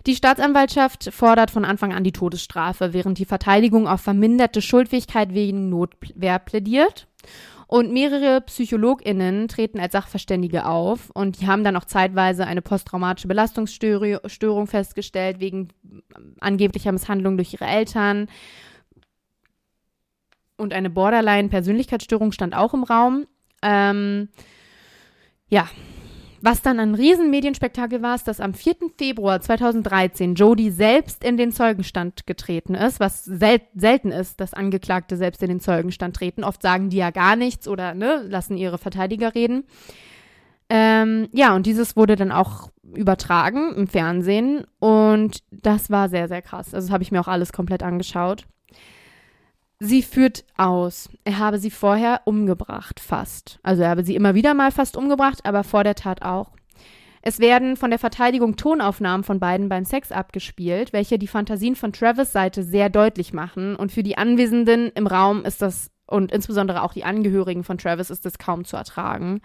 Die 0.07 0.17
Staatsanwaltschaft 0.17 1.13
fordert 1.13 1.51
von 1.51 1.65
Anfang 1.65 1.93
an 1.93 2.03
die 2.05 2.13
Todesstrafe, 2.13 2.93
während 2.93 3.19
die 3.19 3.25
Verteidigung 3.25 3.87
auf 3.87 4.01
verminderte 4.01 4.61
Schuldfähigkeit 4.61 5.33
wegen 5.35 5.69
Notwehr 5.69 6.39
plädiert. 6.41 7.07
Und 7.67 7.93
mehrere 7.93 8.41
PsychologInnen 8.41 9.49
treten 9.49 9.81
als 9.81 9.93
Sachverständige 9.93 10.67
auf 10.67 11.11
und 11.11 11.41
die 11.41 11.47
haben 11.47 11.65
dann 11.65 11.77
auch 11.77 11.85
zeitweise 11.85 12.47
eine 12.47 12.63
posttraumatische 12.63 13.29
Belastungsstörung 13.29 14.19
Störung 14.27 14.67
festgestellt 14.67 15.41
wegen 15.41 15.69
angeblicher 16.41 16.93
Misshandlung 16.93 17.37
durch 17.37 17.53
ihre 17.53 17.67
Eltern. 17.67 18.29
Und 20.57 20.73
eine 20.73 20.91
Borderline-Persönlichkeitsstörung 20.91 22.33
stand 22.33 22.55
auch 22.55 22.75
im 22.75 22.85
Raum. 22.85 23.27
Ähm, 23.63 24.29
ja, 25.49 25.69
was 26.45 26.61
dann 26.61 26.79
ein 26.79 26.95
Riesenmedienspektakel 26.95 28.03
war, 28.03 28.17
ist, 28.17 28.29
dass 28.29 28.39
am 28.39 28.53
4. 28.53 28.75
Februar 28.99 29.41
2013 29.41 30.35
Jodie 30.35 30.71
selbst 30.71 31.25
in 31.25 31.39
den 31.39 31.53
Zeugenstand 31.53 32.27
getreten 32.27 32.75
ist, 32.75 33.01
was 33.01 33.25
sel 33.25 33.63
selten 33.75 34.11
ist, 34.11 34.41
dass 34.41 34.53
Angeklagte 34.53 35.17
selbst 35.17 35.43
in 35.43 35.49
den 35.49 35.61
Zeugenstand 35.61 36.15
treten. 36.15 36.45
Oft 36.45 36.61
sagen 36.61 36.91
die 36.91 36.99
ja 36.99 37.11
gar 37.11 37.37
nichts 37.37 37.67
oder 37.67 37.95
ne, 37.95 38.23
lassen 38.29 38.59
ihre 38.59 38.77
Verteidiger 38.77 39.35
reden. 39.35 39.65
Ähm, 40.69 41.29
ja, 41.33 41.57
und 41.57 41.65
dieses 41.65 41.97
wurde 41.97 42.15
dann 42.15 42.31
auch 42.31 42.71
übertragen 42.95 43.75
im 43.75 43.87
Fernsehen 43.87 44.67
und 44.81 45.43
das 45.51 45.89
war 45.89 46.11
sehr, 46.11 46.29
sehr 46.29 46.43
krass. 46.43 46.75
Also 46.75 46.89
das 46.89 46.93
habe 46.93 47.03
ich 47.03 47.11
mir 47.11 47.21
auch 47.21 47.29
alles 47.29 47.55
komplett 47.55 47.83
angeschaut. 47.83 48.45
Sie 49.87 50.01
führt 50.01 50.45
aus, 50.57 51.11
er 51.25 51.39
habe 51.39 51.59
sie 51.59 51.71
vorher 51.71 52.23
umgebracht, 52.25 53.01
fast. 53.01 53.59
Also 53.63 53.83
er 53.83 53.91
habe 53.91 54.03
sie 54.03 54.17
immer 54.17 54.35
wieder 54.35 54.55
mal 54.55 54.73
fast 54.73 54.97
umgebracht, 54.97 55.41
aber 55.45 55.63
vor 55.63 55.85
der 55.85 55.95
Tat 55.95 56.23
auch. 56.23 56.53
Es 57.21 57.39
werden 57.39 57.77
von 57.77 57.91
der 57.91 57.99
Verteidigung 57.99 58.57
Tonaufnahmen 58.57 59.25
von 59.25 59.41
beiden 59.41 59.69
beim 59.69 59.85
Sex 59.85 60.11
abgespielt, 60.11 60.95
welche 60.95 61.19
die 61.19 61.27
Fantasien 61.27 61.77
von 61.77 61.93
Travis 61.93 62.33
Seite 62.33 62.63
sehr 62.63 62.89
deutlich 62.89 63.35
machen. 63.35 63.77
Und 63.77 63.93
für 63.93 64.03
die 64.03 64.17
Anwesenden 64.17 64.91
im 64.95 65.07
Raum 65.07 65.45
ist 65.45 65.61
das, 65.61 65.91
und 66.07 66.33
insbesondere 66.33 66.83
auch 66.83 66.95
die 66.95 67.05
Angehörigen 67.05 67.63
von 67.63 67.77
Travis, 67.77 68.09
ist 68.09 68.25
das 68.25 68.39
kaum 68.39 68.65
zu 68.65 68.79
ertragen. 68.79 69.43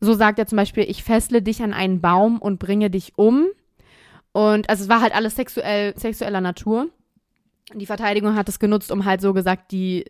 So 0.00 0.14
sagt 0.14 0.38
er 0.38 0.46
zum 0.46 0.56
Beispiel, 0.56 0.84
ich 0.88 1.04
fessle 1.04 1.42
dich 1.42 1.62
an 1.62 1.74
einen 1.74 2.00
Baum 2.00 2.38
und 2.38 2.58
bringe 2.58 2.88
dich 2.88 3.12
um. 3.16 3.48
Und 4.32 4.70
also 4.70 4.84
es 4.84 4.88
war 4.88 5.02
halt 5.02 5.14
alles 5.14 5.36
sexuell, 5.36 5.92
sexueller 5.98 6.40
Natur. 6.40 6.88
Die 7.74 7.86
Verteidigung 7.86 8.34
hat 8.36 8.48
es 8.48 8.58
genutzt, 8.58 8.92
um 8.92 9.04
halt 9.04 9.20
so 9.20 9.32
gesagt 9.32 9.72
die, 9.72 10.04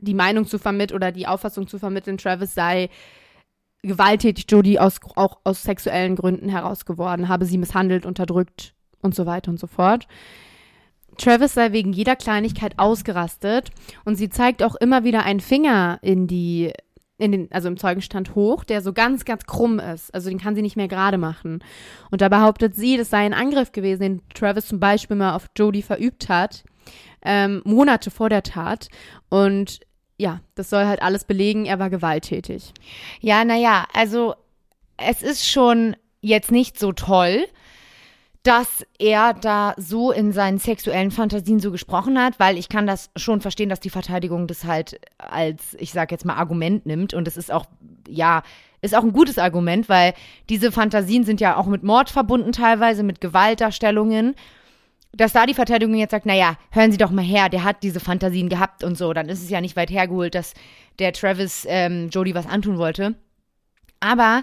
die 0.00 0.14
Meinung 0.14 0.46
zu 0.46 0.58
vermitteln 0.58 0.96
oder 0.96 1.12
die 1.12 1.26
Auffassung 1.26 1.66
zu 1.66 1.78
vermitteln, 1.78 2.18
Travis 2.18 2.54
sei 2.54 2.88
gewalttätig 3.82 4.46
Jodie 4.48 4.78
aus, 4.78 5.00
auch 5.16 5.38
aus 5.44 5.62
sexuellen 5.62 6.16
Gründen 6.16 6.48
heraus 6.48 6.84
geworden, 6.84 7.28
habe 7.28 7.44
sie 7.44 7.58
misshandelt, 7.58 8.06
unterdrückt 8.06 8.74
und 9.00 9.14
so 9.14 9.26
weiter 9.26 9.50
und 9.50 9.60
so 9.60 9.66
fort. 9.66 10.06
Travis 11.16 11.54
sei 11.54 11.72
wegen 11.72 11.92
jeder 11.92 12.16
Kleinigkeit 12.16 12.78
ausgerastet 12.78 13.70
und 14.04 14.16
sie 14.16 14.28
zeigt 14.28 14.62
auch 14.62 14.76
immer 14.76 15.04
wieder 15.04 15.24
einen 15.24 15.40
Finger 15.40 15.98
in 16.00 16.26
die, 16.26 16.72
in 17.18 17.32
den, 17.32 17.52
also 17.52 17.68
im 17.68 17.76
Zeugenstand 17.76 18.34
hoch, 18.34 18.64
der 18.64 18.82
so 18.82 18.92
ganz, 18.92 19.24
ganz 19.24 19.44
krumm 19.44 19.80
ist. 19.80 20.14
Also 20.14 20.30
den 20.30 20.38
kann 20.38 20.54
sie 20.54 20.62
nicht 20.62 20.76
mehr 20.76 20.88
gerade 20.88 21.18
machen. 21.18 21.62
Und 22.10 22.20
da 22.20 22.28
behauptet 22.28 22.76
sie, 22.76 22.96
das 22.96 23.10
sei 23.10 23.18
ein 23.18 23.34
Angriff 23.34 23.72
gewesen, 23.72 24.00
den 24.00 24.22
Travis 24.32 24.66
zum 24.66 24.78
Beispiel 24.78 25.16
mal 25.16 25.34
auf 25.34 25.46
Jodie 25.56 25.82
verübt 25.82 26.28
hat, 26.28 26.62
ähm, 27.22 27.62
Monate 27.64 28.10
vor 28.10 28.28
der 28.28 28.42
Tat. 28.42 28.88
Und 29.28 29.80
ja, 30.16 30.40
das 30.54 30.70
soll 30.70 30.86
halt 30.86 31.02
alles 31.02 31.24
belegen, 31.24 31.64
er 31.66 31.78
war 31.78 31.90
gewalttätig. 31.90 32.72
ja, 33.20 33.44
naja, 33.44 33.86
also 33.92 34.34
es 34.96 35.22
ist 35.22 35.48
schon 35.48 35.96
jetzt 36.20 36.50
nicht 36.50 36.78
so 36.78 36.92
toll, 36.92 37.46
dass 38.42 38.86
er 38.98 39.34
da 39.34 39.74
so 39.76 40.10
in 40.10 40.32
seinen 40.32 40.58
sexuellen 40.58 41.10
Fantasien 41.10 41.60
so 41.60 41.70
gesprochen 41.70 42.18
hat, 42.18 42.38
weil 42.38 42.56
ich 42.56 42.68
kann 42.68 42.86
das 42.86 43.10
schon 43.16 43.40
verstehen, 43.40 43.68
dass 43.68 43.80
die 43.80 43.90
Verteidigung 43.90 44.46
das 44.46 44.64
halt 44.64 45.00
als, 45.18 45.76
ich 45.78 45.92
sag 45.92 46.10
jetzt 46.10 46.24
mal, 46.24 46.36
Argument 46.36 46.86
nimmt. 46.86 47.14
Und 47.14 47.28
es 47.28 47.36
ist 47.36 47.52
auch, 47.52 47.66
ja, 48.08 48.42
ist 48.80 48.94
auch 48.94 49.02
ein 49.02 49.12
gutes 49.12 49.38
Argument, 49.38 49.88
weil 49.88 50.14
diese 50.48 50.72
Fantasien 50.72 51.24
sind 51.24 51.40
ja 51.40 51.56
auch 51.56 51.66
mit 51.66 51.82
Mord 51.82 52.10
verbunden 52.10 52.52
teilweise, 52.52 53.02
mit 53.02 53.20
Gewaltdarstellungen. 53.20 54.34
Dass 55.12 55.32
da 55.32 55.46
die 55.46 55.54
Verteidigung 55.54 55.94
jetzt 55.94 56.10
sagt, 56.10 56.26
naja, 56.26 56.56
hören 56.70 56.92
Sie 56.92 56.98
doch 56.98 57.10
mal 57.10 57.24
her, 57.24 57.48
der 57.48 57.64
hat 57.64 57.82
diese 57.82 58.00
Fantasien 58.00 58.48
gehabt 58.48 58.84
und 58.84 58.96
so, 58.96 59.12
dann 59.12 59.28
ist 59.28 59.42
es 59.42 59.50
ja 59.50 59.60
nicht 59.60 59.76
weit 59.76 59.90
hergeholt, 59.90 60.34
dass 60.34 60.54
der 60.98 61.12
Travis 61.12 61.66
ähm, 61.68 62.08
Jodie 62.10 62.34
was 62.34 62.46
antun 62.46 62.78
wollte. 62.78 63.14
Aber 64.00 64.42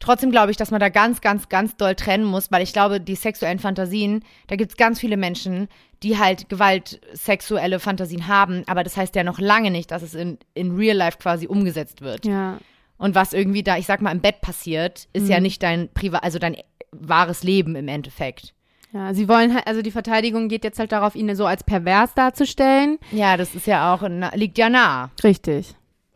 trotzdem 0.00 0.30
glaube 0.30 0.50
ich, 0.50 0.56
dass 0.56 0.70
man 0.70 0.80
da 0.80 0.88
ganz, 0.88 1.20
ganz, 1.20 1.48
ganz 1.48 1.76
doll 1.76 1.94
trennen 1.94 2.24
muss, 2.24 2.50
weil 2.50 2.62
ich 2.62 2.72
glaube, 2.72 3.00
die 3.00 3.14
sexuellen 3.14 3.58
Fantasien, 3.58 4.24
da 4.48 4.56
gibt 4.56 4.72
es 4.72 4.76
ganz 4.76 5.00
viele 5.00 5.16
Menschen, 5.16 5.68
die 6.02 6.18
halt 6.18 6.48
gewaltsexuelle 6.48 7.80
Fantasien 7.80 8.26
haben, 8.26 8.64
aber 8.66 8.82
das 8.82 8.96
heißt 8.96 9.14
ja 9.14 9.24
noch 9.24 9.38
lange 9.38 9.70
nicht, 9.70 9.90
dass 9.90 10.02
es 10.02 10.14
in, 10.14 10.38
in 10.52 10.76
Real 10.76 10.96
Life 10.96 11.18
quasi 11.18 11.46
umgesetzt 11.46 12.02
wird. 12.02 12.26
Ja. 12.26 12.58
Und 12.98 13.14
was 13.14 13.32
irgendwie 13.32 13.62
da, 13.62 13.76
ich 13.76 13.86
sag 13.86 14.02
mal, 14.02 14.12
im 14.12 14.20
Bett 14.20 14.40
passiert, 14.40 15.08
ist 15.12 15.28
ja 15.28 15.40
nicht 15.40 15.62
dein 15.62 15.88
Privat, 15.92 16.22
also 16.22 16.38
dein 16.38 16.56
wahres 16.92 17.42
Leben 17.42 17.74
im 17.74 17.88
Endeffekt. 17.88 18.54
Ja, 18.94 19.12
sie 19.12 19.28
wollen 19.28 19.52
halt, 19.52 19.66
also 19.66 19.82
die 19.82 19.90
Verteidigung 19.90 20.46
geht 20.48 20.62
jetzt 20.62 20.78
halt 20.78 20.92
darauf, 20.92 21.16
ihn 21.16 21.34
so 21.34 21.46
als 21.46 21.64
pervers 21.64 22.14
darzustellen. 22.14 22.98
Ja, 23.10 23.36
das 23.36 23.56
ist 23.56 23.66
ja 23.66 23.92
auch, 23.92 24.08
liegt 24.34 24.56
ja 24.56 24.68
nah. 24.68 25.10
Richtig. 25.24 25.74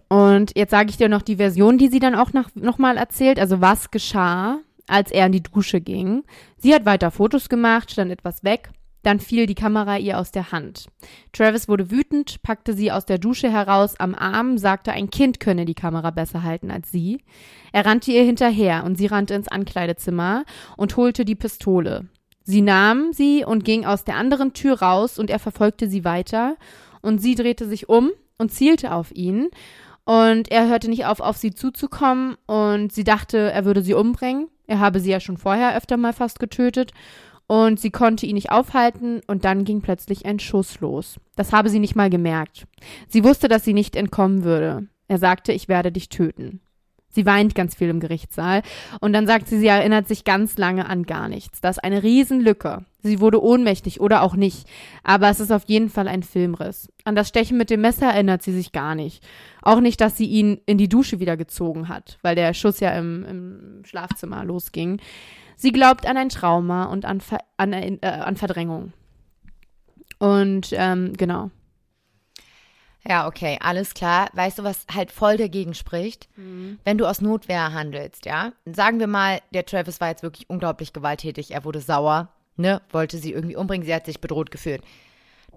Und 0.09 0.57
jetzt 0.57 0.71
sage 0.71 0.89
ich 0.89 0.97
dir 0.97 1.09
noch 1.09 1.23
die 1.23 1.37
Version, 1.37 1.77
die 1.77 1.89
sie 1.89 1.99
dann 1.99 2.15
auch 2.15 2.33
noch, 2.33 2.51
noch 2.55 2.79
mal 2.79 2.97
erzählt. 2.97 3.41
Also 3.41 3.61
was 3.61 3.91
geschah, 3.91 4.61
als 4.87 5.11
er 5.11 5.27
in 5.27 5.33
die 5.33 5.43
Dusche 5.43 5.81
ging. 5.81 6.23
Sie 6.57 6.73
hat 6.73 6.87
weiter 6.87 7.11
Fotos 7.11 7.49
gemacht, 7.49 7.91
stand 7.91 8.13
etwas 8.13 8.45
weg. 8.45 8.71
Dann 9.03 9.19
fiel 9.19 9.47
die 9.47 9.57
Kamera 9.57 9.97
ihr 9.99 10.17
aus 10.17 10.31
der 10.31 10.53
Hand. 10.53 10.87
Travis 11.33 11.69
wurde 11.69 11.91
wütend, 11.91 12.43
packte 12.43 12.75
sie 12.75 12.93
aus 12.93 13.07
der 13.07 13.19
Dusche 13.19 13.51
heraus 13.51 13.99
am 13.99 14.15
Arm, 14.15 14.57
sagte, 14.57 14.93
ein 14.93 15.11
Kind 15.11 15.41
könne 15.41 15.65
die 15.65 15.75
Kamera 15.75 16.13
besser 16.13 16.45
halten 16.45 16.71
als 16.71 16.93
sie. 16.93 17.23
Er 17.73 17.87
rannte 17.87 18.13
ihr 18.13 18.23
hinterher 18.23 18.85
und 18.85 18.97
sie 18.97 19.07
rannte 19.07 19.35
ins 19.35 19.49
Ankleidezimmer 19.49 20.45
und 20.77 20.97
holte 20.97 21.25
die 21.25 21.37
Pistole. 21.37 22.07
Sie 22.49 22.63
nahm 22.63 23.13
sie 23.13 23.45
und 23.45 23.63
ging 23.63 23.85
aus 23.85 24.05
der 24.05 24.17
anderen 24.17 24.55
Tür 24.55 24.81
raus 24.81 25.19
und 25.19 25.29
er 25.29 25.39
verfolgte 25.39 25.87
sie 25.87 26.07
weiter 26.07 26.57
und 27.03 27.21
sie 27.21 27.35
drehte 27.35 27.69
sich 27.69 27.91
um 27.91 28.11
und 28.39 28.51
zielte 28.51 28.95
auf 28.95 29.13
ihn 29.13 29.51
und 30.07 30.51
er 30.51 30.67
hörte 30.67 30.89
nicht 30.89 31.05
auf, 31.05 31.21
auf 31.21 31.37
sie 31.37 31.53
zuzukommen 31.53 32.37
und 32.47 32.91
sie 32.91 33.05
dachte, 33.05 33.37
er 33.53 33.67
würde 33.67 33.83
sie 33.83 33.93
umbringen. 33.93 34.49
Er 34.67 34.81
habe 34.81 34.99
sie 34.99 35.11
ja 35.11 35.21
schon 35.21 35.37
vorher 35.37 35.77
öfter 35.77 35.99
mal 35.99 36.15
fast 36.15 36.41
getötet 36.41 36.93
und 37.49 37.81
sie 37.81 37.91
konnte 37.91 38.25
ihn 38.25 38.37
nicht 38.37 38.51
aufhalten 38.51 39.21
und 39.27 39.45
dann 39.45 39.67
ging 39.67 39.83
plötzlich 39.83 40.25
ein 40.25 40.39
Schuss 40.39 40.81
los. 40.81 41.17
Das 41.37 41.53
habe 41.53 41.69
sie 41.69 41.81
nicht 41.81 41.97
mal 41.97 42.09
gemerkt. 42.09 42.67
Sie 43.09 43.25
wusste, 43.25 43.49
dass 43.49 43.63
sie 43.63 43.75
nicht 43.75 43.95
entkommen 43.95 44.43
würde. 44.43 44.89
Er 45.07 45.19
sagte, 45.19 45.53
ich 45.53 45.69
werde 45.69 45.93
dich 45.93 46.09
töten. 46.09 46.63
Sie 47.11 47.25
weint 47.25 47.55
ganz 47.55 47.75
viel 47.75 47.89
im 47.89 48.01
Gerichtssaal 48.01 48.63
und 49.01 49.13
dann 49.13 49.27
sagt 49.27 49.49
sie, 49.49 49.59
sie 49.59 49.67
erinnert 49.67 50.07
sich 50.07 50.25
ganz 50.25 50.59
lange 50.59 50.87
an 50.89 51.05
gar 51.05 51.29
nichts. 51.29 51.61
Das 51.61 51.79
ist 51.79 51.85
eine 51.85 52.03
Riesenlücke. 52.03 52.85
Sie 53.03 53.21
wurde 53.21 53.43
ohnmächtig 53.43 54.01
oder 54.01 54.23
auch 54.23 54.37
nicht, 54.37 54.69
aber 55.05 55.31
es 55.31 55.41
ist 55.41 55.51
auf 55.51 55.65
jeden 55.67 55.89
Fall 55.89 56.07
ein 56.07 56.23
Filmriss. 56.23 56.93
An 57.05 57.15
das 57.15 57.29
Stechen 57.29 57.57
mit 57.57 57.71
dem 57.71 57.81
Messer 57.81 58.09
erinnert 58.09 58.43
sie 58.43 58.53
sich 58.53 58.73
gar 58.73 58.95
nicht. 58.95 59.27
Auch 59.63 59.81
nicht, 59.81 60.01
dass 60.01 60.17
sie 60.17 60.27
ihn 60.27 60.61
in 60.67 60.77
die 60.77 60.89
Dusche 60.89 61.19
wieder 61.19 61.37
gezogen 61.37 61.89
hat, 61.89 62.19
weil 62.23 62.35
der 62.35 62.53
Schuss 62.53 62.81
ja 62.81 62.91
im, 62.91 63.25
im 63.25 63.85
Schlafzimmer 63.85 64.45
losging. 64.45 65.01
Sie 65.57 65.73
glaubt 65.73 66.07
an 66.07 66.17
ein 66.17 66.29
Trauma 66.29 66.85
und 66.85 67.05
an, 67.05 67.21
Ver 67.21 67.39
an, 67.57 67.73
äh, 67.73 67.99
an 68.03 68.37
Verdrängung. 68.37 68.93
Und 70.19 70.69
ähm, 70.73 71.15
genau. 71.17 71.51
Ja, 73.07 73.27
okay, 73.27 73.59
alles 73.61 73.95
klar. 73.95 74.29
Weißt 74.35 74.59
du, 74.59 74.65
was 74.65 74.85
halt 74.93 75.11
voll 75.13 75.37
dagegen 75.37 75.75
spricht? 75.75 76.29
Wenn 76.85 76.99
du 76.99 77.07
aus 77.07 77.21
Notwehr 77.21 77.73
handelst, 77.73 78.27
ja? 78.27 78.53
Sagen 78.67 78.99
wir 78.99 79.07
mal, 79.07 79.41
der 79.53 79.65
Travis 79.65 80.01
war 80.01 80.09
jetzt 80.09 80.23
wirklich 80.23 80.51
unglaublich 80.51 80.93
gewalttätig, 80.93 81.53
er 81.53 81.65
wurde 81.65 81.81
sauer, 81.81 82.29
ne? 82.57 82.83
Wollte 82.91 83.19
sie 83.19 83.33
irgendwie 83.33 83.57
umbringen, 83.57 83.87
sie 83.87 83.95
hat 83.95 84.05
sich 84.07 84.21
bedroht 84.21 84.51
gefühlt. 84.51 84.83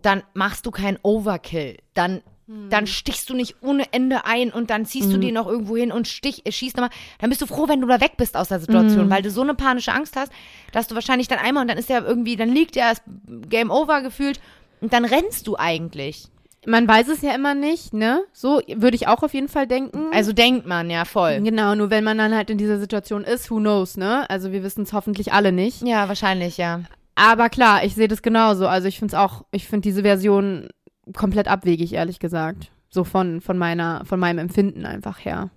Dann 0.02 0.24
machst 0.34 0.66
du 0.66 0.72
keinen 0.72 0.98
Overkill. 1.04 1.78
Dann, 1.94 2.22
dann 2.70 2.88
stichst 2.88 3.30
du 3.30 3.34
nicht 3.34 3.56
ohne 3.62 3.92
Ende 3.92 4.26
ein 4.26 4.52
und 4.52 4.70
dann 4.70 4.86
ziehst 4.86 5.12
du 5.14 5.18
den 5.18 5.34
noch 5.36 5.48
irgendwo 5.48 5.76
hin 5.78 5.92
und 5.92 6.08
stich, 6.08 6.46
äh, 6.46 6.52
schießt 6.52 6.76
nochmal. 6.78 6.92
Dann 7.20 7.30
bist 7.30 7.42
du 7.42 7.46
froh, 7.46 7.68
wenn 7.68 7.82
du 7.82 7.88
da 7.88 8.02
weg 8.02 8.14
bist 8.18 8.36
aus 8.38 8.50
der 8.50 8.60
Situation, 8.60 9.10
weil 9.10 9.22
du 9.22 9.32
so 9.32 9.42
eine 9.42 9.56
panische 9.56 9.94
Angst 9.94 10.16
hast, 10.16 10.32
dass 10.72 10.88
du 10.88 10.96
wahrscheinlich 10.96 11.28
dann 11.28 11.40
einmal 11.40 11.62
und 11.64 11.68
dann 11.70 11.78
ist 11.78 11.90
er 11.90 12.06
irgendwie, 12.06 12.36
dann 12.36 12.50
liegt 12.50 12.76
er, 12.78 12.92
ist 12.92 13.04
Game 13.50 13.72
Over 13.72 14.02
gefühlt 14.02 14.40
und 14.80 14.92
dann 14.94 15.06
rennst 15.06 15.48
du 15.48 15.58
eigentlich. 15.58 16.28
Man 16.66 16.88
weiß 16.88 17.08
es 17.08 17.22
ja 17.22 17.34
immer 17.34 17.56
nicht, 17.56 17.94
ne? 17.94 18.24
So 18.34 18.62
würde 18.76 18.96
ich 18.96 19.08
auch 19.08 19.24
auf 19.24 19.34
jeden 19.34 19.48
Fall 19.48 19.66
denken. 19.66 20.12
Also 20.14 20.32
denkt 20.32 20.68
man, 20.68 20.90
ja, 20.92 21.06
voll. 21.06 21.42
Genau, 21.42 21.74
nur 21.74 21.90
wenn 21.90 22.04
man 22.04 22.20
dann 22.20 22.36
halt 22.36 22.52
in 22.52 22.60
dieser 22.60 22.80
Situation 22.80 23.24
ist, 23.24 23.50
who 23.50 23.58
knows, 23.58 23.98
ne? 23.98 24.30
Also 24.30 24.52
wir 24.52 24.62
wissen 24.62 24.84
es 24.84 24.94
hoffentlich 24.94 25.34
alle 25.34 25.52
nicht. 25.52 25.82
Ja, 25.82 26.08
wahrscheinlich, 26.08 26.58
ja. 26.58 26.82
Aber 27.16 27.50
klar, 27.50 27.84
ich 27.84 27.96
sehe 27.96 28.08
das 28.08 28.22
genauso. 28.22 28.68
Also 28.68 28.88
ich 28.88 29.00
finde 29.00 29.16
es 29.16 29.20
auch, 29.20 29.46
ich 29.52 29.68
finde 29.68 29.90
diese 29.90 30.04
Version 30.04 30.70
komplett 31.16 31.48
abwegig, 31.48 31.94
ehrlich 31.94 32.20
gesagt. 32.20 32.72
So 32.90 33.04
von, 33.04 33.42
von 33.42 33.58
meiner, 33.58 34.04
von 34.06 34.20
meinem 34.20 34.38
Empfinden 34.38 34.86
einfach 34.86 35.24
her. 35.26 35.50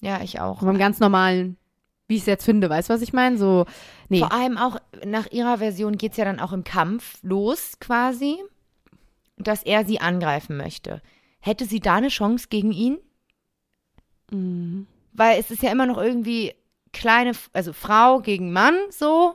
Ja, 0.00 0.20
ich 0.22 0.40
auch. 0.40 0.60
Vom 0.60 0.78
ganz 0.78 1.00
normalen, 1.00 1.56
wie 2.06 2.16
ich 2.16 2.22
es 2.22 2.26
jetzt 2.26 2.44
finde, 2.44 2.68
weißt 2.68 2.90
du, 2.90 2.94
was 2.94 3.02
ich 3.02 3.12
meine? 3.12 3.38
So, 3.38 3.64
nee. 4.08 4.18
Vor 4.18 4.32
allem 4.32 4.58
auch 4.58 4.76
nach 5.06 5.30
ihrer 5.30 5.58
Version 5.58 5.96
geht 5.96 6.12
es 6.12 6.18
ja 6.18 6.24
dann 6.24 6.40
auch 6.40 6.52
im 6.52 6.64
Kampf 6.64 7.18
los, 7.22 7.78
quasi, 7.80 8.36
dass 9.40 9.62
er 9.62 9.84
sie 9.84 10.00
angreifen 10.00 10.56
möchte. 10.56 11.02
Hätte 11.40 11.64
sie 11.64 11.80
da 11.80 11.96
eine 11.96 12.08
Chance 12.08 12.46
gegen 12.50 12.72
ihn? 12.72 12.98
Mhm. 14.30 14.86
Weil 15.12 15.40
es 15.40 15.50
ist 15.50 15.62
ja 15.62 15.70
immer 15.72 15.86
noch 15.86 15.98
irgendwie 15.98 16.54
kleine, 16.92 17.32
also 17.52 17.72
Frau 17.72 18.20
gegen 18.20 18.52
Mann, 18.52 18.74
so. 18.90 19.34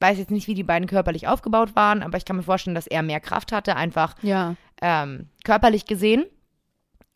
Weiß 0.00 0.18
jetzt 0.18 0.30
nicht, 0.30 0.46
wie 0.46 0.54
die 0.54 0.62
beiden 0.62 0.86
körperlich 0.86 1.26
aufgebaut 1.26 1.74
waren, 1.74 2.02
aber 2.04 2.16
ich 2.18 2.24
kann 2.24 2.36
mir 2.36 2.42
vorstellen, 2.44 2.76
dass 2.76 2.86
er 2.86 3.02
mehr 3.02 3.18
Kraft 3.20 3.50
hatte, 3.50 3.74
einfach 3.74 4.14
Ja. 4.22 4.54
ähm, 4.80 5.28
körperlich 5.44 5.86
gesehen. 5.86 6.24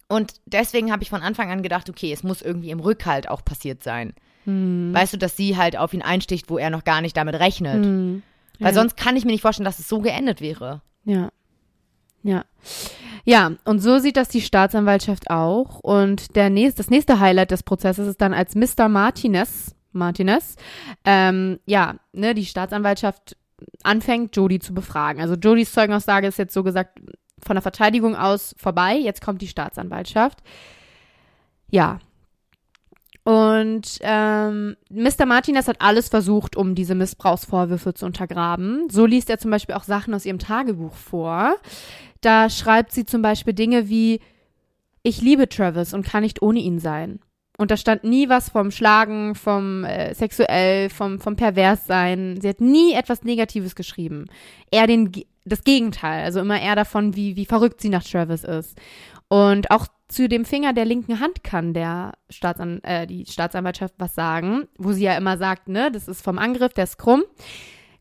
Und 0.09 0.35
deswegen 0.47 0.91
habe 0.91 1.03
ich 1.05 1.11
von 1.11 1.23
Anfang 1.23 1.51
an 1.51 1.63
gedacht, 1.63 1.89
okay, 1.89 2.13
es 2.13 2.23
muss 2.25 2.43
irgendwie 2.43 2.71
im 2.71 2.81
Rückhalt 2.81 3.29
auch 3.29 3.45
passiert 3.45 3.83
sein. 3.85 4.15
Mhm. 4.47 4.93
Weißt 4.93 5.13
du, 5.13 5.17
dass 5.17 5.37
sie 5.37 5.57
halt 5.57 5.77
auf 5.77 5.95
ihn 5.95 6.03
einsticht, 6.03 6.51
wo 6.51 6.59
er 6.59 6.71
noch 6.71 6.83
gar 6.85 7.01
nicht 7.03 7.17
damit 7.17 7.37
rechnet. 7.37 7.85
Mhm. 7.85 8.23
Weil 8.59 8.73
Ja. 8.73 8.75
sonst 8.75 8.97
kann 8.97 9.17
ich 9.17 9.25
mir 9.25 9.31
nicht 9.33 9.43
vorstellen, 9.43 9.65
dass 9.65 9.79
es 9.79 9.89
so 9.89 10.01
geendet 10.01 10.41
wäre. 10.41 10.83
Ja. 11.05 11.31
Ja. 12.23 12.45
Ja, 13.25 13.53
und 13.65 13.79
so 13.79 13.99
sieht 13.99 14.17
das 14.17 14.29
die 14.29 14.41
Staatsanwaltschaft 14.41 15.31
auch. 15.31 15.79
Und 15.81 16.35
der 16.35 16.51
nächste, 16.51 16.79
das 16.79 16.91
nächste 16.91 17.21
Highlight 17.21 17.53
des 17.53 17.63
Prozesses 17.63 18.09
ist 18.09 18.21
dann, 18.21 18.35
als 18.35 18.55
Mr. 18.55 18.89
Martinez, 18.89 19.75
Martinez, 19.93 20.57
ähm, 21.05 21.61
ja, 21.67 21.97
ne, 22.13 22.35
die 22.35 22.47
Staatsanwaltschaft 22.47 23.37
anfängt, 23.85 24.37
Jody 24.37 24.59
zu 24.59 24.75
befragen. 24.75 25.21
Also 25.21 25.35
Jodys 25.35 25.73
Zeugenaussage 25.73 26.27
ist 26.27 26.39
jetzt 26.39 26.55
so 26.55 26.65
gesagt 26.65 26.99
von 27.45 27.55
der 27.57 27.63
Verteidigung 27.63 28.17
aus 28.17 28.55
vorbei. 28.59 28.95
Jetzt 28.95 29.23
kommt 29.23 29.43
die 29.43 29.49
Staatsanwaltschaft. 29.49 30.39
Ja. 31.71 31.99
Und 33.25 33.99
ähm, 34.01 34.77
Mr. 34.91 35.27
Martinez 35.27 35.69
hat 35.69 35.81
alles 35.81 36.09
versucht, 36.09 36.57
um 36.57 36.75
diese 36.75 36.97
Missbrauchsvorwürfe 36.97 37.95
zu 37.95 38.05
untergraben. 38.05 38.89
So 38.91 39.07
liest 39.07 39.31
er 39.31 39.39
zum 39.39 39.53
Beispiel 39.53 39.77
auch 39.77 39.85
Sachen 39.85 40.13
aus 40.13 40.27
ihrem 40.27 40.41
Tagebuch 40.41 40.95
vor. 40.95 41.55
Da 42.23 42.49
schreibt 42.49 42.93
sie 42.93 43.05
zum 43.05 43.21
Beispiel 43.21 43.53
Dinge 43.53 43.89
wie, 43.89 44.21
ich 45.03 45.21
liebe 45.21 45.49
Travis 45.49 45.93
und 45.93 46.07
kann 46.07 46.23
nicht 46.23 46.41
ohne 46.41 46.61
ihn 46.61 46.79
sein. 46.79 47.21
Und 47.59 47.71
da 47.71 47.77
stand 47.77 48.03
nie 48.03 48.29
was 48.29 48.49
vom 48.49 48.71
Schlagen, 48.71 49.35
vom 49.35 49.85
äh, 49.85 50.15
sexuell, 50.15 50.89
vom, 50.89 51.21
vom 51.21 51.37
Perverssein. 51.37 52.41
Sie 52.41 52.49
hat 52.49 52.61
nie 52.61 52.95
etwas 52.95 53.25
Negatives 53.25 53.75
geschrieben. 53.75 54.27
Eher 54.71 54.87
den, 54.87 55.13
das 55.45 55.63
Gegenteil. 55.63 56.25
Also 56.25 56.41
immer 56.41 56.61
eher 56.61 56.77
davon, 56.77 57.15
wie, 57.15 57.37
wie 57.37 57.45
verrückt 57.45 57.81
sie 57.81 57.91
nach 57.91 58.05
Travis 58.05 58.45
ist. 58.45 58.79
Und 59.29 59.71
auch 59.71 59.87
zu 60.09 60.29
dem 60.29 60.45
Finger 60.45 60.73
der 60.73 60.85
linken 60.85 61.21
Hand 61.21 61.43
kann 61.43 61.75
der 61.75 62.13
Staatsan 62.31 62.83
äh, 62.85 63.07
die 63.07 63.27
Staatsanwaltschaft 63.27 63.95
was 63.99 64.15
sagen, 64.15 64.69
wo 64.79 64.93
sie 64.93 65.05
ja 65.05 65.17
immer 65.17 65.39
sagt, 65.39 65.69
ne, 65.69 65.91
das 65.91 66.09
ist 66.09 66.23
vom 66.23 66.39
Angriff, 66.39 66.73
der 66.75 66.85
ist 66.85 66.99
krumm. 66.99 67.23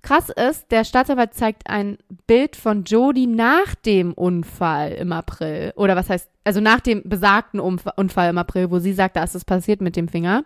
Krass 0.02 0.30
ist, 0.30 0.72
der 0.72 0.84
Staatsanwalt 0.84 1.36
zeigt 1.36 1.70
ein 1.70 1.98
Bild 2.26 2.56
von 2.56 2.84
Jodie 2.86 3.28
nach 3.28 3.76
dem 3.76 4.14
Unfall 4.14 4.94
im 4.94 5.12
April. 5.12 5.74
Oder 5.76 5.96
was 5.96 6.10
heißt, 6.10 6.30
also 6.44 6.60
nach 6.60 6.80
dem 6.80 7.04
besagten 7.04 7.60
Unfall 7.60 8.30
im 8.30 8.38
April, 8.40 8.72
wo 8.72 8.80
sie 8.80 8.94
sagt, 8.94 9.16
da 9.16 9.24
ist 9.24 9.36
es 9.36 9.46
passiert 9.46 9.80
mit 9.82 9.96
dem 9.96 10.08
Finger. 10.08 10.44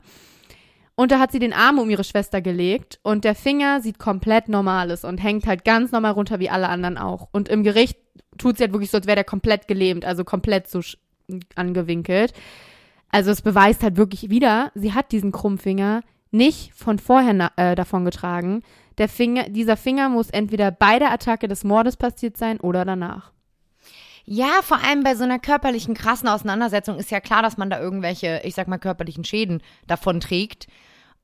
Und 0.96 1.12
da 1.12 1.20
hat 1.20 1.32
sie 1.32 1.40
den 1.40 1.54
Arm 1.54 1.80
um 1.80 1.90
ihre 1.90 2.06
Schwester 2.06 2.42
gelegt 2.42 3.00
und 3.04 3.26
der 3.26 3.36
Finger 3.36 3.82
sieht 3.82 4.00
komplett 4.00 4.48
normal 4.48 4.92
aus 4.92 5.04
und 5.04 5.18
hängt 5.18 5.46
halt 5.46 5.66
ganz 5.66 5.92
normal 5.92 6.14
runter 6.14 6.40
wie 6.40 6.50
alle 6.50 6.70
anderen 6.70 6.98
auch. 6.98 7.28
Und 7.34 7.50
im 7.50 7.64
Gericht 7.64 7.98
tut 8.38 8.58
sie 8.58 8.64
halt 8.64 8.74
wirklich 8.74 8.92
so, 8.92 8.98
als 8.98 9.08
wäre 9.08 9.16
der 9.16 9.26
komplett 9.26 9.68
gelähmt, 9.68 10.06
also 10.06 10.24
komplett 10.24 10.70
so 10.70 10.80
angewinkelt. 11.56 12.34
Also 13.10 13.32
es 13.32 13.42
beweist 13.42 13.84
halt 13.84 13.98
wirklich 13.98 14.30
wieder, 14.30 14.72
sie 14.74 14.94
hat 14.94 15.12
diesen 15.12 15.32
Krummfinger 15.32 16.02
nicht 16.32 16.74
von 16.74 17.00
vorher 17.00 17.52
äh, 17.58 17.76
davon 17.76 18.06
getragen. 18.06 18.62
Der 18.98 19.10
Finger, 19.10 19.50
dieser 19.50 19.78
Finger 19.78 20.10
muss 20.10 20.30
entweder 20.30 20.72
bei 20.72 21.00
der 21.00 21.12
Attacke 21.12 21.48
des 21.48 21.64
Mordes 21.64 21.98
passiert 21.98 22.38
sein 22.38 22.60
oder 22.60 22.86
danach. 22.86 23.32
Ja, 24.26 24.62
vor 24.64 24.84
allem 24.84 25.04
bei 25.04 25.16
so 25.16 25.24
einer 25.24 25.38
körperlichen, 25.38 25.94
krassen 25.94 26.28
Auseinandersetzung 26.28 26.98
ist 26.98 27.12
ja 27.12 27.20
klar, 27.20 27.44
dass 27.44 27.58
man 27.58 27.70
da 27.70 27.80
irgendwelche, 27.80 28.42
ich 28.44 28.56
sag 28.56 28.68
mal, 28.68 28.80
körperlichen 28.80 29.24
Schäden 29.24 29.62
davon 29.86 30.20
trägt. 30.20 30.68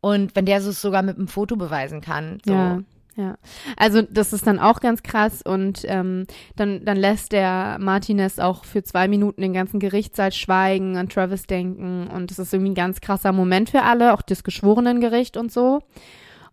Und 0.02 0.36
wenn 0.36 0.46
der 0.46 0.60
es 0.60 0.82
sogar 0.82 1.02
mit 1.02 1.18
einem 1.18 1.28
Foto 1.28 1.56
beweisen 1.56 2.02
kann. 2.02 2.40
So. 2.46 2.54
Ja, 2.54 2.82
ja. 3.16 3.38
Also 3.76 4.02
das 4.04 4.34
ist 4.34 4.48
dann 4.48 4.60
auch 4.60 4.80
ganz 4.80 5.04
krass 5.04 5.42
und 5.42 5.84
ähm, 5.86 6.26
dann, 6.56 6.86
dann 6.86 6.98
lässt 6.98 7.34
der 7.34 7.78
Martinez 7.80 8.40
auch 8.40 8.66
für 8.66 8.84
zwei 8.84 9.08
Minuten 9.08 9.42
den 9.42 9.54
ganzen 9.54 9.80
Gerichtssaal 9.80 10.32
schweigen, 10.32 10.98
an 10.98 11.10
Travis 11.10 11.44
denken 11.44 12.08
und 12.08 12.32
das 12.32 12.40
ist 12.40 12.54
irgendwie 12.54 12.72
ein 12.72 12.76
ganz 12.76 13.02
krasser 13.02 13.32
Moment 13.32 13.70
für 13.70 13.84
alle, 13.84 14.14
auch 14.14 14.22
das 14.22 14.44
Geschworenengericht 14.44 15.38
und 15.38 15.52
so. 15.52 15.82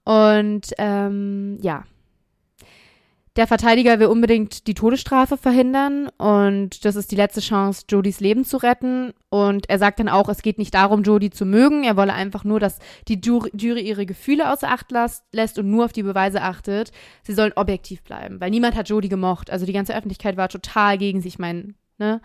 Und 0.08 0.72
ähm, 0.78 1.58
ja. 1.60 1.84
Der 3.36 3.46
Verteidiger 3.46 4.00
will 4.00 4.06
unbedingt 4.06 4.66
die 4.66 4.72
Todesstrafe 4.72 5.36
verhindern 5.36 6.08
und 6.16 6.84
das 6.86 6.96
ist 6.96 7.12
die 7.12 7.16
letzte 7.16 7.40
Chance, 7.40 7.84
Jodys 7.88 8.18
Leben 8.18 8.46
zu 8.46 8.56
retten. 8.56 9.12
Und 9.28 9.68
er 9.68 9.78
sagt 9.78 10.00
dann 10.00 10.08
auch, 10.08 10.30
es 10.30 10.40
geht 10.40 10.56
nicht 10.56 10.72
darum, 10.72 11.02
Jodie 11.02 11.28
zu 11.28 11.44
mögen. 11.44 11.84
Er 11.84 11.98
wolle 11.98 12.14
einfach 12.14 12.42
nur, 12.42 12.58
dass 12.58 12.78
die 13.06 13.20
Jury, 13.20 13.82
ihre 13.82 14.06
Gefühle 14.06 14.50
außer 14.50 14.70
Acht 14.70 14.86
lässt 15.30 15.58
und 15.58 15.70
nur 15.70 15.84
auf 15.84 15.92
die 15.92 16.02
Beweise 16.02 16.40
achtet. 16.40 16.90
Sie 17.22 17.34
sollen 17.34 17.52
objektiv 17.54 18.02
bleiben, 18.02 18.40
weil 18.40 18.50
niemand 18.50 18.76
hat 18.76 18.88
Jodie 18.88 19.10
gemocht. 19.10 19.50
Also 19.50 19.66
die 19.66 19.74
ganze 19.74 19.94
Öffentlichkeit 19.94 20.38
war 20.38 20.48
total 20.48 20.96
gegen 20.96 21.20
sie. 21.20 21.28
Ich 21.28 21.38
meine, 21.38 21.74
ne? 21.98 22.22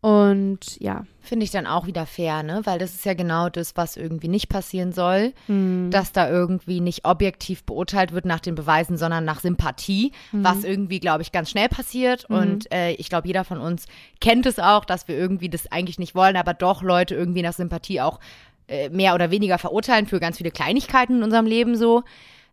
Und 0.00 0.80
ja. 0.80 1.04
Finde 1.20 1.44
ich 1.44 1.50
dann 1.50 1.66
auch 1.66 1.86
wieder 1.86 2.06
fair, 2.06 2.42
ne? 2.42 2.62
Weil 2.64 2.78
das 2.78 2.94
ist 2.94 3.04
ja 3.04 3.12
genau 3.12 3.50
das, 3.50 3.76
was 3.76 3.98
irgendwie 3.98 4.28
nicht 4.28 4.48
passieren 4.48 4.92
soll. 4.92 5.34
Hm. 5.46 5.90
Dass 5.90 6.12
da 6.12 6.30
irgendwie 6.30 6.80
nicht 6.80 7.04
objektiv 7.04 7.64
beurteilt 7.64 8.12
wird 8.12 8.24
nach 8.24 8.40
den 8.40 8.54
Beweisen, 8.54 8.96
sondern 8.96 9.26
nach 9.26 9.40
Sympathie, 9.40 10.12
was 10.32 10.64
irgendwie, 10.64 11.00
glaube 11.00 11.22
ich, 11.22 11.32
ganz 11.32 11.50
schnell 11.50 11.68
passiert. 11.68 12.24
Und 12.24 12.72
äh, 12.72 12.92
ich 12.92 13.10
glaube, 13.10 13.26
jeder 13.26 13.44
von 13.44 13.58
uns 13.58 13.86
kennt 14.20 14.46
es 14.46 14.58
auch, 14.58 14.86
dass 14.86 15.06
wir 15.06 15.18
irgendwie 15.18 15.50
das 15.50 15.70
eigentlich 15.70 15.98
nicht 15.98 16.14
wollen, 16.14 16.36
aber 16.36 16.54
doch 16.54 16.82
Leute 16.82 17.14
irgendwie 17.14 17.42
nach 17.42 17.52
Sympathie 17.52 18.00
auch 18.00 18.20
äh, 18.68 18.88
mehr 18.88 19.14
oder 19.14 19.30
weniger 19.30 19.58
verurteilen 19.58 20.06
für 20.06 20.18
ganz 20.18 20.38
viele 20.38 20.50
Kleinigkeiten 20.50 21.16
in 21.16 21.22
unserem 21.22 21.46
Leben 21.46 21.76
so. 21.76 22.04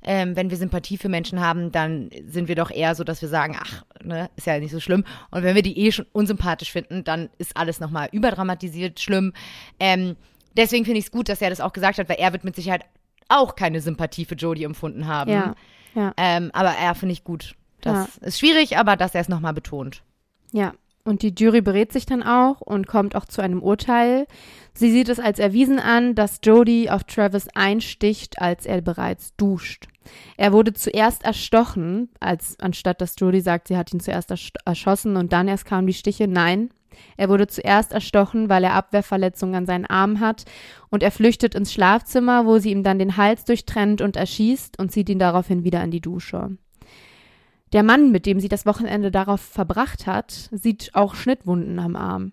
Ähm, 0.04 0.36
wenn 0.36 0.50
wir 0.50 0.58
Sympathie 0.58 0.98
für 0.98 1.10
Menschen 1.10 1.40
haben, 1.40 1.72
dann 1.72 2.10
sind 2.28 2.48
wir 2.48 2.56
doch 2.56 2.72
eher 2.72 2.96
so, 2.96 3.04
dass 3.04 3.22
wir 3.22 3.30
sagen, 3.30 3.58
ach, 3.60 3.84
ne, 4.04 4.30
ist 4.36 4.48
ja 4.48 4.60
nicht 4.60 4.72
so 4.72 4.80
schlimm. 4.80 5.04
Und 5.32 5.44
wenn 5.44 5.56
wir 5.56 5.64
die 5.64 5.78
eh 5.80 5.92
schon 5.92 6.06
unsympathisch 6.14 6.72
finden, 6.72 7.04
dann 7.04 7.30
ist 7.38 7.58
alles 7.58 7.80
nochmal 7.80 8.10
überdramatisiert 8.12 9.00
schlimm. 9.00 9.34
Ähm, 9.80 10.16
deswegen 10.56 10.86
finde 10.86 11.00
ich 11.00 11.06
es 11.06 11.12
gut, 11.12 11.30
dass 11.30 11.42
er 11.42 11.50
das 11.50 11.62
auch 11.62 11.74
gesagt 11.74 11.98
hat, 11.98 12.10
weil 12.10 12.18
er 12.20 12.32
wird 12.32 12.44
mit 12.44 12.56
Sicherheit 12.56 12.86
auch 13.28 13.56
keine 13.56 13.82
Sympathie 13.82 14.26
für 14.26 14.36
Jodie 14.36 14.64
empfunden 14.64 15.08
haben. 15.08 15.32
Ja. 15.32 15.56
Ja. 15.96 16.14
Ähm, 16.16 16.52
aber 16.54 16.70
er 16.70 16.94
finde 16.96 17.14
ich 17.14 17.24
gut. 17.24 17.56
Das 17.82 18.18
ist 18.18 18.40
schwierig, 18.40 18.78
aber 18.78 18.96
dass 18.96 19.16
er 19.16 19.22
es 19.22 19.30
nochmal 19.30 19.54
betont. 19.54 20.04
Ja, 20.52 20.74
und 21.08 21.22
die 21.22 21.34
Jury 21.38 21.62
berät 21.62 21.94
sich 21.94 22.06
dann 22.06 22.22
auch 22.22 22.62
und 22.62 22.86
kommt 22.86 23.16
auch 23.16 23.26
zu 23.26 23.42
einem 23.42 23.64
Urteil. 23.64 24.28
Sie 24.74 24.92
sieht 24.92 25.10
es 25.10 25.20
als 25.20 25.40
erwiesen 25.40 25.80
an, 25.80 26.14
dass 26.16 26.42
Jody 26.44 26.90
auf 26.90 27.06
Travis 27.06 27.48
einsticht, 27.56 28.40
als 28.42 28.66
er 28.66 28.82
bereits 28.82 29.36
duscht. 29.38 29.88
Er 30.36 30.52
wurde 30.54 30.74
zuerst 30.74 31.24
erstochen, 31.24 32.10
als 32.20 32.60
anstatt 32.60 33.02
dass 33.02 33.16
Jody 33.18 33.42
sagt, 33.42 33.70
sie 33.70 33.78
hat 33.78 33.94
ihn 33.94 34.00
zuerst 34.00 34.32
erst- 34.32 34.58
erschossen 34.66 35.16
und 35.16 35.34
dann 35.34 35.48
erst 35.48 35.66
kamen 35.66 35.88
die 35.88 35.94
Stiche. 35.94 36.28
Nein, 36.28 36.70
er 37.16 37.30
wurde 37.30 37.48
zuerst 37.48 37.94
erstochen, 37.94 38.50
weil 38.50 38.64
er 38.64 38.74
Abwehrverletzungen 38.74 39.56
an 39.56 39.66
seinen 39.66 39.86
Armen 39.86 40.20
hat 40.20 40.46
und 40.90 41.04
er 41.04 41.12
flüchtet 41.12 41.56
ins 41.56 41.74
Schlafzimmer, 41.74 42.46
wo 42.46 42.60
sie 42.60 42.72
ihm 42.72 42.84
dann 42.84 43.00
den 43.00 43.18
Hals 43.18 43.46
durchtrennt 43.46 44.02
und 44.02 44.16
erschießt 44.16 44.78
und 44.80 44.92
zieht 44.92 45.10
ihn 45.10 45.20
daraufhin 45.20 45.64
wieder 45.64 45.84
in 45.84 45.92
die 45.92 46.02
Dusche. 46.02 46.58
Der 47.74 47.84
Mann, 47.84 48.12
mit 48.12 48.26
dem 48.26 48.40
sie 48.40 48.48
das 48.48 48.66
Wochenende 48.66 49.12
darauf 49.12 49.42
verbracht 49.42 50.08
hat, 50.08 50.50
sieht 50.52 50.92
auch 50.94 51.16
Schnittwunden 51.16 51.80
am 51.80 51.96
Arm. 51.96 52.32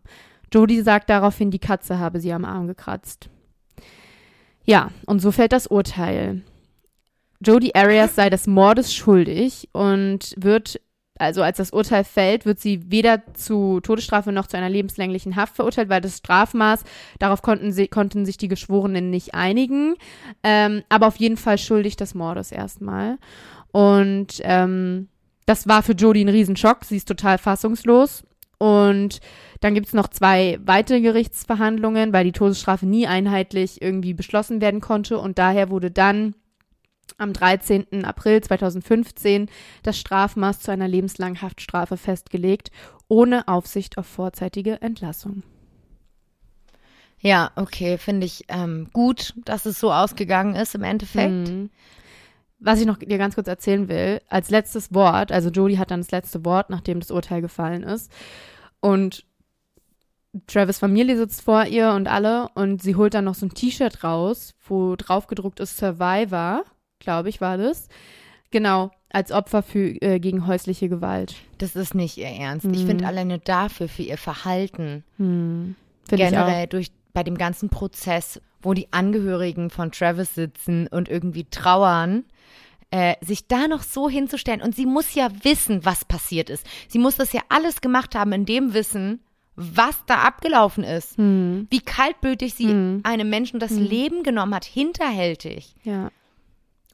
Jody 0.53 0.83
sagt 0.83 1.11
daraufhin, 1.11 1.51
die 1.51 1.59
Katze 1.59 1.99
habe 1.99 2.21
sie 2.21 2.33
am 2.33 2.45
Arm 2.45 2.69
gekratzt. 2.69 3.29
Ja, 4.65 4.91
und 5.07 5.21
so 5.21 5.33
fällt 5.33 5.53
das 5.53 5.67
Urteil. 5.67 6.43
Jody 7.41 7.73
Arias 7.75 8.15
sei 8.15 8.31
des 8.31 8.47
Mordes 8.47 8.95
schuldig 8.95 9.69
und 9.73 10.33
wird, 10.37 10.81
also 11.19 11.43
als 11.43 11.59
das 11.59 11.73
Urteil 11.73 12.05
fällt, 12.05 12.47
wird 12.47 12.61
sie 12.61 12.91
weder 12.91 13.23
zu 13.35 13.81
Todesstrafe 13.81 14.31
noch 14.31 14.47
zu 14.47 14.57
einer 14.57 14.71
lebenslänglichen 14.71 15.35
Haft 15.35 15.57
verurteilt, 15.57 15.89
weil 15.89 16.01
das 16.01 16.19
Strafmaß, 16.19 16.85
darauf 17.19 17.43
konnten, 17.43 17.73
sie, 17.73 17.89
konnten 17.89 18.25
sich 18.25 18.37
die 18.37 18.49
Geschworenen 18.49 19.11
nicht 19.11 19.35
einigen, 19.35 19.97
ähm, 20.45 20.85
aber 20.89 21.09
auf 21.09 21.17
jeden 21.17 21.37
Fall 21.37 21.59
schuldig 21.59 21.97
des 21.97 22.15
Mordes 22.15 22.53
erstmal. 22.53 23.19
Und 23.73 24.41
ähm, 24.45 25.09
das 25.47 25.69
war 25.69 25.83
für 25.83 25.93
Jody 25.93 26.23
ein 26.23 26.29
Riesenschock. 26.29 26.85
Sie 26.85 26.97
ist 26.97 27.09
total 27.09 27.39
fassungslos. 27.39 28.25
Und 28.59 29.21
dann 29.61 29.75
gibt 29.75 29.89
es 29.89 29.93
noch 29.93 30.09
zwei 30.09 30.59
weitere 30.65 31.01
Gerichtsverhandlungen, 31.01 32.13
weil 32.13 32.25
die 32.25 32.33
Todesstrafe 32.33 32.87
nie 32.87 33.07
einheitlich 33.07 33.83
irgendwie 33.83 34.15
beschlossen 34.15 34.61
werden 34.61 34.81
konnte. 34.81 35.19
Und 35.19 35.39
daher 35.39 35.71
wurde 35.71 35.91
dann 35.91 36.35
am 37.19 37.33
13. 37.33 38.05
April 38.05 38.41
2015 38.41 39.49
das 39.83 39.99
Strafmaß 39.99 40.61
zu 40.61 40.71
einer 40.71 40.89
lebenslangen 40.89 41.43
Haftstrafe 41.43 41.97
festgelegt, 41.97 42.71
ohne 43.09 43.47
Aufsicht 43.49 43.99
auf 43.99 44.07
vorzeitige 44.07 44.81
Entlassung. 44.81 45.43
Ja, 47.21 47.53
okay, 47.57 47.97
finde 47.97 48.27
ich 48.27 48.45
ähm, 48.49 48.89
gut, 48.93 49.33
dass 49.45 49.65
es 49.67 49.81
so 49.81 49.93
ausgegangen 49.93 50.55
ist 50.55 50.75
im 50.75 50.83
Endeffekt. 50.83 51.49
Mhm. 51.49 51.71
Was 52.65 52.81
ich 52.81 52.87
noch 52.87 52.97
dir 52.97 53.19
ganz 53.19 53.35
kurz 53.35 53.47
erzählen 53.47 53.89
will, 53.89 54.21
als 54.29 54.49
letztes 54.49 54.95
Wort, 54.95 55.31
also 55.31 55.51
Jodie 55.51 55.79
hat 55.79 55.91
dann 55.91 56.01
das 56.01 56.11
letzte 56.11 56.45
Wort, 56.45 56.71
nachdem 56.71 57.01
das 57.01 57.11
Urteil 57.11 57.43
gefallen 57.43 57.83
ist. 57.83 58.11
Und 58.81 59.25
Travis 60.47 60.79
Familie 60.79 61.17
sitzt 61.17 61.43
vor 61.43 61.67
ihr 61.67 61.91
und 61.91 62.09
alle 62.09 62.49
und 62.55 62.83
sie 62.83 62.97
holt 62.97 63.15
dann 63.15 63.27
noch 63.27 63.35
so 63.35 63.47
ein 63.47 63.55
T-Shirt 63.55 64.03
raus, 64.03 64.55
wo 64.67 64.97
drauf 64.97 65.27
gedruckt 65.27 65.61
ist 65.61 65.77
Survivor, 65.77 66.65
glaube 67.01 67.29
ich, 67.29 67.41
war 67.41 67.59
das. 67.59 67.89
Genau, 68.51 68.91
als 69.11 69.31
Opfer 69.31 69.63
für, 69.63 70.01
äh, 70.03 70.19
gegen 70.19 70.47
häusliche 70.47 70.89
Gewalt. 70.89 71.35
Das 71.59 71.77
ist 71.77 71.95
nicht 71.95 72.17
ihr 72.17 72.29
Ernst. 72.29 72.67
Mhm. 72.67 72.75
Ich 72.75 72.87
finde 72.87 73.07
alleine 73.07 73.39
dafür, 73.39 73.89
für 73.89 74.03
ihr 74.03 74.19
Verhalten, 74.19 75.05
Hm. 75.19 75.77
Generell 76.09 76.67
durch 76.67 76.91
bei 77.13 77.23
dem 77.23 77.39
ganzen 77.39 77.69
Prozess, 77.69 78.41
wo 78.61 78.75
die 78.75 78.93
Angehörigen 78.93 79.71
von 79.71 79.93
Travis 79.93 80.35
sitzen 80.35 80.87
und 80.89 81.09
irgendwie 81.09 81.45
trauern, 81.45 82.25
äh, 82.95 83.17
sich 83.21 83.49
da 83.49 83.67
noch 83.67 83.83
so 83.83 84.09
hinzustellen. 84.09 84.63
Und 84.63 84.77
sie 84.77 84.87
muss 84.87 85.15
ja 85.15 85.29
wissen, 85.43 85.85
was 85.85 86.05
passiert 86.05 86.49
ist. 86.49 86.65
Sie 86.87 87.01
muss 87.01 87.17
das 87.17 87.33
ja 87.33 87.41
alles 87.49 87.81
gemacht 87.81 88.15
haben 88.15 88.31
in 88.31 88.47
dem 88.47 88.73
Wissen, 88.73 89.19
was 89.57 89.97
da 90.07 90.19
abgelaufen 90.23 90.85
ist. 90.85 91.19
Hm. 91.19 91.67
Wie 91.71 91.81
kaltblütig 91.81 92.55
sie 92.55 92.69
Hm. 92.69 93.01
einem 93.03 93.29
Menschen 93.29 93.59
das 93.59 93.73
Leben 93.73 94.23
genommen 94.23 94.55
hat, 94.55 94.65
hinterhältig. 94.65 95.75
Ja. 95.83 96.13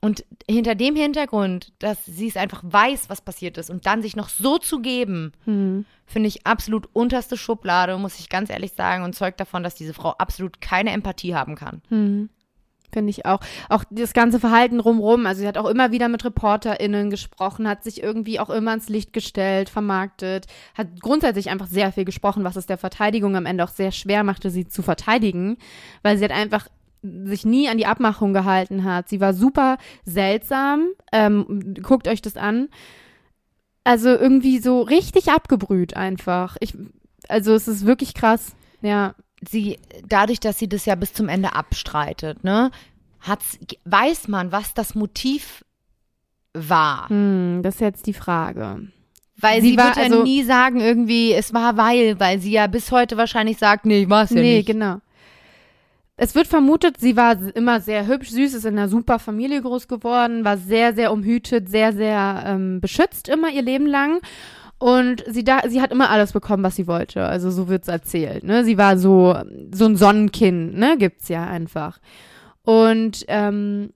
Und 0.01 0.25
hinter 0.49 0.75
dem 0.75 0.97
Hintergrund, 0.97 1.75
dass 1.81 2.03
sie 2.07 2.29
es 2.29 2.39
einfach 2.39 2.63
weiß, 2.65 3.11
was 3.11 3.21
passiert 3.21 3.59
ist 3.59 3.69
und 3.69 3.85
dann 3.85 4.01
sich 4.01 4.17
noch 4.17 4.31
so 4.31 4.57
zu 4.57 4.81
geben, 4.81 5.33
Hm. 5.45 5.85
finde 6.07 6.29
ich 6.29 6.47
absolut 6.47 6.89
unterste 6.95 7.37
Schublade, 7.37 7.99
muss 7.99 8.19
ich 8.19 8.31
ganz 8.31 8.49
ehrlich 8.49 8.73
sagen, 8.73 9.05
und 9.05 9.15
zeugt 9.15 9.39
davon, 9.39 9.63
dass 9.63 9.75
diese 9.75 9.93
Frau 9.93 10.13
absolut 10.13 10.63
keine 10.63 10.93
Empathie 10.93 11.35
haben 11.35 11.57
kann. 11.57 11.83
Hm. 11.91 12.31
Finde 12.93 13.11
ich 13.11 13.26
auch. 13.26 13.41
Auch 13.68 13.84
das 13.91 14.12
ganze 14.12 14.41
Verhalten 14.41 14.78
drumrum. 14.78 15.26
Also 15.26 15.41
sie 15.43 15.49
hat 15.49 15.59
auch 15.59 15.68
immer 15.68 15.93
wieder 15.93 16.09
mit 16.09 16.24
ReporterInnen 16.24 17.11
gesprochen, 17.11 17.68
hat 17.68 17.84
sich 17.84 18.03
irgendwie 18.03 18.41
auch 18.41 18.51
immer 18.51 18.74
ins 18.74 18.88
Licht 18.88 19.12
gestellt, 19.12 19.68
vermarktet, 19.68 20.47
hat 20.74 21.01
grundsätzlich 21.01 21.51
einfach 21.51 21.66
sehr 21.66 21.93
viel 21.93 22.05
gesprochen, 22.05 22.45
was 22.45 22.57
es 22.57 22.66
der 22.66 22.78
Verteidigung 22.78 23.36
am 23.36 23.47
Ende 23.47 23.64
auch 23.64 23.68
sehr 23.68 23.93
schwer 23.93 24.24
machte, 24.24 24.51
sie 24.51 24.66
zu 24.66 24.82
verteidigen, 24.82 25.57
weil 26.03 26.18
sie 26.18 26.24
hat 26.24 26.32
einfach 26.32 26.68
sich 27.03 27.47
nie 27.47 27.68
an 27.68 27.78
die 27.78 27.86
Abmachung 27.86 28.34
gehalten 28.34 28.84
hat. 28.84 29.09
Sie 29.09 29.20
war 29.20 29.32
super 29.32 29.78
seltsam. 30.05 30.88
Ähm, 31.12 31.74
guckt 31.82 32.09
euch 32.09 32.20
das 32.20 32.36
an. 32.36 32.68
Also 33.84 34.09
irgendwie 34.11 34.59
so 34.59 34.82
richtig 34.82 35.30
abgebrüht 35.30 35.97
einfach. 35.97 36.57
Ich, 36.61 36.76
also 37.28 37.55
es 37.55 37.68
ist 37.68 37.86
wirklich 37.86 38.14
krass. 38.14 38.55
Ja. 38.82 39.14
Sie, 39.49 39.78
dadurch, 40.07 40.41
dass 40.41 40.59
sie 40.59 40.68
das 40.68 40.84
ja 40.84 40.95
bis 40.95 41.12
zum 41.14 41.28
Ende 41.28 41.55
abstreitet, 41.55 42.45
ne, 42.45 42.70
hat's, 43.20 43.59
weiß 43.84 44.28
man, 44.28 44.53
was 44.53 44.74
das 44.74 44.95
Motiv 44.95 45.64
war. 46.53 47.09
Hm, 47.09 47.61
das 47.62 47.76
ist 47.76 47.80
jetzt 47.80 48.07
die 48.07 48.12
Frage. 48.12 48.88
Weil 49.36 49.62
Sie 49.62 49.70
sie, 49.70 49.76
war 49.78 49.86
wird 49.86 49.97
ja 49.97 50.03
also- 50.03 50.22
nie 50.22 50.43
sagen, 50.43 50.80
irgendwie, 50.80 51.32
es 51.32 51.55
war 51.55 51.76
weil, 51.76 52.20
weil 52.20 52.41
sie 52.41 52.53
ja 52.53 52.66
bis 52.66 52.93
heute 52.93 53.16
wahrscheinlich 53.16 53.57
sagt, 53.57 53.86
nee, 53.86 54.03
ich 54.03 54.11
war's 54.11 54.30
ja 54.30 54.36
nee, 54.36 54.59
nicht. 54.59 54.66
genau. 54.66 54.99
Es 56.22 56.34
wird 56.34 56.47
vermutet, 56.47 57.01
sie 57.01 57.16
war 57.16 57.34
immer 57.55 57.80
sehr 57.80 58.07
hübsch, 58.07 58.28
süß, 58.28 58.53
ist 58.53 58.66
in 58.66 58.76
einer 58.76 58.91
super 58.91 59.18
Familie 59.18 59.62
groß 59.62 59.88
geworden, 59.88 60.45
war 60.45 60.59
sehr, 60.59 60.93
sehr 60.93 61.12
umhütet, 61.12 61.70
sehr, 61.70 61.95
sehr 61.95 62.43
ähm, 62.45 62.78
beschützt 62.82 63.30
immer 63.30 63.49
ihr 63.49 63.62
Leben 63.62 63.86
lang. 63.86 64.20
Und 64.81 65.22
sie 65.28 65.45
da, 65.45 65.61
sie 65.68 65.83
hat 65.83 65.93
immer 65.93 66.09
alles 66.09 66.33
bekommen, 66.33 66.62
was 66.62 66.74
sie 66.74 66.87
wollte. 66.87 67.26
Also 67.26 67.51
so 67.51 67.68
wird's 67.68 67.87
erzählt. 67.87 68.45
Ne? 68.45 68.64
Sie 68.64 68.78
war 68.78 68.97
so 68.97 69.37
so 69.70 69.85
ein 69.85 69.97
Sonnenkind, 69.97 70.74
ne, 70.74 70.97
gibt's 70.99 71.28
ja 71.28 71.47
einfach. 71.47 71.99
Und 72.62 73.26
ähm, 73.28 73.91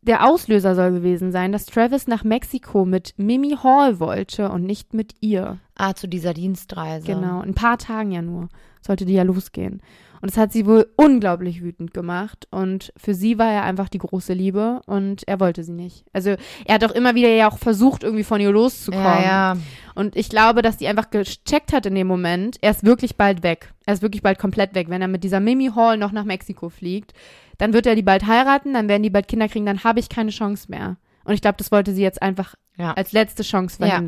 der 0.00 0.26
Auslöser 0.26 0.74
soll 0.74 0.92
gewesen 0.92 1.30
sein, 1.30 1.52
dass 1.52 1.66
Travis 1.66 2.06
nach 2.06 2.24
Mexiko 2.24 2.86
mit 2.86 3.12
Mimi 3.18 3.54
Hall 3.62 4.00
wollte 4.00 4.48
und 4.48 4.64
nicht 4.64 4.94
mit 4.94 5.12
ihr. 5.20 5.58
Ah, 5.78 5.94
zu 5.94 6.08
dieser 6.08 6.34
Dienstreise. 6.34 7.06
Genau, 7.06 7.40
in 7.40 7.50
ein 7.50 7.54
paar 7.54 7.78
Tagen 7.78 8.10
ja 8.12 8.20
nur 8.20 8.48
sollte 8.86 9.06
die 9.06 9.14
ja 9.14 9.22
losgehen. 9.22 9.80
Und 10.20 10.30
das 10.32 10.36
hat 10.36 10.52
sie 10.52 10.66
wohl 10.66 10.88
unglaublich 10.96 11.62
wütend 11.62 11.94
gemacht. 11.94 12.48
Und 12.50 12.92
für 12.96 13.14
sie 13.14 13.38
war 13.38 13.52
er 13.52 13.62
einfach 13.62 13.88
die 13.88 13.98
große 13.98 14.32
Liebe 14.32 14.80
und 14.86 15.26
er 15.28 15.38
wollte 15.38 15.62
sie 15.62 15.72
nicht. 15.72 16.04
Also 16.12 16.34
er 16.64 16.74
hat 16.74 16.84
auch 16.84 16.90
immer 16.90 17.14
wieder 17.14 17.28
ja 17.28 17.48
auch 17.48 17.58
versucht, 17.58 18.02
irgendwie 18.02 18.24
von 18.24 18.40
ihr 18.40 18.50
loszukommen. 18.50 19.04
Ja, 19.06 19.54
ja. 19.54 19.56
Und 19.94 20.16
ich 20.16 20.28
glaube, 20.28 20.62
dass 20.62 20.76
die 20.76 20.88
einfach 20.88 21.10
gecheckt 21.10 21.72
hat 21.72 21.86
in 21.86 21.94
dem 21.94 22.08
Moment, 22.08 22.56
er 22.60 22.72
ist 22.72 22.84
wirklich 22.84 23.16
bald 23.16 23.44
weg. 23.44 23.72
Er 23.86 23.94
ist 23.94 24.02
wirklich 24.02 24.22
bald 24.22 24.38
komplett 24.40 24.74
weg. 24.74 24.88
Wenn 24.90 25.02
er 25.02 25.08
mit 25.08 25.22
dieser 25.22 25.38
Mimi 25.38 25.70
Hall 25.74 25.96
noch 25.96 26.10
nach 26.10 26.24
Mexiko 26.24 26.68
fliegt, 26.68 27.12
dann 27.58 27.72
wird 27.72 27.86
er 27.86 27.94
die 27.94 28.02
bald 28.02 28.26
heiraten, 28.26 28.74
dann 28.74 28.88
werden 28.88 29.04
die 29.04 29.10
bald 29.10 29.28
Kinder 29.28 29.48
kriegen, 29.48 29.66
dann 29.66 29.84
habe 29.84 30.00
ich 30.00 30.08
keine 30.08 30.30
Chance 30.30 30.66
mehr. 30.68 30.96
Und 31.24 31.34
ich 31.34 31.40
glaube, 31.42 31.58
das 31.58 31.70
wollte 31.70 31.92
sie 31.94 32.02
jetzt 32.02 32.22
einfach 32.22 32.56
Ja. 32.76 32.92
als 32.94 33.12
letzte 33.12 33.44
Chance 33.44 33.78
Ja. 33.84 34.00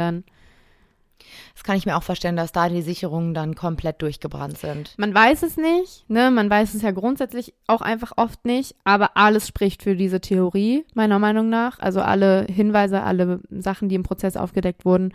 Das 1.54 1.64
kann 1.64 1.76
ich 1.76 1.86
mir 1.86 1.96
auch 1.96 2.02
vorstellen, 2.02 2.36
dass 2.36 2.52
da 2.52 2.68
die 2.68 2.82
Sicherungen 2.82 3.34
dann 3.34 3.54
komplett 3.54 4.02
durchgebrannt 4.02 4.58
sind. 4.58 4.94
Man 4.96 5.14
weiß 5.14 5.42
es 5.42 5.56
nicht, 5.56 6.08
ne? 6.08 6.30
Man 6.30 6.48
weiß 6.48 6.74
es 6.74 6.82
ja 6.82 6.90
grundsätzlich 6.90 7.54
auch 7.66 7.80
einfach 7.80 8.12
oft 8.16 8.44
nicht, 8.44 8.74
aber 8.84 9.16
alles 9.16 9.46
spricht 9.46 9.82
für 9.82 9.96
diese 9.96 10.20
Theorie, 10.20 10.84
meiner 10.94 11.18
Meinung 11.18 11.48
nach. 11.48 11.78
Also 11.78 12.00
alle 12.00 12.44
Hinweise, 12.44 13.02
alle 13.02 13.40
Sachen, 13.50 13.88
die 13.88 13.94
im 13.94 14.02
Prozess 14.02 14.36
aufgedeckt 14.36 14.84
wurden. 14.84 15.12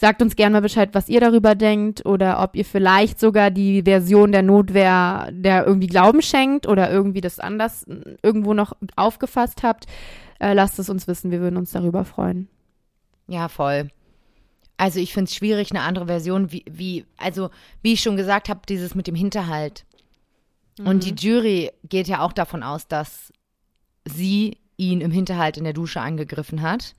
Sagt 0.00 0.22
uns 0.22 0.34
gerne 0.34 0.54
mal 0.54 0.62
Bescheid, 0.62 0.88
was 0.94 1.10
ihr 1.10 1.20
darüber 1.20 1.54
denkt 1.54 2.06
oder 2.06 2.42
ob 2.42 2.56
ihr 2.56 2.64
vielleicht 2.64 3.20
sogar 3.20 3.50
die 3.50 3.82
Version 3.82 4.32
der 4.32 4.42
Notwehr, 4.42 5.28
der 5.30 5.66
irgendwie 5.66 5.88
Glauben 5.88 6.22
schenkt 6.22 6.66
oder 6.66 6.90
irgendwie 6.90 7.20
das 7.20 7.38
anders 7.38 7.84
irgendwo 8.22 8.54
noch 8.54 8.72
aufgefasst 8.96 9.62
habt. 9.62 9.84
Äh, 10.38 10.54
lasst 10.54 10.78
es 10.78 10.88
uns 10.88 11.06
wissen, 11.06 11.30
wir 11.30 11.40
würden 11.40 11.58
uns 11.58 11.72
darüber 11.72 12.06
freuen. 12.06 12.48
Ja, 13.28 13.48
voll. 13.48 13.90
Also 14.80 14.98
ich 14.98 15.12
finde 15.12 15.28
es 15.28 15.34
schwierig, 15.34 15.72
eine 15.72 15.82
andere 15.82 16.06
Version, 16.06 16.52
wie, 16.52 16.64
wie, 16.70 17.04
also 17.18 17.50
wie 17.82 17.92
ich 17.92 18.00
schon 18.00 18.16
gesagt 18.16 18.48
habe, 18.48 18.60
dieses 18.66 18.94
mit 18.94 19.06
dem 19.06 19.14
Hinterhalt. 19.14 19.84
Und 20.78 21.04
die 21.04 21.14
Jury 21.14 21.70
geht 21.84 22.08
ja 22.08 22.22
auch 22.22 22.32
davon 22.32 22.62
aus, 22.62 22.88
dass 22.88 23.30
sie 24.06 24.56
ihn 24.78 25.02
im 25.02 25.10
Hinterhalt 25.10 25.58
in 25.58 25.64
der 25.64 25.74
Dusche 25.74 26.00
angegriffen 26.00 26.62
hat, 26.62 26.94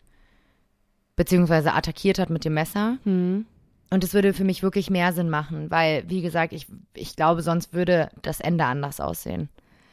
beziehungsweise 1.16 1.74
attackiert 1.74 2.20
hat 2.20 2.30
mit 2.30 2.46
dem 2.46 2.54
Messer. 2.54 3.00
Hm. 3.04 3.48
Und 3.90 4.04
es 4.04 4.14
würde 4.14 4.34
für 4.34 4.44
mich 4.44 4.62
wirklich 4.62 4.92
mehr 4.92 5.12
Sinn 5.12 5.32
machen, 5.32 5.72
weil, 5.72 6.08
wie 6.08 6.22
gesagt, 6.22 6.54
ich, 6.54 6.68
ich 6.94 7.16
glaube, 7.16 7.42
sonst 7.42 7.74
würde 7.74 8.12
das 8.22 8.42
Ende 8.42 8.66
anders 8.66 9.00
aussehen. 9.00 9.50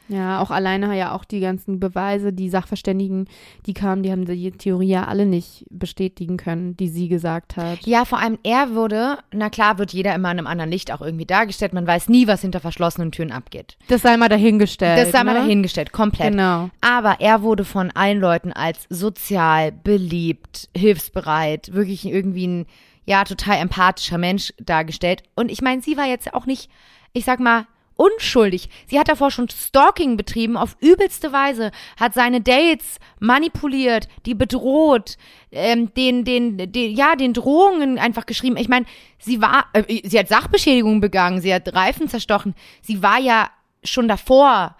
Ja, 0.09 0.41
auch 0.41 0.49
alleine 0.49 0.97
ja 0.97 1.13
auch 1.13 1.23
die 1.23 1.39
ganzen 1.39 1.79
Beweise, 1.79 2.33
die 2.33 2.49
Sachverständigen, 2.49 3.27
die 3.67 3.75
kamen, 3.75 4.01
die 4.01 4.11
haben 4.11 4.25
die 4.25 4.51
Theorie 4.51 4.89
ja 4.89 5.05
alle 5.05 5.27
nicht 5.27 5.65
bestätigen 5.69 6.37
können, 6.37 6.75
die 6.75 6.89
sie 6.89 7.07
gesagt 7.07 7.57
hat. 7.57 7.85
Ja, 7.85 8.05
vor 8.05 8.19
allem 8.19 8.39
er 8.43 8.73
wurde, 8.73 9.19
na 9.31 9.49
klar, 9.51 9.77
wird 9.77 9.93
jeder 9.93 10.15
immer 10.15 10.31
in 10.31 10.39
einem 10.39 10.47
anderen 10.47 10.71
Licht 10.71 10.91
auch 10.91 11.01
irgendwie 11.01 11.25
dargestellt. 11.25 11.73
Man 11.73 11.85
weiß 11.85 12.09
nie, 12.09 12.27
was 12.27 12.41
hinter 12.41 12.59
verschlossenen 12.59 13.11
Türen 13.11 13.31
abgeht. 13.31 13.77
Das 13.87 14.01
sei 14.01 14.17
mal 14.17 14.29
dahingestellt. 14.29 14.99
Das 14.99 15.11
sei 15.11 15.23
mal 15.23 15.33
ne? 15.33 15.41
dahingestellt, 15.41 15.91
komplett. 15.91 16.31
Genau. 16.31 16.69
Aber 16.81 17.17
er 17.19 17.43
wurde 17.43 17.63
von 17.63 17.91
allen 17.91 18.19
Leuten 18.19 18.51
als 18.51 18.87
sozial, 18.89 19.71
beliebt, 19.71 20.69
hilfsbereit, 20.75 21.73
wirklich 21.73 22.05
irgendwie 22.05 22.47
ein, 22.47 22.65
ja, 23.05 23.23
total 23.23 23.57
empathischer 23.57 24.17
Mensch 24.17 24.53
dargestellt. 24.59 25.21
Und 25.35 25.51
ich 25.51 25.61
meine, 25.61 25.83
sie 25.83 25.97
war 25.97 26.05
jetzt 26.05 26.33
auch 26.33 26.47
nicht, 26.47 26.69
ich 27.13 27.25
sag 27.25 27.39
mal, 27.39 27.67
unschuldig. 27.99 28.69
Sie 28.87 28.97
hat 28.97 29.09
davor 29.09 29.29
schon 29.29 29.49
Stalking 29.49 30.15
betrieben 30.15 30.55
auf 30.55 30.77
übelste 30.79 31.33
Weise, 31.33 31.71
hat 31.99 32.13
seine 32.13 32.39
Dates 32.39 32.97
manipuliert, 33.19 34.07
die 34.25 34.35
bedroht, 34.35 35.17
ähm, 35.51 35.93
den, 35.95 36.23
den, 36.23 36.71
den, 36.71 36.95
ja, 36.95 37.15
den 37.15 37.33
Drohungen 37.33 37.99
einfach 37.99 38.25
geschrieben. 38.25 38.55
Ich 38.55 38.69
meine, 38.69 38.85
sie 39.19 39.41
war, 39.41 39.65
äh, 39.73 40.07
sie 40.07 40.17
hat 40.17 40.29
Sachbeschädigungen 40.29 41.01
begangen, 41.01 41.41
sie 41.41 41.53
hat 41.53 41.73
Reifen 41.73 42.07
zerstochen. 42.07 42.55
Sie 42.81 43.03
war 43.03 43.19
ja 43.19 43.49
schon 43.83 44.07
davor 44.07 44.77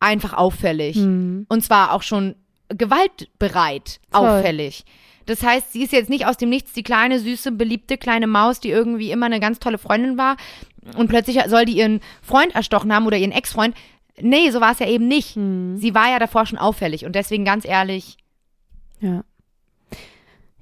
einfach 0.00 0.32
auffällig. 0.32 0.96
Mhm. 0.96 1.46
Und 1.48 1.62
zwar 1.62 1.92
auch 1.92 2.02
schon 2.02 2.34
gewaltbereit 2.68 4.00
Voll. 4.10 4.28
auffällig. 4.28 4.84
Das 5.26 5.44
heißt, 5.44 5.72
sie 5.72 5.84
ist 5.84 5.92
jetzt 5.92 6.10
nicht 6.10 6.26
aus 6.26 6.38
dem 6.38 6.48
Nichts 6.48 6.72
die 6.72 6.82
kleine, 6.82 7.20
süße, 7.20 7.52
beliebte 7.52 7.98
kleine 7.98 8.26
Maus, 8.26 8.58
die 8.58 8.70
irgendwie 8.70 9.12
immer 9.12 9.26
eine 9.26 9.38
ganz 9.38 9.60
tolle 9.60 9.78
Freundin 9.78 10.18
war 10.18 10.36
und 10.96 11.08
plötzlich 11.08 11.38
soll 11.48 11.64
die 11.64 11.76
ihren 11.78 12.00
Freund 12.22 12.54
erstochen 12.54 12.92
haben 12.92 13.06
oder 13.06 13.16
ihren 13.18 13.32
Ex-Freund. 13.32 13.76
Nee, 14.20 14.50
so 14.50 14.60
war 14.60 14.72
es 14.72 14.78
ja 14.78 14.86
eben 14.88 15.08
nicht. 15.08 15.36
Mhm. 15.36 15.76
Sie 15.76 15.94
war 15.94 16.10
ja 16.10 16.18
davor 16.18 16.46
schon 16.46 16.58
auffällig 16.58 17.04
und 17.04 17.14
deswegen 17.14 17.44
ganz 17.44 17.64
ehrlich, 17.64 18.16
Ja. 19.00 19.24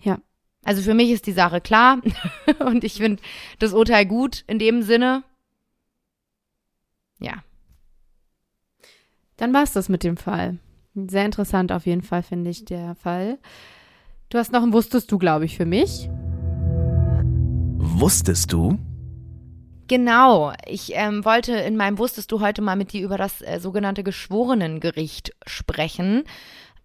Ja. 0.00 0.18
also 0.64 0.82
für 0.82 0.94
mich 0.94 1.10
ist 1.10 1.26
die 1.26 1.32
Sache 1.32 1.60
klar 1.60 2.00
und 2.60 2.84
ich 2.84 2.94
finde 2.94 3.22
das 3.58 3.72
Urteil 3.72 4.06
gut 4.06 4.44
in 4.46 4.58
dem 4.58 4.82
Sinne. 4.82 5.22
Ja. 7.20 7.42
Dann 9.36 9.52
war 9.54 9.62
es 9.62 9.72
das 9.72 9.88
mit 9.88 10.04
dem 10.04 10.16
Fall. 10.16 10.58
Sehr 10.94 11.24
interessant 11.24 11.70
auf 11.72 11.86
jeden 11.86 12.02
Fall, 12.02 12.22
finde 12.22 12.50
ich, 12.50 12.64
der 12.64 12.94
Fall. 12.96 13.38
Du 14.30 14.38
hast 14.38 14.52
noch 14.52 14.62
ein 14.62 14.72
Wusstest 14.72 15.10
du, 15.12 15.18
glaube 15.18 15.44
ich, 15.44 15.56
für 15.56 15.64
mich. 15.66 16.08
Wusstest 17.78 18.52
du? 18.52 18.78
Genau. 19.89 20.53
Ich 20.66 20.93
ähm, 20.95 21.24
wollte 21.24 21.53
in 21.53 21.76
meinem 21.76 21.99
Wusstest 21.99 22.30
du 22.30 22.41
heute 22.41 22.61
mal 22.61 22.76
mit 22.76 22.93
dir 22.93 23.03
über 23.03 23.16
das 23.16 23.41
äh, 23.41 23.59
sogenannte 23.59 24.05
Geschworenengericht 24.05 25.34
sprechen. 25.47 26.24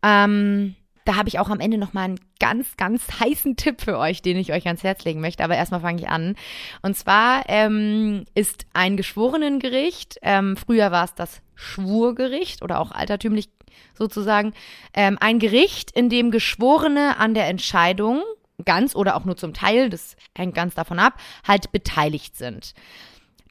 Ähm, 0.02 0.76
da 1.04 1.18
habe 1.18 1.28
ich 1.28 1.38
auch 1.38 1.50
am 1.50 1.60
Ende 1.60 1.78
noch 1.78 1.92
mal 1.92 2.04
einen 2.04 2.20
ganz, 2.40 2.78
ganz 2.78 3.04
heißen 3.20 3.58
Tipp 3.58 3.82
für 3.82 3.98
euch, 3.98 4.22
den 4.22 4.38
ich 4.38 4.54
euch 4.54 4.66
ans 4.68 4.84
Herz 4.84 5.04
legen 5.04 5.20
möchte. 5.20 5.44
Aber 5.44 5.56
erstmal 5.56 5.82
fange 5.82 6.02
ich 6.02 6.08
an. 6.08 6.36
Und 6.82 6.96
zwar 6.96 7.44
ähm, 7.50 8.24
ist 8.36 8.66
ein 8.74 8.96
Geschworenengericht, 8.96 10.18
ähm, 10.22 10.56
früher 10.56 10.92
war 10.92 11.04
es 11.04 11.14
das 11.14 11.42
Schwurgericht 11.56 12.62
oder 12.62 12.80
auch 12.80 12.92
altertümlich 12.92 13.50
sozusagen, 13.96 14.54
ähm, 14.94 15.18
ein 15.20 15.40
Gericht, 15.40 15.92
in 15.92 16.10
dem 16.10 16.32
Geschworene 16.32 17.18
an 17.18 17.34
der 17.34 17.48
Entscheidung 17.48 18.24
ganz 18.66 18.96
oder 18.96 19.16
auch 19.16 19.26
nur 19.26 19.38
zum 19.38 19.54
Teil, 19.54 19.90
das 19.90 20.16
hängt 20.36 20.56
ganz 20.56 20.76
davon 20.76 21.00
ab, 21.00 21.20
halt 21.48 21.72
beteiligt 21.72 22.38
sind. 22.38 22.74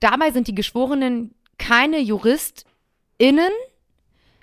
Dabei 0.00 0.30
sind 0.30 0.48
die 0.48 0.54
Geschworenen 0.54 1.34
keine 1.58 1.98
JuristInnen, 1.98 3.52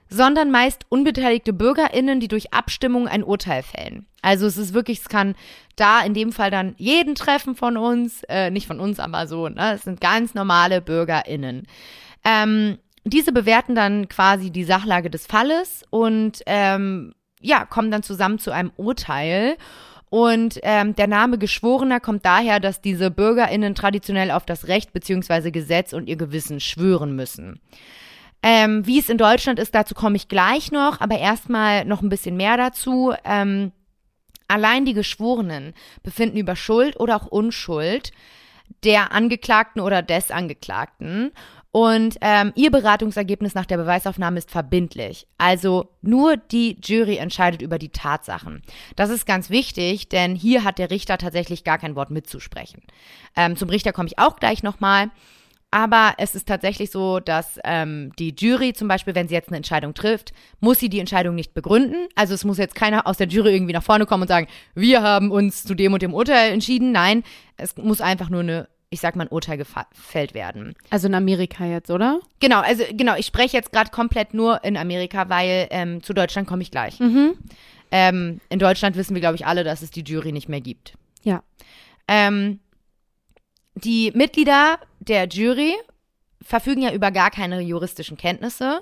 sondern 0.09 0.51
meist 0.51 0.86
unbeteiligte 0.89 1.53
BürgerInnen, 1.53 2.20
die 2.20 2.28
durch 2.28 2.53
Abstimmung 2.53 3.07
ein 3.07 3.24
Urteil 3.24 3.61
fällen. 3.61 4.07
Also 4.22 4.47
es 4.47 4.57
ist 4.57 4.74
wirklich, 4.74 4.99
es 4.99 5.09
kann 5.09 5.36
da 5.76 6.01
in 6.01 6.13
dem 6.13 6.32
Fall 6.32 6.51
dann 6.51 6.76
jeden 6.78 7.15
treffen 7.15 7.55
von 7.55 7.78
uns, 7.78 8.24
äh, 8.28 8.49
nicht 8.49 8.67
von 8.67 8.80
uns, 8.80 8.99
aber 8.99 9.28
so, 9.28 9.47
ne? 9.47 9.74
Es 9.74 9.84
sind 9.84 10.01
ganz 10.01 10.34
normale 10.34 10.82
BürgerInnen. 10.82 11.67
Ähm, 12.26 12.80
diese 13.05 13.32
bewerten 13.32 13.76
dann 13.76 14.09
quasi 14.09 14.51
die 14.51 14.65
Sachlage 14.65 15.09
des 15.09 15.26
Falles 15.26 15.84
und 15.89 16.41
ähm, 16.45 17.13
ja, 17.39 17.65
kommen 17.65 17.91
dann 17.91 18.03
zusammen 18.03 18.39
zu 18.39 18.51
einem 18.51 18.72
Urteil. 18.76 19.57
Und 20.10 20.60
ähm, 20.64 20.95
der 20.95 21.07
Name 21.07 21.38
Geschworener 21.38 21.99
kommt 21.99 22.26
daher, 22.26 22.60
dass 22.60 22.82
diese 22.82 23.12
BürgerInnen 23.12 23.76
traditionell 23.76 24.32
auf 24.32 24.45
das 24.45 24.68
Recht 24.68 24.91
bzw. 24.91 25.51
Gesetz 25.51 25.93
und 25.93 26.07
ihr 26.07 26.16
Gewissen 26.16 26.60
schwören 26.60 27.16
müssen. 27.16 27.60
Ähm, 28.41 28.88
wie 28.88 28.99
es 28.99 29.10
in 29.10 29.18
Deutschland 29.18 29.60
ist, 29.60 29.76
dazu 29.76 29.93
komme 29.93 30.16
ich 30.16 30.30
gleich 30.30 30.72
noch, 30.72 31.01
aber 31.01 31.20
erstmal 31.20 31.86
noch 31.86 32.01
ein 32.01 32.10
bisschen 32.10 32.38
mehr 32.38 32.57
dazu. 32.57 33.14
Ähm, 33.24 33.72
allein 34.47 34.86
die 34.86 34.93
Geschworenen 34.93 35.74
befinden 36.03 36.38
über 36.38 36.55
Schuld 36.55 36.99
oder 36.99 37.18
auch 37.18 37.28
Unschuld 37.28 38.12
der 38.84 39.12
Angeklagten 39.12 39.82
oder 39.82 40.01
des 40.01 40.32
Angeklagten. 40.32 41.32
Und 41.72 42.17
ähm, 42.22 42.51
ihr 42.55 42.72
Beratungsergebnis 42.72 43.53
nach 43.53 43.67
der 43.67 43.78
Beweisaufnahme 43.78 44.39
ist 44.39 44.49
verbindlich. 44.49 45.28
Also 45.38 45.89
nur 46.01 46.36
die 46.36 46.78
Jury 46.84 47.17
entscheidet 47.17 47.61
über 47.61 47.78
die 47.78 47.89
Tatsachen. 47.89 48.63
Das 48.95 49.11
ist 49.11 49.28
ganz 49.28 49.51
wichtig, 49.51 50.09
denn 50.09 50.36
hier 50.36 50.63
hat 50.63 50.80
der 50.80 50.89
Richter 50.89 51.20
tatsächlich 51.20 51.63
gar 51.63 51.78
kein 51.78 51.95
Wort 51.95 52.09
mitzusprechen. 52.09 52.82
Ähm, 53.36 53.55
zum 53.55 53.70
Richter 53.70 53.93
komme 53.93 54.07
ich 54.07 54.17
auch 54.17 54.38
gleich 54.38 54.63
nochmal. 54.63 55.11
Aber 55.72 56.15
es 56.17 56.34
ist 56.34 56.47
tatsächlich 56.47 56.89
so, 56.89 57.20
dass 57.20 57.59
ähm, 57.63 58.11
die 58.17 58.34
Jury 58.36 58.74
zum 58.74 58.88
Beispiel, 58.88 59.13
wenn 59.13 59.28
sie 59.28 59.36
jetzt 59.36 59.49
eine 59.49 59.57
Entscheidung 59.57 59.93
trifft, 59.93 60.34
muss 60.59 60.80
sie 60.80 60.89
die 60.89 60.99
Entscheidung 60.99 61.36
nicht 61.36 61.53
begründen. 61.53 62.07
Also 62.15 62.34
es 62.34 62.43
muss 62.43 62.57
jetzt 62.57 62.74
keiner 62.74 63.05
aus 63.05 63.17
der 63.17 63.28
Jury 63.28 63.53
irgendwie 63.53 63.74
nach 63.74 63.84
vorne 63.84 64.07
kommen 64.07 64.24
und 64.24 64.28
sagen, 64.28 64.47
wir 64.74 65.03
haben 65.03 65.30
uns 65.30 65.63
zu 65.63 65.76
dem 65.76 65.93
und 65.93 66.01
dem 66.01 66.15
Urteil 66.15 66.51
entschieden. 66.53 66.91
Nein, 66.91 67.24
es 67.57 67.78
muss 67.78 68.01
einfach 68.01 68.30
nur 68.30 68.39
eine, 68.39 68.67
ich 68.89 69.01
sag 69.01 69.15
mal, 69.15 69.25
ein 69.25 69.31
Urteil 69.31 69.57
gefällt 69.57 70.33
werden. 70.33 70.75
Also 70.89 71.07
in 71.07 71.13
Amerika 71.13 71.65
jetzt, 71.65 71.91
oder? 71.91 72.19
Genau, 72.39 72.61
also 72.61 72.83
genau, 72.91 73.15
ich 73.15 73.27
spreche 73.27 73.55
jetzt 73.55 73.71
gerade 73.71 73.91
komplett 73.91 74.33
nur 74.33 74.63
in 74.63 74.77
Amerika, 74.77 75.29
weil 75.29 75.67
ähm, 75.69 76.01
zu 76.01 76.13
Deutschland 76.13 76.47
komme 76.47 76.63
ich 76.63 76.71
gleich. 76.71 76.99
Mhm. 76.99 77.35
Ähm, 77.91 78.41
in 78.49 78.59
Deutschland 78.59 78.95
wissen 78.95 79.13
wir, 79.13 79.21
glaube 79.21 79.35
ich, 79.35 79.45
alle, 79.45 79.63
dass 79.63 79.81
es 79.81 79.91
die 79.91 80.03
Jury 80.03 80.31
nicht 80.31 80.49
mehr 80.49 80.61
gibt. 80.61 80.93
Ja. 81.23 81.43
Ähm, 82.07 82.59
die 83.75 84.11
Mitglieder 84.15 84.79
der 84.99 85.27
Jury 85.27 85.73
verfügen 86.41 86.81
ja 86.81 86.91
über 86.91 87.11
gar 87.11 87.29
keine 87.29 87.61
juristischen 87.61 88.17
Kenntnisse, 88.17 88.81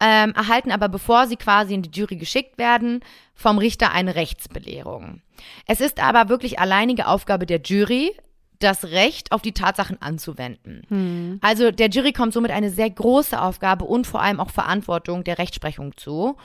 ähm, 0.00 0.32
erhalten 0.34 0.70
aber, 0.70 0.88
bevor 0.88 1.26
sie 1.26 1.36
quasi 1.36 1.74
in 1.74 1.82
die 1.82 1.90
Jury 1.90 2.16
geschickt 2.16 2.58
werden, 2.58 3.00
vom 3.34 3.58
Richter 3.58 3.92
eine 3.92 4.14
Rechtsbelehrung. 4.14 5.22
Es 5.66 5.80
ist 5.80 6.00
aber 6.02 6.28
wirklich 6.28 6.58
alleinige 6.58 7.06
Aufgabe 7.06 7.46
der 7.46 7.60
Jury, 7.60 8.12
das 8.58 8.84
Recht 8.84 9.32
auf 9.32 9.42
die 9.42 9.52
Tatsachen 9.52 10.00
anzuwenden. 10.02 10.82
Hm. 10.88 11.38
Also 11.42 11.70
der 11.70 11.88
Jury 11.88 12.12
kommt 12.12 12.32
somit 12.32 12.50
eine 12.50 12.70
sehr 12.70 12.90
große 12.90 13.40
Aufgabe 13.40 13.84
und 13.84 14.06
vor 14.06 14.20
allem 14.20 14.40
auch 14.40 14.50
Verantwortung 14.50 15.24
der 15.24 15.38
Rechtsprechung 15.38 15.96
zu. 15.96 16.36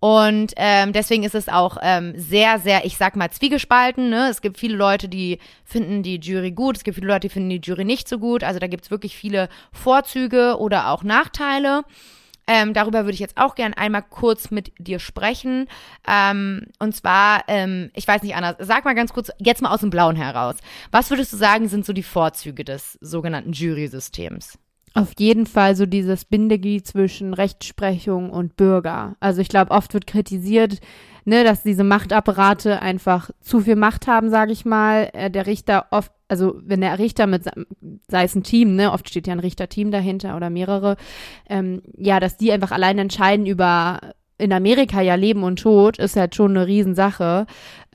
Und 0.00 0.52
ähm, 0.56 0.92
deswegen 0.92 1.24
ist 1.24 1.34
es 1.34 1.48
auch 1.48 1.76
ähm, 1.82 2.12
sehr, 2.16 2.60
sehr, 2.60 2.84
ich 2.84 2.96
sag 2.96 3.16
mal, 3.16 3.30
zwiegespalten. 3.30 4.08
Ne? 4.10 4.28
Es 4.30 4.40
gibt 4.40 4.56
viele 4.56 4.76
Leute, 4.76 5.08
die 5.08 5.38
finden 5.64 6.04
die 6.04 6.18
Jury 6.18 6.52
gut, 6.52 6.76
es 6.76 6.84
gibt 6.84 6.94
viele 6.94 7.08
Leute, 7.08 7.26
die 7.26 7.32
finden 7.32 7.50
die 7.50 7.60
Jury 7.62 7.84
nicht 7.84 8.08
so 8.08 8.18
gut. 8.18 8.44
Also 8.44 8.60
da 8.60 8.68
gibt's 8.68 8.92
wirklich 8.92 9.16
viele 9.16 9.48
Vorzüge 9.72 10.56
oder 10.58 10.90
auch 10.90 11.02
Nachteile. 11.02 11.82
Ähm, 12.48 12.72
darüber 12.72 13.04
würde 13.04 13.12
ich 13.12 13.20
jetzt 13.20 13.36
auch 13.36 13.54
gern 13.54 13.74
einmal 13.74 14.02
kurz 14.02 14.50
mit 14.50 14.72
dir 14.78 14.98
sprechen. 14.98 15.68
Ähm, 16.08 16.66
und 16.78 16.96
zwar, 16.96 17.44
ähm, 17.46 17.90
ich 17.94 18.08
weiß 18.08 18.22
nicht, 18.22 18.34
Anna, 18.34 18.56
sag 18.58 18.86
mal 18.86 18.94
ganz 18.94 19.12
kurz, 19.12 19.30
jetzt 19.38 19.60
mal 19.60 19.72
aus 19.72 19.80
dem 19.80 19.90
Blauen 19.90 20.16
heraus. 20.16 20.56
Was 20.90 21.10
würdest 21.10 21.32
du 21.34 21.36
sagen, 21.36 21.68
sind 21.68 21.84
so 21.84 21.92
die 21.92 22.02
Vorzüge 22.02 22.64
des 22.64 22.98
sogenannten 23.02 23.52
Jury-Systems? 23.52 24.58
Auf 24.94 25.12
jeden 25.18 25.46
Fall 25.46 25.76
so 25.76 25.86
dieses 25.86 26.24
Bindeglied 26.24 26.86
zwischen 26.86 27.34
Rechtsprechung 27.34 28.30
und 28.30 28.56
Bürger. 28.56 29.16
Also 29.20 29.42
ich 29.42 29.48
glaube, 29.48 29.70
oft 29.70 29.92
wird 29.92 30.06
kritisiert, 30.06 30.80
ne, 31.28 31.44
dass 31.44 31.62
diese 31.62 31.84
Machtapparate 31.84 32.80
einfach 32.82 33.30
zu 33.40 33.60
viel 33.60 33.76
Macht 33.76 34.06
haben, 34.06 34.30
sage 34.30 34.52
ich 34.52 34.64
mal. 34.64 35.10
Äh, 35.12 35.30
Der 35.30 35.46
Richter 35.46 35.86
oft, 35.90 36.10
also 36.28 36.54
wenn 36.64 36.80
der 36.80 36.98
Richter 36.98 37.26
mit, 37.26 37.44
se- 37.44 37.66
sei 38.08 38.24
es 38.24 38.34
ein 38.34 38.42
Team, 38.42 38.74
ne, 38.74 38.92
oft 38.92 39.08
steht 39.08 39.26
ja 39.26 39.34
ein 39.34 39.40
Richterteam 39.40 39.90
dahinter 39.90 40.36
oder 40.36 40.50
mehrere, 40.50 40.96
ähm, 41.48 41.82
ja, 41.96 42.18
dass 42.20 42.36
die 42.36 42.50
einfach 42.52 42.72
allein 42.72 42.98
entscheiden 42.98 43.46
über 43.46 44.00
in 44.38 44.52
Amerika 44.52 45.00
ja 45.00 45.16
Leben 45.16 45.42
und 45.42 45.58
Tod 45.60 45.98
ist 45.98 46.16
halt 46.16 46.34
schon 46.34 46.56
eine 46.56 46.66
Riesensache. 46.66 47.46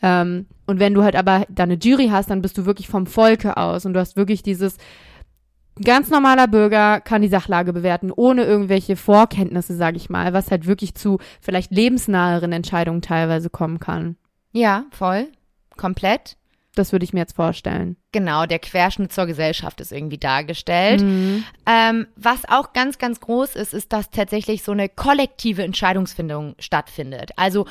Ähm, 0.01 0.45
und 0.67 0.79
wenn 0.79 0.93
du 0.93 1.01
halt 1.03 1.15
aber 1.15 1.45
deine 1.49 1.75
Jury 1.75 2.09
hast, 2.09 2.29
dann 2.29 2.41
bist 2.41 2.57
du 2.57 2.65
wirklich 2.65 2.87
vom 2.87 3.07
Volke 3.07 3.57
aus 3.57 3.85
und 3.85 3.93
du 3.93 3.99
hast 3.99 4.17
wirklich 4.17 4.43
dieses 4.43 4.77
ein 5.79 5.83
ganz 5.83 6.09
normaler 6.09 6.47
Bürger 6.47 7.01
kann 7.01 7.23
die 7.23 7.27
Sachlage 7.27 7.73
bewerten, 7.73 8.11
ohne 8.11 8.43
irgendwelche 8.43 8.95
Vorkenntnisse, 8.95 9.75
sage 9.75 9.97
ich 9.97 10.09
mal, 10.09 10.33
was 10.33 10.51
halt 10.51 10.67
wirklich 10.67 10.93
zu 10.93 11.17
vielleicht 11.41 11.71
lebensnaheren 11.71 12.51
Entscheidungen 12.51 13.01
teilweise 13.01 13.49
kommen 13.49 13.79
kann. 13.79 14.15
Ja, 14.51 14.85
voll. 14.91 15.27
Komplett. 15.75 16.37
Das 16.75 16.91
würde 16.91 17.05
ich 17.05 17.13
mir 17.13 17.19
jetzt 17.19 17.35
vorstellen. 17.35 17.97
Genau, 18.11 18.45
der 18.45 18.59
Querschnitt 18.59 19.13
zur 19.13 19.27
Gesellschaft 19.27 19.79
ist 19.79 19.91
irgendwie 19.91 20.17
dargestellt. 20.17 21.01
Mhm. 21.01 21.43
Ähm, 21.67 22.07
was 22.15 22.47
auch 22.49 22.73
ganz, 22.73 22.97
ganz 22.97 23.19
groß 23.19 23.55
ist, 23.55 23.73
ist, 23.73 23.93
dass 23.93 24.09
tatsächlich 24.09 24.63
so 24.63 24.71
eine 24.71 24.89
kollektive 24.89 25.63
Entscheidungsfindung 25.63 26.55
stattfindet. 26.59 27.31
Also 27.35 27.67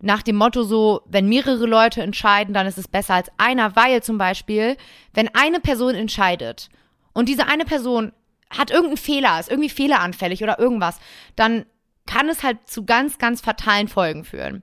nach 0.00 0.22
dem 0.22 0.36
Motto 0.36 0.62
so, 0.62 1.02
wenn 1.06 1.28
mehrere 1.28 1.66
Leute 1.66 2.02
entscheiden, 2.02 2.54
dann 2.54 2.66
ist 2.66 2.78
es 2.78 2.88
besser 2.88 3.14
als 3.14 3.30
einer, 3.36 3.76
weil 3.76 4.02
zum 4.02 4.16
Beispiel, 4.16 4.76
wenn 5.12 5.28
eine 5.34 5.60
Person 5.60 5.94
entscheidet 5.94 6.70
und 7.18 7.28
diese 7.28 7.48
eine 7.48 7.64
Person 7.64 8.12
hat 8.48 8.70
irgendeinen 8.70 8.96
Fehler, 8.96 9.40
ist 9.40 9.50
irgendwie 9.50 9.70
fehleranfällig 9.70 10.40
oder 10.44 10.60
irgendwas, 10.60 11.00
dann 11.34 11.66
kann 12.06 12.28
es 12.28 12.44
halt 12.44 12.58
zu 12.70 12.84
ganz, 12.84 13.18
ganz 13.18 13.40
fatalen 13.40 13.88
Folgen 13.88 14.22
führen. 14.22 14.62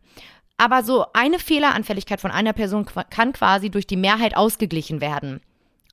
Aber 0.55 0.81
so 0.81 1.05
eine 1.11 1.37
Fehleranfälligkeit 1.37 2.21
von 2.21 2.31
einer 2.31 2.53
Person 2.53 2.85
kann 3.09 3.33
quasi 3.33 3.69
durch 3.69 3.87
die 3.87 3.97
Mehrheit 3.97 4.37
ausgeglichen 4.37 5.01
werden. 5.01 5.41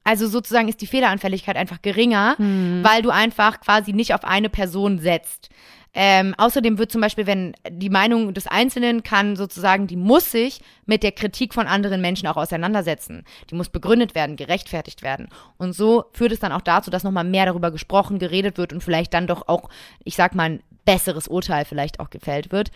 Also 0.05 0.29
sozusagen 0.29 0.69
ist 0.69 0.81
die 0.81 0.87
Fehleranfälligkeit 0.87 1.57
einfach 1.57 1.83
geringer, 1.83 2.37
weil 2.39 3.03
du 3.03 3.11
einfach 3.11 3.61
quasi 3.61 3.93
nicht 3.93 4.15
auf 4.15 4.23
eine 4.23 4.49
Person 4.49 5.01
setzt. 5.01 5.51
Ähm, 5.95 6.35
außerdem 6.39 6.79
wird 6.79 6.91
zum 6.91 7.03
Beispiel, 7.03 7.27
wenn 7.27 7.55
die 7.71 7.91
Meinung 7.91 8.33
des 8.33 8.47
Einzelnen 8.47 9.03
kann 9.03 9.37
sozusagen, 9.37 9.87
die 9.87 9.97
muss 9.97 10.31
sich 10.31 10.61
mit 10.87 11.03
der 11.03 11.13
Kritik 11.13 11.53
von 11.53 11.67
anderen 11.67 12.01
Menschen 12.01 12.27
auch 12.29 12.37
auseinandersetzen. 12.37 13.25
Die 13.51 13.55
muss 13.55 13.69
begründet 13.69 14.15
werden, 14.15 14.37
gerechtfertigt 14.37 15.03
werden. 15.03 15.29
Und 15.59 15.75
so 15.75 16.05
führt 16.13 16.33
es 16.33 16.41
dann 16.41 16.53
auch 16.53 16.63
dazu, 16.63 16.91
dass 16.91 17.05
nochmal 17.05 17.25
mehr 17.25 17.47
darüber 17.47 17.71
gesprochen, 17.71 18.19
geredet 18.19 18.57
wird 18.57 18.73
und 18.73 18.83
vielleicht 18.83 19.13
dann 19.13 19.27
doch 19.27 19.49
auch, 19.49 19.69
ich 20.05 20.17
sag 20.17 20.35
mal, 20.35 20.45
ein 20.45 20.63
besseres 20.85 21.29
Urteil 21.29 21.65
vielleicht 21.65 22.01
auch 22.01 22.11
gefällt 22.11 22.53
wird. 22.53 22.71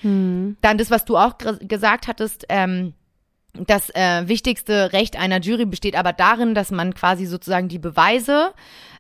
Dann 0.60 0.78
das, 0.78 0.90
was 0.90 1.04
du 1.04 1.16
auch 1.16 1.34
gesagt 1.60 2.08
hattest, 2.08 2.44
ähm, 2.50 2.92
das 3.54 3.90
äh, 3.94 4.28
wichtigste 4.28 4.92
Recht 4.92 5.18
einer 5.18 5.40
Jury 5.40 5.64
besteht 5.64 5.96
aber 5.96 6.12
darin, 6.12 6.54
dass 6.54 6.70
man 6.70 6.94
quasi 6.94 7.24
sozusagen 7.24 7.68
die 7.68 7.78
Beweise 7.78 8.52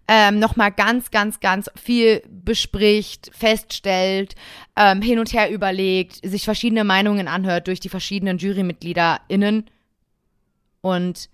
ähm, 0.08 0.38
nochmal 0.38 0.70
ganz, 0.70 1.10
ganz, 1.10 1.40
ganz 1.40 1.70
viel 1.74 2.22
bespricht, 2.28 3.30
feststellt, 3.34 4.34
ähm, 4.76 5.02
hin 5.02 5.18
und 5.18 5.32
her 5.32 5.50
überlegt, 5.50 6.20
sich 6.24 6.44
verschiedene 6.44 6.84
Meinungen 6.84 7.28
anhört 7.28 7.66
durch 7.66 7.80
die 7.80 7.88
verschiedenen 7.88 8.38
JurymitgliederInnen. 8.38 9.66
Und 10.80 11.28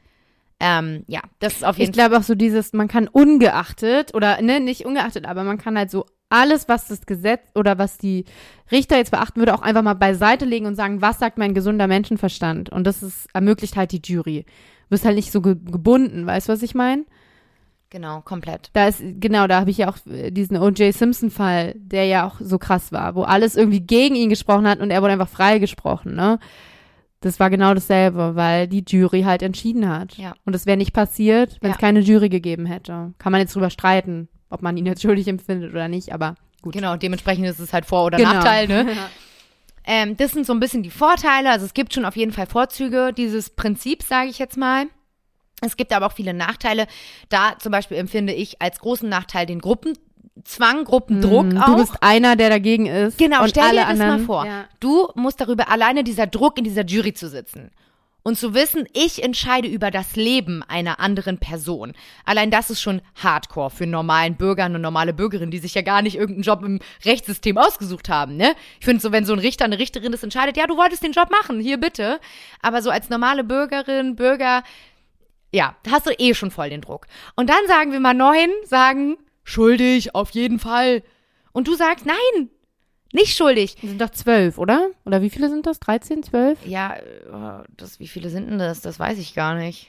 ähm, 0.58 1.04
ja, 1.06 1.20
das 1.40 1.56
ist 1.56 1.64
auf 1.64 1.76
jeden 1.76 1.90
Ich 1.90 1.92
glaube 1.92 2.16
auch 2.16 2.22
so 2.22 2.34
dieses, 2.34 2.72
man 2.72 2.88
kann 2.88 3.08
ungeachtet 3.08 4.14
oder 4.14 4.40
ne, 4.40 4.60
nicht 4.60 4.86
ungeachtet, 4.86 5.26
aber 5.26 5.42
man 5.42 5.58
kann 5.58 5.76
halt 5.76 5.90
so 5.90 6.06
alles, 6.30 6.66
was 6.66 6.88
das 6.88 7.04
Gesetz 7.04 7.50
oder 7.54 7.76
was 7.76 7.98
die 7.98 8.24
Richter 8.70 8.96
jetzt 8.96 9.10
beachten 9.10 9.40
würde, 9.40 9.54
auch 9.54 9.60
einfach 9.60 9.82
mal 9.82 9.94
beiseite 9.94 10.46
legen 10.46 10.64
und 10.64 10.76
sagen, 10.76 11.02
was 11.02 11.18
sagt 11.18 11.36
mein 11.36 11.52
gesunder 11.52 11.88
Menschenverstand? 11.88 12.70
Und 12.70 12.86
das 12.86 13.02
ist, 13.02 13.26
ermöglicht 13.34 13.76
halt 13.76 13.92
die 13.92 14.00
Jury. 14.02 14.44
Du 14.44 14.88
bist 14.88 15.04
halt 15.04 15.16
nicht 15.16 15.30
so 15.30 15.42
ge 15.42 15.56
gebunden, 15.56 16.24
weißt 16.26 16.48
du, 16.48 16.52
was 16.52 16.62
ich 16.62 16.74
meine? 16.74 17.04
Genau, 17.92 18.22
komplett. 18.22 18.70
Da 18.72 18.88
ist, 18.88 19.02
genau, 19.20 19.46
da 19.46 19.60
habe 19.60 19.70
ich 19.70 19.76
ja 19.76 19.90
auch 19.90 19.98
äh, 20.10 20.30
diesen 20.30 20.56
O.J. 20.56 20.94
Simpson-Fall, 20.94 21.74
der 21.76 22.06
ja 22.06 22.26
auch 22.26 22.36
so 22.40 22.56
krass 22.58 22.90
war, 22.90 23.14
wo 23.14 23.22
alles 23.22 23.54
irgendwie 23.54 23.80
gegen 23.80 24.14
ihn 24.14 24.30
gesprochen 24.30 24.66
hat 24.66 24.80
und 24.80 24.90
er 24.90 25.02
wurde 25.02 25.12
einfach 25.12 25.28
freigesprochen, 25.28 26.14
ne? 26.14 26.38
Das 27.20 27.38
war 27.38 27.50
genau 27.50 27.74
dasselbe, 27.74 28.34
weil 28.34 28.66
die 28.66 28.82
Jury 28.88 29.22
halt 29.22 29.42
entschieden 29.42 29.88
hat. 29.88 30.16
Ja. 30.16 30.32
Und 30.46 30.54
es 30.56 30.64
wäre 30.66 30.78
nicht 30.78 30.92
passiert, 30.94 31.58
wenn 31.60 31.70
es 31.70 31.76
Ja. 31.76 31.80
keine 31.80 32.00
Jury 32.00 32.30
gegeben 32.30 32.64
hätte. 32.66 33.12
Kann 33.18 33.30
man 33.30 33.40
jetzt 33.42 33.54
drüber 33.54 33.68
streiten, 33.70 34.28
ob 34.48 34.62
man 34.62 34.76
ihn 34.78 34.86
jetzt 34.86 35.02
schuldig 35.02 35.28
empfindet 35.28 35.70
oder 35.72 35.86
nicht, 35.88 36.14
aber 36.14 36.34
gut. 36.62 36.72
Genau, 36.72 36.96
dementsprechend 36.96 37.44
ist 37.46 37.60
es 37.60 37.74
halt 37.74 37.84
Vor- 37.84 38.06
oder 38.06 38.16
Genau. 38.16 38.32
Nachteil, 38.32 38.68
ne? 38.68 38.86
Ähm, 39.84 40.16
das 40.16 40.30
sind 40.30 40.46
so 40.46 40.52
ein 40.52 40.60
bisschen 40.60 40.84
die 40.84 40.90
Vorteile. 40.90 41.50
Also 41.50 41.66
es 41.66 41.74
gibt 41.74 41.92
schon 41.92 42.04
auf 42.04 42.14
jeden 42.16 42.30
Fall 42.30 42.46
Vorzüge 42.46 43.12
dieses 43.12 43.50
Prinzips, 43.50 44.06
sage 44.08 44.28
ich 44.30 44.38
jetzt 44.38 44.56
mal. 44.56 44.86
Es 45.64 45.76
gibt 45.76 45.92
aber 45.92 46.06
auch 46.06 46.12
viele 46.12 46.34
Nachteile. 46.34 46.86
Da 47.28 47.54
zum 47.58 47.72
Beispiel 47.72 47.96
empfinde 47.96 48.32
ich 48.32 48.60
als 48.60 48.80
großen 48.80 49.08
Nachteil 49.08 49.46
den 49.46 49.60
Gruppenzwang, 49.60 50.84
Gruppendruck 50.84 51.46
Mm, 51.46 51.58
auch. 51.58 51.66
Du 51.66 51.76
bist 51.76 51.94
einer, 52.00 52.36
der 52.36 52.50
dagegen 52.50 52.86
ist. 52.86 53.16
Genau, 53.18 53.42
und 53.42 53.50
stell 53.50 53.62
alle 53.62 53.72
dir 53.74 53.80
das 53.80 53.88
anderen, 53.90 54.20
mal 54.20 54.26
vor. 54.26 54.46
Ja. 54.46 54.64
Du 54.80 55.08
musst 55.14 55.40
darüber 55.40 55.68
alleine 55.70 56.04
dieser 56.04 56.26
Druck 56.26 56.58
in 56.58 56.64
dieser 56.64 56.84
Jury 56.84 57.14
zu 57.14 57.28
sitzen. 57.28 57.70
Und 58.24 58.38
zu 58.38 58.54
wissen, 58.54 58.86
ich 58.92 59.24
entscheide 59.24 59.66
über 59.66 59.90
das 59.90 60.14
Leben 60.14 60.62
einer 60.62 61.00
anderen 61.00 61.38
Person. 61.38 61.92
Allein 62.24 62.52
das 62.52 62.70
ist 62.70 62.80
schon 62.80 63.02
hardcore 63.20 63.70
für 63.70 63.84
normalen 63.84 64.36
Bürger, 64.36 64.64
eine 64.64 64.78
normale 64.78 65.12
Bürgerin, 65.12 65.50
die 65.50 65.58
sich 65.58 65.74
ja 65.74 65.82
gar 65.82 66.02
nicht 66.02 66.14
irgendeinen 66.14 66.44
Job 66.44 66.62
im 66.62 66.78
Rechtssystem 67.04 67.58
ausgesucht 67.58 68.08
haben, 68.08 68.36
ne? 68.36 68.54
Ich 68.78 68.84
finde 68.84 69.02
so, 69.02 69.10
wenn 69.10 69.24
so 69.24 69.32
ein 69.32 69.40
Richter, 69.40 69.64
eine 69.64 69.80
Richterin 69.80 70.12
das 70.12 70.22
entscheidet, 70.22 70.56
ja, 70.56 70.68
du 70.68 70.76
wolltest 70.76 71.02
den 71.02 71.10
Job 71.10 71.30
machen, 71.32 71.58
hier 71.58 71.78
bitte. 71.78 72.20
Aber 72.60 72.80
so 72.80 72.90
als 72.90 73.10
normale 73.10 73.42
Bürgerin, 73.42 74.14
Bürger, 74.14 74.62
ja, 75.52 75.76
da 75.82 75.90
hast 75.92 76.06
du 76.06 76.10
eh 76.18 76.34
schon 76.34 76.50
voll 76.50 76.70
den 76.70 76.80
Druck. 76.80 77.06
Und 77.36 77.50
dann 77.50 77.66
sagen 77.68 77.92
wir 77.92 78.00
mal 78.00 78.14
neun, 78.14 78.48
sagen, 78.64 79.16
schuldig, 79.44 80.14
auf 80.14 80.30
jeden 80.30 80.58
Fall. 80.58 81.02
Und 81.52 81.68
du 81.68 81.74
sagst, 81.74 82.06
nein, 82.06 82.48
nicht 83.12 83.36
schuldig. 83.36 83.74
Das 83.80 83.90
sind 83.90 84.00
doch 84.00 84.10
zwölf, 84.10 84.56
oder? 84.56 84.88
Oder 85.04 85.20
wie 85.20 85.28
viele 85.30 85.50
sind 85.50 85.66
das? 85.66 85.78
13, 85.80 86.22
12? 86.22 86.66
Ja, 86.66 86.94
äh, 86.94 87.64
das, 87.76 88.00
wie 88.00 88.08
viele 88.08 88.30
sind 88.30 88.48
denn 88.48 88.58
das? 88.58 88.80
Das 88.80 88.98
weiß 88.98 89.18
ich 89.18 89.34
gar 89.34 89.54
nicht. 89.54 89.88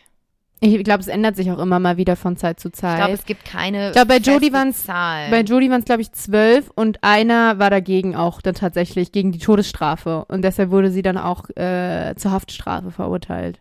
Ich 0.60 0.82
glaube, 0.86 1.02
es 1.02 1.08
ändert 1.10 1.36
sich 1.36 1.52
auch 1.52 1.60
immer 1.60 1.80
mal 1.80 1.98
wieder 1.98 2.16
von 2.16 2.38
Zeit 2.38 2.58
zu 2.60 2.72
Zeit. 2.72 2.94
Ich 2.94 2.98
glaube, 3.00 3.14
es 3.14 3.26
gibt 3.26 3.44
keine 3.44 3.88
Ich 3.88 3.94
glaube, 3.94 4.08
bei 4.08 4.18
Jodie 4.18 4.54
waren's- 4.54 4.86
Zahl. 4.86 5.30
Bei 5.30 5.42
Jodie 5.42 5.70
waren 5.70 5.80
es, 5.80 5.86
glaube 5.86 6.02
ich, 6.02 6.12
zwölf 6.14 6.72
und 6.76 7.04
einer 7.04 7.60
war 7.60 7.70
dagegen 7.70 8.16
auch 8.16 8.42
dann 8.42 8.56
tatsächlich 8.56 9.12
gegen 9.12 9.34
die 9.34 9.40
Todesstrafe. 9.40 10.24
Und 10.30 10.42
deshalb 10.44 10.72
wurde 10.72 10.90
sie 10.90 11.02
dann 11.02 11.18
auch 11.18 11.50
äh, 11.58 12.14
zur 12.16 12.32
Haftstrafe 12.32 12.92
verurteilt. 12.92 13.60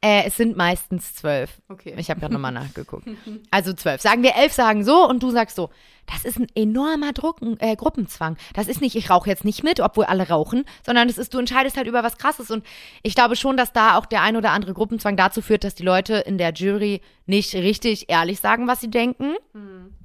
Äh, 0.00 0.24
es 0.26 0.36
sind 0.36 0.56
meistens 0.56 1.14
zwölf. 1.14 1.50
Okay. 1.68 1.94
Ich 1.96 2.10
habe 2.10 2.20
gerade 2.20 2.34
nochmal 2.34 2.52
nachgeguckt. 2.52 3.06
Also 3.50 3.72
zwölf. 3.72 4.00
Sagen 4.00 4.22
wir 4.22 4.34
elf 4.34 4.52
sagen 4.52 4.84
so 4.84 5.08
und 5.08 5.22
du 5.22 5.30
sagst 5.30 5.56
so. 5.56 5.70
Das 6.12 6.24
ist 6.24 6.38
ein 6.38 6.46
enormer 6.54 7.12
Druck, 7.12 7.38
äh, 7.58 7.76
Gruppenzwang. 7.76 8.36
Das 8.54 8.68
ist 8.68 8.80
nicht, 8.80 8.96
ich 8.96 9.10
rauche 9.10 9.28
jetzt 9.28 9.44
nicht 9.44 9.62
mit, 9.62 9.80
obwohl 9.80 10.04
alle 10.04 10.28
rauchen, 10.28 10.64
sondern 10.84 11.08
es 11.08 11.18
ist, 11.18 11.34
du 11.34 11.38
entscheidest 11.38 11.76
halt 11.76 11.86
über 11.86 12.02
was 12.02 12.18
Krasses. 12.18 12.50
Und 12.50 12.64
ich 13.02 13.14
glaube 13.14 13.36
schon, 13.36 13.56
dass 13.56 13.72
da 13.72 13.96
auch 13.96 14.06
der 14.06 14.22
ein 14.22 14.36
oder 14.36 14.50
andere 14.52 14.74
Gruppenzwang 14.74 15.16
dazu 15.16 15.42
führt, 15.42 15.64
dass 15.64 15.74
die 15.74 15.82
Leute 15.82 16.14
in 16.14 16.38
der 16.38 16.52
Jury 16.52 17.00
nicht 17.26 17.54
richtig 17.54 18.06
ehrlich 18.08 18.40
sagen, 18.40 18.66
was 18.66 18.80
sie 18.80 18.90
denken. 18.90 19.34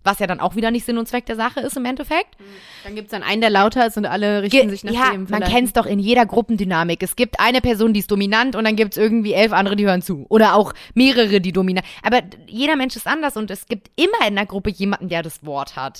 Was 0.03 0.19
ja 0.19 0.27
dann 0.27 0.41
auch 0.41 0.57
wieder 0.57 0.69
nicht 0.71 0.85
Sinn 0.85 0.97
und 0.97 1.07
Zweck 1.07 1.25
der 1.25 1.37
Sache 1.37 1.61
ist 1.61 1.77
im 1.77 1.85
Endeffekt. 1.85 2.35
Dann 2.83 2.95
gibt 2.95 3.07
es 3.07 3.11
dann 3.11 3.23
einen, 3.23 3.39
der 3.39 3.49
lauter 3.49 3.87
ist 3.87 3.95
und 3.95 4.05
alle 4.05 4.41
richten 4.41 4.67
Ge 4.67 4.69
sich 4.69 4.83
nach 4.83 4.91
ja, 4.91 5.11
dem. 5.11 5.21
man 5.21 5.27
vielleicht. 5.27 5.51
kennt 5.53 5.67
es 5.67 5.73
doch 5.73 5.85
in 5.85 5.99
jeder 5.99 6.25
Gruppendynamik. 6.25 7.01
Es 7.01 7.15
gibt 7.15 7.39
eine 7.39 7.61
Person, 7.61 7.93
die 7.93 8.01
ist 8.01 8.11
dominant 8.11 8.57
und 8.57 8.65
dann 8.65 8.75
gibt 8.75 8.91
es 8.91 8.97
irgendwie 8.97 9.31
elf 9.31 9.53
andere, 9.53 9.77
die 9.77 9.85
hören 9.85 10.01
zu. 10.01 10.25
Oder 10.27 10.55
auch 10.55 10.73
mehrere, 10.93 11.39
die 11.39 11.53
dominant. 11.53 11.87
Aber 12.01 12.19
jeder 12.47 12.75
Mensch 12.75 12.97
ist 12.97 13.07
anders 13.07 13.37
und 13.37 13.49
es 13.49 13.65
gibt 13.65 13.89
immer 13.95 14.27
in 14.27 14.35
der 14.35 14.45
Gruppe 14.45 14.71
jemanden, 14.71 15.07
der 15.07 15.23
das 15.23 15.45
Wort 15.45 15.77
hat. 15.77 15.92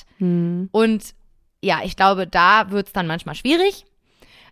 Und 0.71 1.15
ja, 1.61 1.79
ich 1.83 1.95
glaube, 1.95 2.27
da 2.27 2.71
wird 2.71 2.87
es 2.87 2.93
dann 2.93 3.07
manchmal 3.07 3.35
schwierig. 3.35 3.85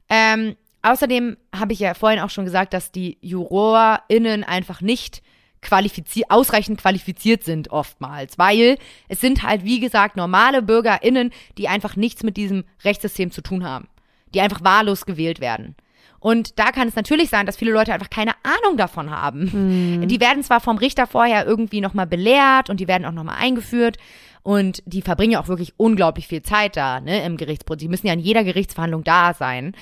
Ähm, 0.10 0.56
außerdem 0.82 1.38
habe 1.56 1.74
ich 1.74 1.80
ja 1.80 1.94
vorhin 1.94 2.20
auch 2.20 2.30
schon 2.30 2.46
gesagt, 2.46 2.74
dass 2.74 2.92
die 2.92 3.18
JurorInnen 3.22 4.44
einfach 4.44 4.82
nicht 4.82 5.22
qualifiziert, 5.62 6.32
ausreichend 6.32 6.82
qualifiziert 6.82 7.44
sind 7.44 7.70
oftmals, 7.70 8.38
weil 8.38 8.78
es 9.08 9.22
sind 9.22 9.44
halt, 9.44 9.64
wie 9.64 9.80
gesagt, 9.80 10.18
normale 10.18 10.62
BürgerInnen, 10.62 11.32
die 11.58 11.68
einfach 11.68 11.96
nichts 11.96 12.24
mit 12.24 12.36
diesem 12.36 12.64
Rechtssystem 12.84 13.32
zu 13.32 13.42
tun 13.42 13.64
haben, 13.64 13.88
die 14.34 14.42
einfach 14.42 14.64
wahllos 14.64 15.06
gewählt 15.06 15.40
werden. 15.40 15.76
Und 16.20 16.60
da 16.60 16.72
kann 16.72 16.88
es 16.88 16.96
natürlich 16.96 17.30
sein, 17.30 17.48
dass 17.48 17.58
viele 17.58 17.72
Leute 17.72 17.94
einfach 17.94 18.10
keine 18.10 18.34
Ahnung 18.44 18.78
davon 18.78 19.10
haben. 19.10 20.08
Die 20.08 20.20
werden 20.20 20.44
zwar 20.44 20.60
vom 20.60 20.78
Richter 20.78 21.08
vorher 21.08 21.48
irgendwie 21.48 21.82
nochmal 21.82 22.06
belehrt 22.06 22.70
und 22.70 22.80
die 22.80 22.88
werden 22.88 23.06
auch 23.06 23.12
nochmal 23.12 23.38
eingeführt 23.40 23.98
und 24.44 24.82
die 24.86 25.02
verbringen 25.02 25.34
ja 25.34 25.42
auch 25.42 25.48
wirklich 25.48 25.74
unglaublich 25.78 26.28
viel 26.28 26.42
Zeit 26.42 26.78
da, 26.78 27.00
ne, 27.00 27.24
im 27.24 27.38
Gerichtsprozess. 27.38 27.82
Die 27.82 27.88
müssen 27.88 28.08
ja 28.08 28.14
in 28.14 28.20
jeder 28.20 28.44
Gerichtsverhandlung 28.44 29.04
da 29.04 29.34
sein. 29.34 29.76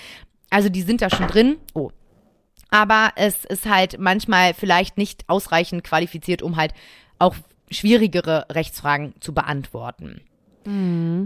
Also 0.50 0.70
die 0.70 0.82
sind 0.82 1.02
da 1.02 1.10
schon 1.10 1.28
drin. 1.28 1.58
Oh, 1.74 1.92
aber 2.70 3.12
es 3.16 3.46
ist 3.46 3.68
halt 3.68 4.00
manchmal 4.00 4.54
vielleicht 4.54 4.98
nicht 4.98 5.28
ausreichend 5.28 5.84
qualifiziert, 5.84 6.42
um 6.42 6.56
halt 6.56 6.74
auch 7.18 7.36
schwierigere 7.72 8.46
Rechtsfragen 8.50 9.14
zu 9.20 9.34
beantworten. 9.34 10.22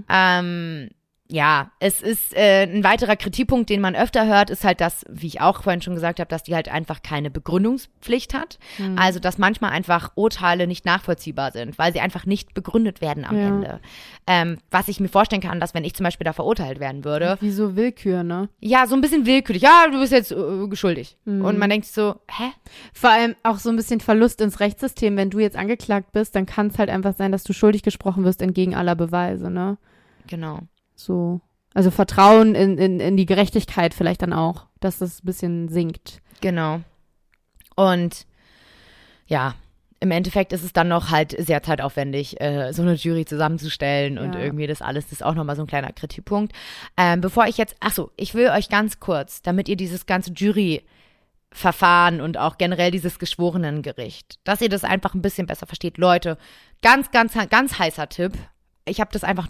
Ähm, 0.10 0.90
ja, 1.30 1.72
es 1.80 2.02
ist 2.02 2.36
äh, 2.36 2.64
ein 2.64 2.84
weiterer 2.84 3.16
Kritikpunkt, 3.16 3.70
den 3.70 3.82
man 3.82 3.96
öfter 3.96 4.28
hört, 4.28 4.50
ist 4.50 4.64
halt 4.64 4.82
das, 4.82 5.04
wie 5.10 5.28
ich 5.28 5.42
auch 5.42 5.64
vorhin 5.64 5.82
schon 5.82 5.96
gesagt 5.96 6.20
habe, 6.20 6.28
dass 6.28 6.44
die 6.44 6.54
halt 6.54 6.70
einfach 6.70 7.02
keine 7.02 7.32
Begründungspflicht 7.32 8.34
hat. 8.34 8.60
Also, 8.98 9.20
dass 9.20 9.38
manchmal 9.38 9.72
einfach 9.72 10.12
Urteile 10.16 10.68
nicht 10.68 10.86
nachvollziehbar 10.86 11.52
sind, 11.52 11.78
weil 11.80 11.94
sie 11.94 12.02
einfach 12.02 12.26
nicht 12.26 12.54
begründet 12.54 13.02
werden 13.02 13.26
am 13.26 13.38
Ja. 13.38 13.48
Ende. 13.48 13.80
Ähm, 14.28 14.58
was 14.70 14.90
ich 14.90 15.00
mir 15.00 15.08
vorstellen 15.08 15.42
kann, 15.42 15.60
dass 15.60 15.74
wenn 15.74 15.86
ich 15.86 15.96
zum 15.96 16.04
Beispiel 16.04 16.26
da 16.26 16.34
verurteilt 16.34 16.80
werden 16.80 17.04
würde, 17.04 17.38
Wie 17.40 17.52
so 17.52 17.76
Willkür, 17.76 18.24
ne? 18.24 18.50
ja, 18.60 18.86
so 18.86 18.94
ein 18.96 19.02
bisschen 19.02 19.26
willkürlich. 19.26 19.64
Ja, 19.64 19.88
du 19.92 20.00
bist 20.00 20.12
jetzt 20.12 20.32
äh, 20.32 20.68
geschuldig. 20.68 21.18
Und 21.26 21.58
man 21.58 21.70
denkt 21.70 21.86
sich 21.86 21.96
so, 21.96 22.16
hä? 22.30 22.52
Vor 22.94 23.10
allem 23.10 23.36
auch 23.44 23.58
so 23.58 23.70
ein 23.70 23.76
bisschen 23.76 24.02
Verlust 24.02 24.40
ins 24.42 24.60
Rechtssystem. 24.60 25.16
Wenn 25.18 25.30
du 25.30 25.40
jetzt 25.40 25.56
angeklagt 25.58 26.12
bist, 26.12 26.36
dann 26.36 26.46
kann 26.46 26.68
es 26.68 26.78
halt 26.78 26.90
einfach 26.90 27.16
sein, 27.16 27.32
dass 27.32 27.44
du 27.44 27.54
schuldig 27.54 27.82
gesprochen 27.82 28.24
wirst 28.24 28.42
entgegen 28.42 28.76
aller 28.76 28.96
Beweise, 28.96 29.50
ne? 29.50 29.78
Genau. 30.28 30.60
So. 30.96 31.41
Also 31.74 31.89
Vertrauen 31.91 32.54
in, 32.56 32.78
in, 32.78 33.00
in 33.00 33.18
die 33.18 33.26
Gerechtigkeit 33.26 33.94
vielleicht 33.94 34.22
dann 34.22 34.34
auch, 34.34 34.68
dass 34.80 35.00
das 35.00 35.24
ein 35.24 35.26
bisschen 35.26 35.70
sinkt. 35.70 36.22
Genau. 36.41 36.82
Und 37.76 38.28
ja, 39.26 39.56
im 40.00 40.12
Endeffekt 40.12 40.52
ist 40.54 40.64
es 40.64 40.74
dann 40.74 40.89
noch 40.89 41.10
halt 41.10 41.34
sehr 41.39 41.64
zeitaufwendig, 41.64 42.39
äh, 42.41 42.74
so 42.74 42.82
eine 42.82 42.94
Jury 42.94 43.26
zusammenzustellen 43.26 44.18
und 44.20 44.34
Ja. 44.34 44.41
irgendwie 44.41 44.68
das 44.68 44.82
alles, 44.82 45.06
das 45.06 45.14
ist 45.14 45.24
auch 45.24 45.34
nochmal 45.34 45.56
so 45.56 45.64
ein 45.64 45.68
kleiner 45.68 45.94
Kritikpunkt. 45.94 46.54
Ähm, 46.98 47.22
bevor 47.22 47.48
ich 47.48 47.58
jetzt, 47.58 47.76
ach 47.80 47.94
so, 47.94 48.12
ich 48.18 48.36
will 48.36 48.50
euch 48.50 48.70
ganz 48.70 49.00
kurz, 49.00 49.41
damit 49.41 49.70
ihr 49.70 49.78
dieses 49.78 50.06
ganze 50.06 50.34
Jury-Verfahren 50.34 52.22
und 52.22 52.38
auch 52.38 52.58
generell 52.58 52.91
dieses 52.91 53.18
Geschworenengericht, 53.18 54.39
dass 54.44 54.62
ihr 54.62 54.70
das 54.70 54.84
einfach 54.84 55.14
ein 55.14 55.22
bisschen 55.22 55.48
besser 55.48 55.68
versteht. 55.68 55.98
Leute, 55.98 56.38
ganz, 56.82 57.12
ganz, 57.12 57.34
ganz 57.50 57.80
heißer 57.80 58.10
Tipp. 58.10 58.34
Ich 58.86 59.00
habe 59.00 59.12
das 59.14 59.24
einfach 59.24 59.48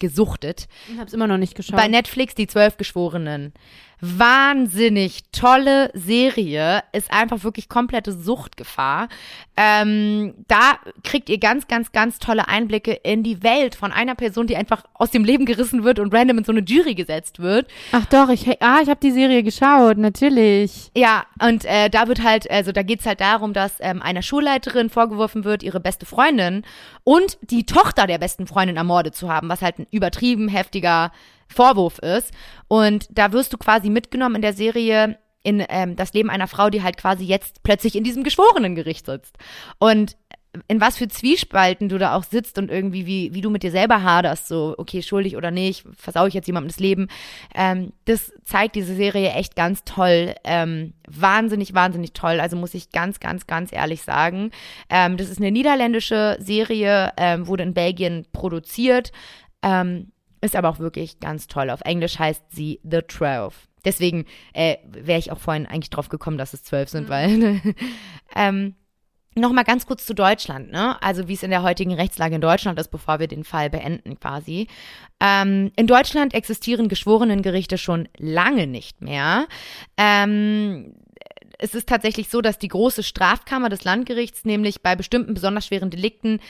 durchgesuchtet. 0.00 0.68
Ich 0.92 0.98
hab's 0.98 1.12
immer 1.12 1.26
noch 1.26 1.38
nicht 1.38 1.54
geschaut. 1.54 1.76
Bei 1.76 1.88
Netflix 1.88 2.34
die 2.34 2.46
zwölf 2.46 2.76
Geschworenen. 2.76 3.52
Wahnsinnig 4.00 5.22
tolle 5.32 5.90
Serie, 5.94 6.82
ist 6.92 7.12
einfach 7.12 7.44
wirklich 7.44 7.68
komplette 7.68 8.12
Suchtgefahr. 8.12 9.08
Ähm, 9.56 10.34
da 10.48 10.78
kriegt 11.04 11.28
ihr 11.28 11.38
ganz, 11.38 11.68
ganz, 11.68 11.92
ganz 11.92 12.18
tolle 12.18 12.48
Einblicke 12.48 12.92
in 12.92 13.22
die 13.22 13.42
Welt 13.42 13.74
von 13.74 13.92
einer 13.92 14.14
Person, 14.14 14.46
die 14.46 14.56
einfach 14.56 14.84
aus 14.94 15.10
dem 15.10 15.24
Leben 15.24 15.44
gerissen 15.44 15.84
wird 15.84 15.98
und 15.98 16.14
random 16.14 16.38
in 16.38 16.44
so 16.44 16.52
eine 16.52 16.62
Jury 16.62 16.94
gesetzt 16.94 17.40
wird. 17.40 17.68
Ach 17.92 18.06
doch, 18.06 18.30
ich, 18.30 18.46
ah, 18.62 18.78
ich 18.82 18.88
habe 18.88 19.00
die 19.02 19.10
Serie 19.10 19.42
geschaut, 19.42 19.98
natürlich. 19.98 20.90
Ja, 20.96 21.26
und 21.42 21.64
äh, 21.66 21.90
da 21.90 22.08
wird 22.08 22.22
halt, 22.22 22.50
also 22.50 22.72
da 22.72 22.82
geht's 22.82 23.04
halt 23.06 23.20
darum, 23.20 23.52
dass 23.52 23.74
ähm, 23.80 24.00
einer 24.00 24.22
Schulleiterin 24.22 24.88
vorgeworfen 24.88 25.44
wird, 25.44 25.62
ihre 25.62 25.80
beste 25.80 26.06
Freundin 26.06 26.64
und 27.04 27.36
die 27.42 27.66
Tochter 27.66 28.06
der 28.06 28.18
besten 28.18 28.46
Freundin 28.46 28.76
ermordet 28.76 29.14
zu 29.14 29.30
haben, 29.30 29.48
was 29.48 29.62
halt 29.62 29.78
ein 29.78 29.86
übertrieben 29.90 30.48
heftiger 30.48 31.12
Vorwurf 31.50 31.98
ist. 31.98 32.32
Und 32.68 33.06
da 33.10 33.32
wirst 33.32 33.52
du 33.52 33.58
quasi 33.58 33.90
mitgenommen 33.90 34.36
in 34.36 34.42
der 34.42 34.52
Serie 34.52 35.18
in 35.42 35.64
ähm, 35.68 35.96
das 35.96 36.12
Leben 36.12 36.30
einer 36.30 36.48
Frau, 36.48 36.70
die 36.70 36.82
halt 36.82 36.96
quasi 36.96 37.24
jetzt 37.24 37.62
plötzlich 37.62 37.96
in 37.96 38.04
diesem 38.04 38.24
Geschworenengericht 38.24 39.06
sitzt. 39.06 39.36
Und 39.78 40.16
in 40.66 40.80
was 40.80 40.96
für 40.98 41.06
Zwiespalten 41.06 41.88
du 41.88 41.98
da 41.98 42.16
auch 42.16 42.24
sitzt 42.24 42.58
und 42.58 42.70
irgendwie, 42.70 43.06
wie, 43.06 43.32
wie 43.34 43.40
du 43.40 43.50
mit 43.50 43.62
dir 43.62 43.70
selber 43.70 44.02
haderst, 44.02 44.48
so, 44.48 44.74
okay, 44.78 45.00
schuldig 45.00 45.36
oder 45.36 45.50
nicht, 45.50 45.84
versau 45.96 46.26
ich 46.26 46.34
jetzt 46.34 46.46
jemandem 46.46 46.68
das 46.68 46.80
Leben. 46.80 47.08
Ähm, 47.54 47.92
das 48.06 48.32
zeigt 48.44 48.74
diese 48.74 48.94
Serie 48.96 49.30
echt 49.30 49.54
ganz 49.54 49.84
toll. 49.84 50.34
Ähm, 50.44 50.94
wahnsinnig, 51.08 51.74
wahnsinnig 51.74 52.14
toll. 52.14 52.40
Also 52.40 52.56
muss 52.56 52.74
ich 52.74 52.90
ganz, 52.90 53.20
ganz, 53.20 53.46
ganz 53.46 53.72
ehrlich 53.72 54.02
sagen. 54.02 54.50
Ähm, 54.88 55.16
das 55.16 55.30
ist 55.30 55.38
eine 55.38 55.52
niederländische 55.52 56.36
Serie, 56.40 57.12
ähm, 57.16 57.46
wurde 57.46 57.62
in 57.62 57.74
Belgien 57.74 58.26
produziert. 58.32 59.12
Ähm, 59.62 60.10
ist 60.40 60.56
aber 60.56 60.68
auch 60.68 60.78
wirklich 60.78 61.20
ganz 61.20 61.46
toll. 61.46 61.70
Auf 61.70 61.80
Englisch 61.82 62.18
heißt 62.18 62.42
sie 62.50 62.80
The 62.82 63.02
Twelve. 63.02 63.54
Deswegen 63.84 64.26
äh, 64.52 64.76
wäre 64.86 65.18
ich 65.18 65.32
auch 65.32 65.38
vorhin 65.38 65.66
eigentlich 65.66 65.90
drauf 65.90 66.08
gekommen, 66.08 66.38
dass 66.38 66.52
es 66.52 66.64
zwölf 66.64 66.88
sind, 66.88 67.04
mhm. 67.04 67.10
weil 67.10 67.60
ähm, 68.36 68.74
Nochmal 69.36 69.62
ganz 69.62 69.86
kurz 69.86 70.04
zu 70.06 70.12
Deutschland, 70.12 70.72
ne? 70.72 71.00
Also 71.02 71.28
wie 71.28 71.34
es 71.34 71.44
in 71.44 71.50
der 71.50 71.62
heutigen 71.62 71.94
Rechtslage 71.94 72.34
in 72.34 72.40
Deutschland 72.40 72.80
ist, 72.80 72.90
bevor 72.90 73.20
wir 73.20 73.28
den 73.28 73.44
Fall 73.44 73.70
beenden 73.70 74.18
quasi. 74.18 74.66
Ähm, 75.20 75.70
in 75.76 75.86
Deutschland 75.86 76.34
existieren 76.34 76.88
Geschworenengerichte 76.88 77.78
schon 77.78 78.08
lange 78.18 78.66
nicht 78.66 79.02
mehr. 79.02 79.46
Ähm, 79.96 80.94
es 81.58 81.76
ist 81.76 81.88
tatsächlich 81.88 82.28
so, 82.28 82.40
dass 82.40 82.58
die 82.58 82.68
große 82.68 83.04
Strafkammer 83.04 83.68
des 83.68 83.84
Landgerichts 83.84 84.44
nämlich 84.44 84.82
bei 84.82 84.96
bestimmten 84.96 85.34
besonders 85.34 85.66
schweren 85.66 85.90
Delikten 85.90 86.40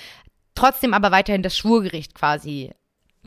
trotzdem 0.54 0.94
aber 0.94 1.10
weiterhin 1.10 1.42
das 1.42 1.58
Schwurgericht 1.58 2.14
quasi 2.14 2.70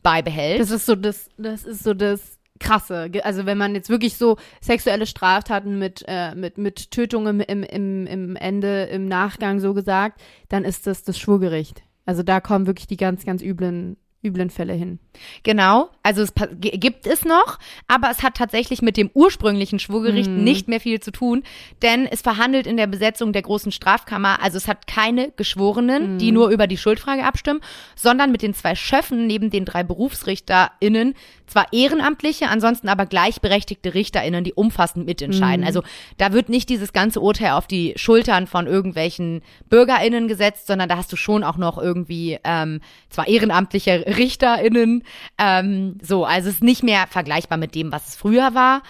beibehält. 0.04 0.60
Das 0.62 0.72
ist 0.72 0.86
so 0.86 0.96
das, 0.96 1.30
das 1.38 1.64
ist 1.64 1.84
so 1.84 1.94
das 1.94 2.40
krasse. 2.60 3.10
Also 3.24 3.46
wenn 3.46 3.58
man 3.58 3.76
jetzt 3.76 3.90
wirklich 3.90 4.18
so 4.18 4.38
sexuelle 4.62 5.06
Straftaten 5.06 5.80
mit, 5.80 6.04
äh, 6.08 6.36
mit, 6.36 6.58
mit 6.58 6.92
Tötung 6.92 7.28
im, 7.28 7.40
im, 7.42 7.64
im, 7.64 8.08
im 8.08 8.36
Ende, 8.36 8.84
im 8.84 9.06
Nachgang 9.08 9.60
so 9.60 9.74
gesagt, 9.74 10.22
dann 10.50 10.64
ist 10.64 10.88
das 10.88 11.04
das 11.04 11.18
Schwurgericht. 11.18 11.84
Also 12.06 12.24
da 12.24 12.42
kommen 12.42 12.68
wirklich 12.68 12.88
die 12.88 12.98
ganz, 12.98 13.26
ganz 13.26 13.42
üblen 13.42 13.98
üblen 14.24 14.50
Fälle 14.50 14.74
hin. 14.74 15.00
Genau, 15.44 15.90
also 16.02 16.22
es 16.22 16.34
gibt 16.62 17.06
es 17.06 17.26
noch, 17.26 17.60
aber 17.88 18.10
es 18.10 18.24
hat 18.24 18.36
tatsächlich 18.36 18.82
mit 18.82 18.98
dem 18.98 19.10
ursprünglichen 19.14 19.80
Schwurgericht 19.80 20.30
mm. 20.30 20.44
nicht 20.44 20.68
mehr 20.68 20.80
viel 20.80 21.00
zu 21.00 21.12
tun, 21.12 21.44
denn 21.82 22.08
es 22.08 22.22
verhandelt 22.22 22.66
in 22.66 22.78
der 22.78 22.88
Besetzung 22.88 23.34
der 23.34 23.42
großen 23.42 23.72
Strafkammer, 23.72 24.42
also 24.42 24.58
es 24.58 24.68
hat 24.68 24.88
keine 24.88 25.32
Geschworenen, 25.32 26.16
mm. 26.16 26.18
die 26.20 26.32
nur 26.32 26.50
über 26.50 26.68
die 26.68 26.78
Schuldfrage 26.78 27.26
abstimmen, 27.26 27.62
sondern 27.96 28.32
mit 28.32 28.42
den 28.42 28.54
zwei 28.54 28.76
Schöffen 28.76 29.28
neben 29.28 29.50
den 29.50 29.66
drei 29.66 29.84
BerufsrichterInnen 29.84 31.14
zwar 31.54 31.72
Ehrenamtliche, 31.72 32.50
ansonsten 32.50 32.90
aber 32.90 33.06
gleichberechtigte 33.06 33.94
RichterInnen, 33.94 34.44
die 34.44 34.54
umfassend 34.54 35.06
mitentscheiden. 35.06 35.64
Mm. 35.64 35.68
Also 35.68 35.84
da 36.18 36.34
wird 36.34 36.50
nicht 36.50 36.68
dieses 36.68 36.94
ganze 36.94 37.22
Urteil 37.22 37.52
auf 37.52 37.68
die 37.68 37.94
Schultern 37.96 38.48
von 38.48 38.66
irgendwelchen 38.66 39.42
BürgerInnen 39.70 40.28
gesetzt, 40.28 40.66
sondern 40.66 40.90
da 40.90 40.98
hast 40.98 41.12
du 41.12 41.16
schon 41.16 41.44
auch 41.44 41.58
noch 41.58 41.78
irgendwie 41.78 42.40
ähm, 42.44 42.82
zwar 43.10 43.28
ehrenamtliche 43.28 44.04
RichterInnen. 44.18 45.04
Ähm, 45.38 46.00
so, 46.02 46.26
also 46.26 46.50
es 46.50 46.56
ist 46.56 46.64
nicht 46.64 46.82
mehr 46.82 47.06
vergleichbar 47.08 47.60
mit 47.60 47.76
dem, 47.76 47.92
was 47.92 48.08
es 48.08 48.16
früher 48.16 48.56
war. 48.56 48.82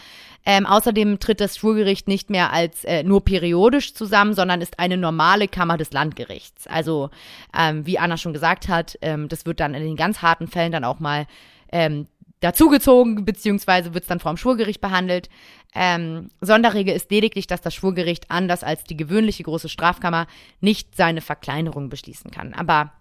Ähm, 0.46 0.66
außerdem 0.66 1.20
tritt 1.20 1.40
das 1.40 1.58
Schwurgericht 1.58 2.08
nicht 2.08 2.30
mehr 2.30 2.52
als 2.52 2.84
äh, 2.86 3.04
nur 3.04 3.24
periodisch 3.24 3.94
zusammen, 3.94 4.34
sondern 4.34 4.62
ist 4.62 4.80
eine 4.80 4.98
normale 4.98 5.48
Kammer 5.48 5.78
des 5.78 5.92
Landgerichts. 5.92 6.68
Also 6.68 7.10
ähm, 7.58 7.86
wie 7.86 8.00
Anna 8.00 8.18
schon 8.18 8.34
gesagt 8.34 8.68
hat, 8.70 8.98
ähm, 9.02 9.30
das 9.30 9.46
wird 9.46 9.60
dann 9.60 9.74
in 9.74 9.84
den 9.84 9.96
ganz 9.96 10.22
harten 10.22 10.48
Fällen 10.48 10.72
dann 10.72 10.84
auch 10.84 11.00
mal 11.00 11.28
ähm, 11.74 12.08
dazugezogen, 12.44 13.26
beziehungsweise 13.26 13.94
wird 13.94 14.04
es 14.04 14.08
dann 14.08 14.20
vor 14.20 14.34
dem 14.34 14.38
Schwurgericht 14.38 14.82
behandelt. 14.82 15.30
Ähm, 15.74 16.30
Sonderregel 16.42 16.96
ist 16.96 17.10
lediglich, 17.10 17.48
dass 17.48 17.62
das 17.62 17.74
Schwurgericht 17.74 18.30
anders 18.30 18.64
als 18.64 18.84
die 18.84 18.98
gewöhnliche 18.98 19.44
große 19.44 19.70
Strafkammer 19.70 20.28
nicht 20.60 20.96
seine 20.96 21.22
Verkleinerung 21.22 21.90
beschließen 21.90 22.32
kann. 22.32 22.54
Aber 22.54 22.92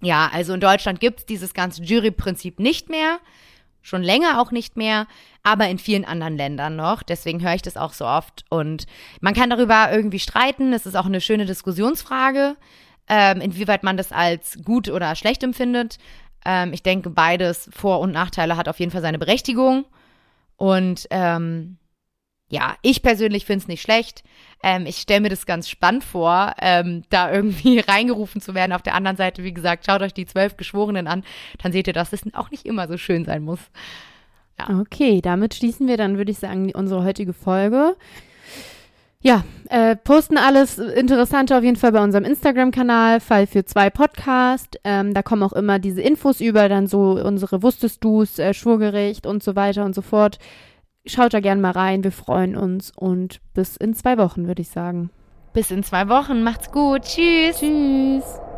ja, 0.00 0.30
also 0.32 0.54
in 0.54 0.60
Deutschland 0.60 1.00
gibt 1.00 1.20
es 1.20 1.26
dieses 1.26 1.54
ganze 1.54 1.82
Juryprinzip 1.82 2.58
nicht 2.58 2.88
mehr. 2.88 3.18
Schon 3.82 4.02
länger 4.02 4.40
auch 4.40 4.50
nicht 4.50 4.76
mehr, 4.76 5.06
aber 5.42 5.68
in 5.68 5.78
vielen 5.78 6.04
anderen 6.04 6.36
Ländern 6.36 6.76
noch. 6.76 7.02
Deswegen 7.02 7.42
höre 7.42 7.54
ich 7.54 7.62
das 7.62 7.76
auch 7.76 7.94
so 7.94 8.06
oft. 8.06 8.44
Und 8.50 8.86
man 9.20 9.34
kann 9.34 9.50
darüber 9.50 9.90
irgendwie 9.90 10.18
streiten. 10.18 10.72
Es 10.72 10.84
ist 10.84 10.96
auch 10.96 11.06
eine 11.06 11.20
schöne 11.20 11.46
Diskussionsfrage, 11.46 12.56
ähm, 13.08 13.40
inwieweit 13.40 13.82
man 13.82 13.96
das 13.96 14.12
als 14.12 14.58
gut 14.64 14.88
oder 14.88 15.14
schlecht 15.16 15.42
empfindet. 15.42 15.98
Ähm, 16.44 16.72
ich 16.72 16.82
denke, 16.82 17.10
beides 17.10 17.68
Vor- 17.72 18.00
und 18.00 18.12
Nachteile 18.12 18.56
hat 18.56 18.68
auf 18.68 18.80
jeden 18.80 18.92
Fall 18.92 19.02
seine 19.02 19.18
Berechtigung. 19.18 19.84
Und 20.56 21.06
ähm, 21.10 21.78
ja, 22.50 22.76
ich 22.82 23.02
persönlich 23.02 23.46
finde 23.46 23.62
es 23.62 23.68
nicht 23.68 23.82
schlecht. 23.82 24.24
Ähm, 24.62 24.84
ich 24.84 24.96
stelle 24.96 25.20
mir 25.20 25.28
das 25.28 25.46
ganz 25.46 25.68
spannend 25.68 26.04
vor, 26.04 26.54
ähm, 26.60 27.04
da 27.08 27.32
irgendwie 27.32 27.78
reingerufen 27.88 28.40
zu 28.40 28.54
werden. 28.54 28.72
Auf 28.72 28.82
der 28.82 28.94
anderen 28.94 29.16
Seite, 29.16 29.44
wie 29.44 29.54
gesagt, 29.54 29.86
schaut 29.86 30.02
euch 30.02 30.12
die 30.12 30.26
zwölf 30.26 30.56
Geschworenen 30.56 31.06
an, 31.06 31.24
dann 31.62 31.72
seht 31.72 31.86
ihr, 31.86 31.92
dass 31.92 32.12
es 32.12 32.22
auch 32.34 32.50
nicht 32.50 32.66
immer 32.66 32.88
so 32.88 32.96
schön 32.96 33.24
sein 33.24 33.42
muss. 33.42 33.60
Ja. 34.58 34.80
Okay, 34.80 35.20
damit 35.22 35.54
schließen 35.54 35.86
wir 35.86 35.96
dann, 35.96 36.18
würde 36.18 36.32
ich 36.32 36.38
sagen, 36.38 36.70
unsere 36.74 37.04
heutige 37.04 37.32
Folge. 37.32 37.96
Ja, 39.22 39.44
äh, 39.68 39.96
posten 39.96 40.38
alles 40.38 40.78
Interessante 40.78 41.56
auf 41.56 41.62
jeden 41.62 41.76
Fall 41.76 41.92
bei 41.92 42.02
unserem 42.02 42.24
Instagram-Kanal, 42.24 43.20
Fall 43.20 43.46
für 43.46 43.66
zwei 43.66 43.90
Podcast. 43.90 44.80
Ähm, 44.82 45.12
da 45.12 45.22
kommen 45.22 45.42
auch 45.42 45.52
immer 45.52 45.78
diese 45.78 46.00
Infos 46.00 46.40
über, 46.40 46.70
dann 46.70 46.86
so 46.86 47.12
unsere 47.22 47.62
Wusstest 47.62 48.02
du's, 48.02 48.38
äh, 48.38 48.54
Schwurgericht 48.54 49.26
und 49.26 49.42
so 49.42 49.56
weiter 49.56 49.84
und 49.84 49.94
so 49.94 50.00
fort. 50.00 50.38
Schaut 51.04 51.34
da 51.34 51.40
gerne 51.40 51.60
mal 51.60 51.72
rein, 51.72 52.02
wir 52.02 52.12
freuen 52.12 52.56
uns 52.56 52.92
und 52.96 53.40
bis 53.52 53.76
in 53.76 53.94
zwei 53.94 54.16
Wochen, 54.16 54.46
würde 54.46 54.62
ich 54.62 54.68
sagen. 54.68 55.10
Bis 55.52 55.70
in 55.70 55.82
zwei 55.82 56.08
Wochen, 56.08 56.42
macht's 56.42 56.70
gut, 56.70 57.02
tschüss. 57.02 57.58
Tschüss. 57.58 58.49